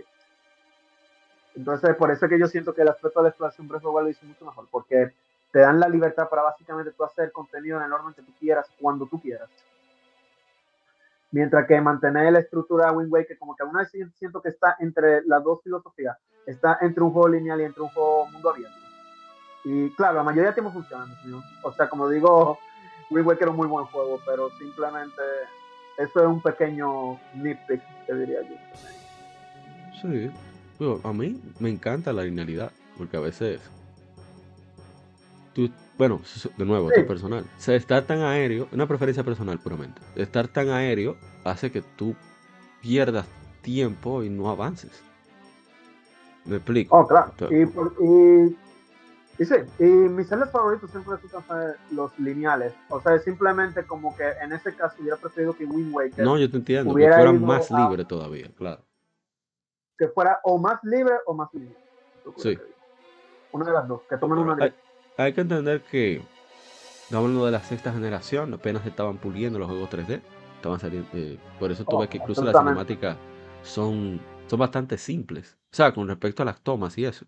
[1.54, 4.02] Entonces, por eso es que yo siento que el aspecto de la exploración Breath of
[4.02, 5.12] lo hizo mucho mejor, porque
[5.54, 8.66] te dan la libertad para básicamente tú hacer contenido en el orden que tú quieras,
[8.80, 9.48] cuando tú quieras.
[11.30, 14.74] Mientras que mantener la estructura de Wind Waker, como que aún así siento que está
[14.80, 18.76] entre las dos filosofías, está entre un juego lineal y entre un juego mundo abierto.
[19.62, 21.06] Y claro, la mayoría de tiempo funciona,
[21.62, 22.58] O sea, como digo,
[23.10, 25.22] Wind Waker es un muy buen juego, pero simplemente
[25.98, 28.56] eso es un pequeño nitpick, te diría yo.
[30.02, 30.32] Sí,
[31.04, 33.60] a mí me encanta la linealidad, porque a veces
[35.96, 36.20] bueno,
[36.56, 37.44] de nuevo, es personal.
[37.44, 40.00] O sea, estar tan aéreo, una preferencia personal puramente.
[40.16, 42.14] Estar tan aéreo hace que tú
[42.80, 43.26] pierdas
[43.62, 45.02] tiempo y no avances.
[46.44, 46.96] ¿Me explico?
[46.96, 47.32] Oh, claro.
[47.50, 48.56] y, por, y,
[49.38, 52.74] y, sí, y mis celdas favoritos siempre son los lineales.
[52.90, 56.24] O sea, simplemente como que en ese caso hubiera preferido que Wind Waker.
[56.24, 56.94] No, yo te entiendo.
[56.94, 58.82] Que fuera más libre todavía, claro.
[59.96, 61.76] Que fuera o más libre o más libre.
[62.36, 62.58] Sí.
[63.52, 64.74] Una de las dos, que tomen una hay
[65.16, 66.22] que entender que
[67.02, 70.20] estamos hablando de la sexta generación, apenas estaban puliendo los juegos 3D.
[70.56, 73.16] Estaban saliendo, eh, por eso tú ves que incluso las cinemáticas
[73.62, 75.56] son, son bastante simples.
[75.72, 77.26] O sea, con respecto a las tomas y eso.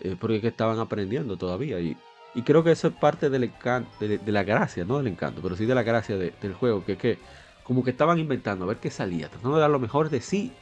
[0.00, 1.80] Eh, porque que estaban aprendiendo todavía.
[1.80, 1.96] Y,
[2.34, 5.56] y, creo que eso es parte del encanto, de, la gracia, no del encanto, pero
[5.56, 6.84] sí de la gracia del juego.
[6.84, 7.18] Que es que
[7.64, 10.52] como que estaban inventando a ver qué salía, tratando de dar lo mejor de sí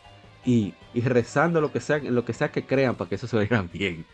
[0.45, 3.37] y, y rezando lo que sea, lo que sea que crean para que eso se
[3.37, 4.07] vea bien.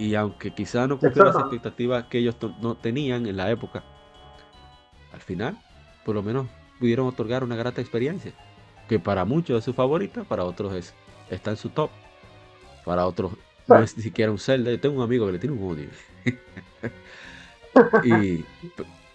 [0.00, 3.84] Y aunque quizá no cumplió las expectativas que ellos no tenían en la época,
[5.12, 5.58] al final,
[6.06, 6.46] por lo menos
[6.78, 8.32] pudieron otorgar una grata experiencia.
[8.88, 10.94] Que para muchos es su favorita, para otros es,
[11.28, 11.90] está en su top.
[12.86, 13.32] Para otros
[13.68, 14.70] no es ni siquiera un Zelda.
[14.70, 15.90] Yo tengo un amigo que le tiene un odio.
[18.02, 18.42] y,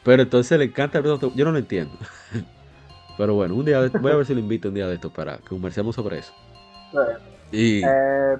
[0.03, 1.98] pero entonces le encanta Yo no lo entiendo.
[3.18, 5.38] pero bueno, un día voy a ver si lo invito un día de esto para
[5.38, 6.32] que conversemos sobre eso.
[7.52, 8.38] Y eh,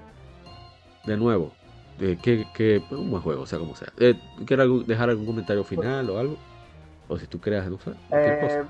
[1.06, 1.52] de nuevo,
[2.00, 3.88] eh, que, un buen juego, o sea, como sea.
[3.98, 6.38] Eh, ¿Quieres dejar algún comentario final o algo?
[7.08, 8.64] O si tú creas, no sé, eh,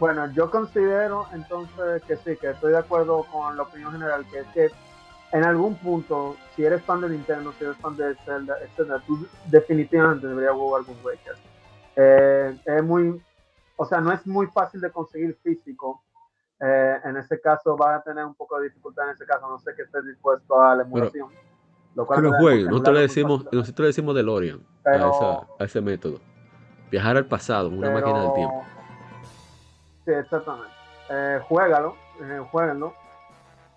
[0.00, 4.40] Bueno, yo considero entonces que sí, que estoy de acuerdo con la opinión general, que
[4.40, 4.70] es que
[5.32, 9.26] en algún punto, si eres fan de Nintendo, si eres fan de Zelda, etc., tú
[9.46, 11.36] definitivamente deberías jugar algún Waker.
[11.96, 13.22] Eh, es muy,
[13.76, 16.02] o sea, no es muy fácil de conseguir físico.
[16.58, 19.74] en ese caso vas a tener un poco de dificultad en ese caso, no sé
[19.74, 21.28] que estés dispuesto a la emulación.
[21.94, 26.20] Lo cual nosotros le decimos, nosotros le decimos DeLorean a, ese método.
[26.90, 28.64] Viajar al pasado, una máquina del tiempo.
[30.04, 30.72] Sí, exactamente.
[31.10, 32.94] Eh, juégalo, eh, jueguenlo.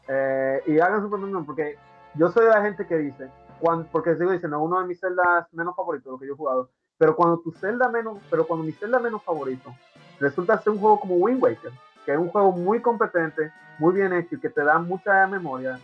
[0.08, 1.78] Eh, y hagan su propio porque
[2.16, 3.30] yo soy de la gente que dice,
[3.60, 6.70] cuando, porque sigo diciendo, uno de mis celdas menos favoritos, lo que yo he jugado,
[6.98, 9.74] pero cuando tu celda menos, pero cuando mi celda menos favorito
[10.20, 11.72] resulta ser un juego como Wind Waker,
[12.06, 15.80] que es un juego muy competente, muy bien hecho y que te da mucha memoria,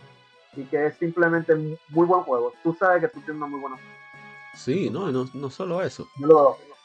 [0.56, 1.54] y que es simplemente
[1.88, 2.52] muy buen juego.
[2.62, 3.76] Tú sabes que tú tienes una muy buena.
[4.54, 6.08] Sí, no, no, no solo eso.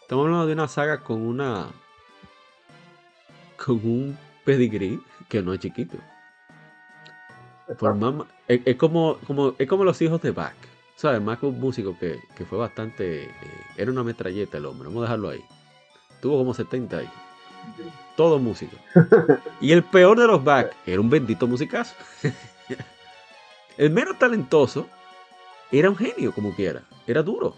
[0.01, 1.67] Estamos hablando de una saga con una.
[3.63, 5.97] con un pedigree que no es chiquito.
[8.47, 10.55] es, como, como, es como los hijos de Bach.
[10.95, 11.21] ¿Sabes?
[11.21, 13.25] Más que un músico que, fue bastante.
[13.25, 13.31] Eh,
[13.77, 15.43] era una metralleta el hombre, vamos a dejarlo ahí.
[16.21, 17.13] Tuvo como 70 años.
[18.17, 18.75] Todo músico.
[19.61, 21.95] y el peor de los Bach era un bendito musicazo.
[23.79, 24.87] El menos talentoso
[25.71, 26.83] era un genio, como quiera.
[27.07, 27.55] Era duro.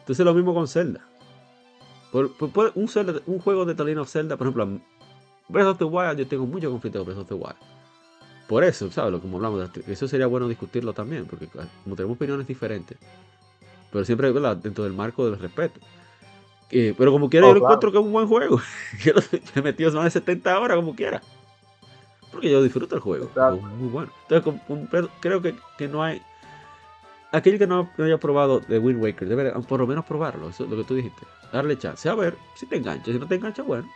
[0.00, 1.00] Entonces lo mismo con Zelda.
[2.12, 2.32] Por,
[2.74, 4.80] un, juego de Talino of Zelda, por ejemplo,
[5.48, 7.56] Breath of the Wild, yo tengo mucho conflicto con Breath of the Wild.
[8.46, 9.18] Por eso, ¿sabes?
[9.18, 12.98] Como hablamos, eso sería bueno discutirlo también, porque como tenemos opiniones diferentes,
[13.90, 15.80] pero siempre dentro del marco del respeto.
[16.70, 18.60] pero como quiera, oh, yo encuentro que es un buen juego.
[19.02, 19.14] yo
[19.54, 21.22] he metido más de 70 horas, como quiera.
[22.38, 23.28] Porque yo disfruto el juego.
[23.34, 24.12] Es muy bueno.
[24.28, 26.22] Entonces, creo que, que, no hay.
[27.32, 30.48] Aquel que no, haya probado The Wind Waker debe por lo menos probarlo.
[30.48, 31.26] Eso es lo que tú dijiste.
[31.52, 32.08] Darle chance.
[32.08, 33.06] A ver si te engancha.
[33.06, 33.90] Si no te engancha, bueno.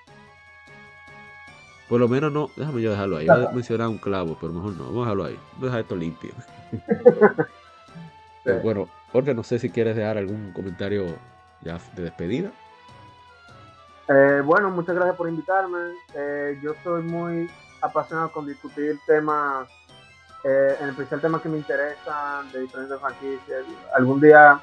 [1.89, 2.51] Por lo menos no.
[2.57, 3.29] Déjame yo dejarlo ahí.
[3.29, 4.87] Voy a mencionar un clavo, pero mejor no.
[4.87, 5.39] Vamos a dejarlo ahí.
[5.59, 6.33] Voy a dejar esto limpio.
[8.65, 11.15] Bueno, Jorge, no sé si quieres dejar algún comentario
[11.61, 12.51] ya de despedida.
[14.09, 15.79] Eh, bueno, muchas gracias por invitarme.
[16.13, 17.49] Eh, yo soy muy
[17.83, 19.69] apasionado con discutir temas
[20.45, 23.65] eh, en especial temas que me interesan de diferentes franquicias.
[23.95, 24.61] Algún día,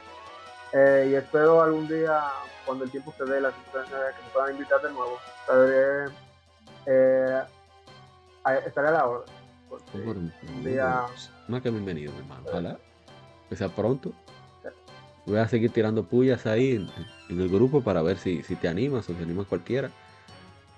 [0.73, 2.21] eh, y espero algún día,
[2.65, 6.11] cuando el tiempo se dé, la que me puedan invitar de nuevo, estaré,
[6.85, 7.43] eh,
[8.65, 9.33] estaré a la orden.
[9.93, 11.05] Un día...
[11.47, 12.43] Más que bienvenido, hermano.
[12.47, 12.77] Ojalá
[13.49, 14.11] que sea pronto.
[15.25, 19.09] Voy a seguir tirando pullas ahí en, el grupo para ver si, si te animas
[19.09, 19.89] o si animas cualquiera.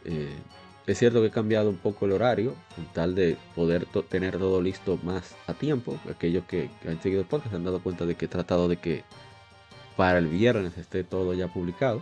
[0.06, 0.38] Eh,
[0.88, 4.62] es cierto que he cambiado un poco el horario, con tal de poder tener todo
[4.62, 5.98] listo más a tiempo.
[6.10, 8.78] Aquellos que, han seguido el podcast se han dado cuenta de que he tratado de
[8.78, 9.04] que
[9.96, 12.02] para el viernes esté todo ya publicado.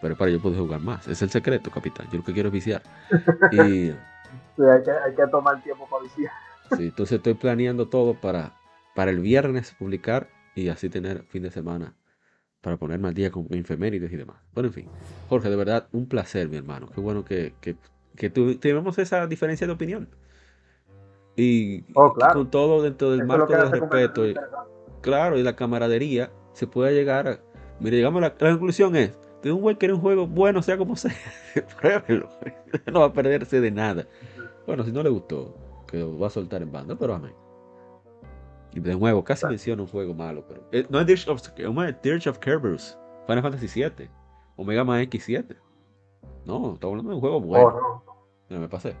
[0.00, 1.08] Pero para yo poder jugar más.
[1.08, 2.06] Es el secreto, capitán.
[2.12, 2.82] Yo lo que quiero es viciar.
[4.56, 6.32] Y, hay, que, hay, que, tomar tiempo para viciar.
[6.76, 8.54] Sí, entonces estoy planeando todo para,
[8.94, 11.94] para el viernes publicar y así tener fin de semana
[12.60, 14.36] para ponerme al día con infemérides y demás.
[14.54, 14.88] Bueno, en fin.
[15.28, 16.88] Jorge, de verdad, un placer, mi hermano.
[16.94, 17.76] Qué bueno que, que
[18.16, 20.08] que tuvimos esa diferencia de opinión.
[21.36, 24.34] Y, oh, con todo dentro del marco del respeto, y,
[25.00, 27.40] claro, y la camaradería, se puede llegar a.
[27.80, 30.78] Mire, llegamos a la, conclusión es: de un güey que era un juego bueno, sea
[30.78, 31.12] como sea,
[31.80, 32.28] pruébelo.
[32.92, 34.06] no va a perderse de nada.
[34.66, 35.56] Bueno, si no le gustó,
[35.88, 37.34] que lo va a soltar en banda, pero amén.
[38.72, 40.68] Y de nuevo, casi menciona un juego malo, pero.
[40.70, 41.42] Eh, no es Dirge of,
[42.02, 42.96] Dirge of Kerberos,
[43.26, 44.08] Final Fantasy VII,
[44.56, 45.63] Omega Man X7.
[46.44, 47.66] No, estamos hablando de un juego bueno.
[47.66, 48.02] Oh,
[48.48, 48.60] no.
[48.60, 48.96] me pasé.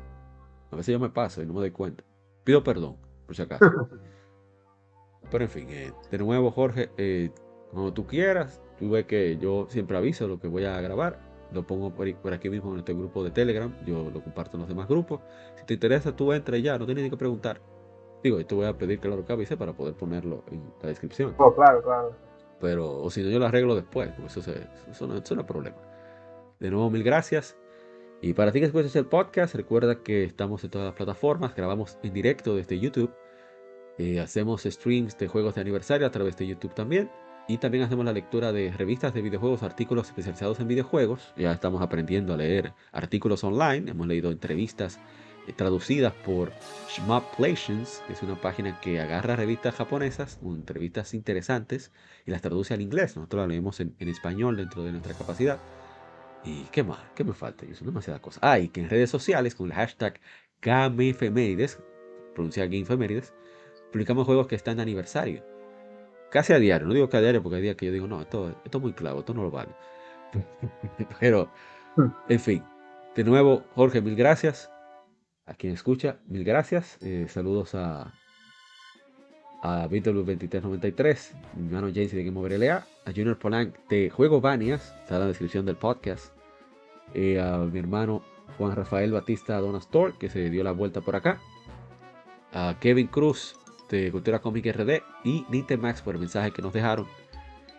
[0.70, 2.04] A veces yo me paso y no me doy cuenta.
[2.42, 2.96] Pido perdón,
[3.26, 3.64] por si acaso.
[5.30, 7.30] Pero en fin, eh, de nuevo, Jorge, eh,
[7.72, 11.18] cuando tú quieras, tú ves que yo siempre aviso lo que voy a grabar.
[11.52, 13.72] Lo pongo por, aquí mismo en este grupo de Telegram.
[13.86, 15.20] Yo lo comparto en los demás grupos.
[15.56, 17.60] Si te interesa, tú entra ya, no tienes ni que preguntar.
[18.22, 21.34] Digo, y te voy a pedir claro que avise para poder ponerlo en la descripción.
[21.38, 22.12] Oh, claro, claro.
[22.60, 24.10] Pero, o si no, yo lo arreglo después.
[24.24, 25.76] Eso, eso, no, eso no es problema.
[26.64, 27.58] De nuevo, mil gracias.
[28.22, 31.98] Y para ti que escuchas el podcast, recuerda que estamos en todas las plataformas, grabamos
[32.02, 33.14] en directo desde YouTube,
[33.98, 37.10] eh, hacemos streams de juegos de aniversario a través de YouTube también,
[37.48, 41.34] y también hacemos la lectura de revistas de videojuegos, artículos especializados en videojuegos.
[41.36, 44.98] Ya estamos aprendiendo a leer artículos online, hemos leído entrevistas
[45.46, 46.50] eh, traducidas por
[46.88, 51.92] Shmupplations, que es una página que agarra revistas japonesas, entrevistas interesantes,
[52.24, 53.16] y las traduce al inglés.
[53.16, 55.60] Nosotros las leemos en español dentro de nuestra capacidad.
[56.44, 57.00] ¿Y qué más?
[57.14, 57.64] ¿Qué me falta?
[57.74, 58.40] Son demasiadas cosas.
[58.42, 60.20] Ah, y que en redes sociales con el hashtag
[60.60, 61.80] GameFemérides,
[62.34, 63.32] pronunciar GameFemérides,
[63.92, 65.42] publicamos juegos que están de aniversario.
[66.30, 68.20] Casi a diario, no digo que a diario porque hay días que yo digo, no,
[68.20, 69.70] esto, esto es muy clavo, esto no lo vale.
[71.20, 71.50] Pero,
[72.28, 72.62] en fin,
[73.14, 74.70] de nuevo, Jorge, mil gracias.
[75.46, 76.98] A quien escucha, mil gracias.
[77.02, 78.12] Eh, saludos a,
[79.62, 84.94] a BW2393, mi hermano James de Game Over LA, a Junior Polanc de Juego Banias,
[85.02, 86.33] está en la descripción del podcast,
[87.12, 88.22] eh, a mi hermano
[88.56, 91.40] Juan Rafael Batista Donastor, que se dio la vuelta por acá,
[92.52, 93.56] a Kevin Cruz
[93.90, 97.06] de Cultura Comic RD y Nintemax por el mensaje que nos dejaron.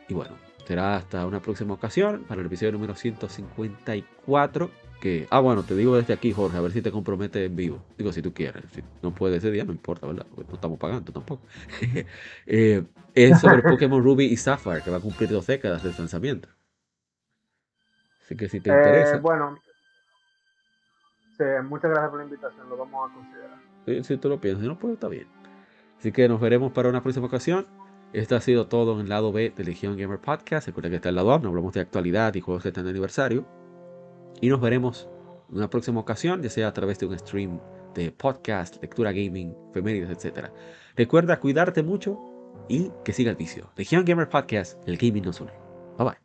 [0.08, 0.36] Y bueno,
[0.68, 4.70] será hasta una próxima ocasión para el episodio número 154
[5.30, 7.84] ah, bueno, te digo desde aquí, Jorge, a ver si te compromete en vivo.
[7.98, 8.64] Digo, si tú quieres.
[8.74, 10.26] Si no puede ese día, no importa, ¿verdad?
[10.36, 11.44] no estamos pagando tampoco.
[12.48, 12.84] eh,
[13.14, 16.50] es sobre Pokémon Ruby y Sapphire, que va a cumplir dos décadas de lanzamiento.
[18.26, 19.18] Así que si te interesa.
[19.18, 19.60] Eh, bueno,
[21.38, 24.04] sí, muchas gracias por la invitación, lo vamos a considerar.
[24.04, 25.28] si tú lo piensas, si no, pues está bien.
[26.00, 27.68] Así que nos veremos para una próxima ocasión.
[28.14, 30.68] Esto ha sido todo en el lado B de Legion Gamer Podcast.
[30.68, 33.46] Recuerda que está el lado A, hablamos de actualidad y juegos que están de aniversario.
[34.42, 35.10] Y nos veremos
[35.50, 37.60] en una próxima ocasión, ya sea a través de un stream
[37.94, 40.50] de podcast, lectura gaming, femeninas, etc.
[40.96, 42.20] Recuerda cuidarte mucho
[42.68, 43.70] y que siga el vicio.
[43.76, 45.52] Legion Gamer Podcast, el gaming nos une.
[45.98, 46.25] Bye bye.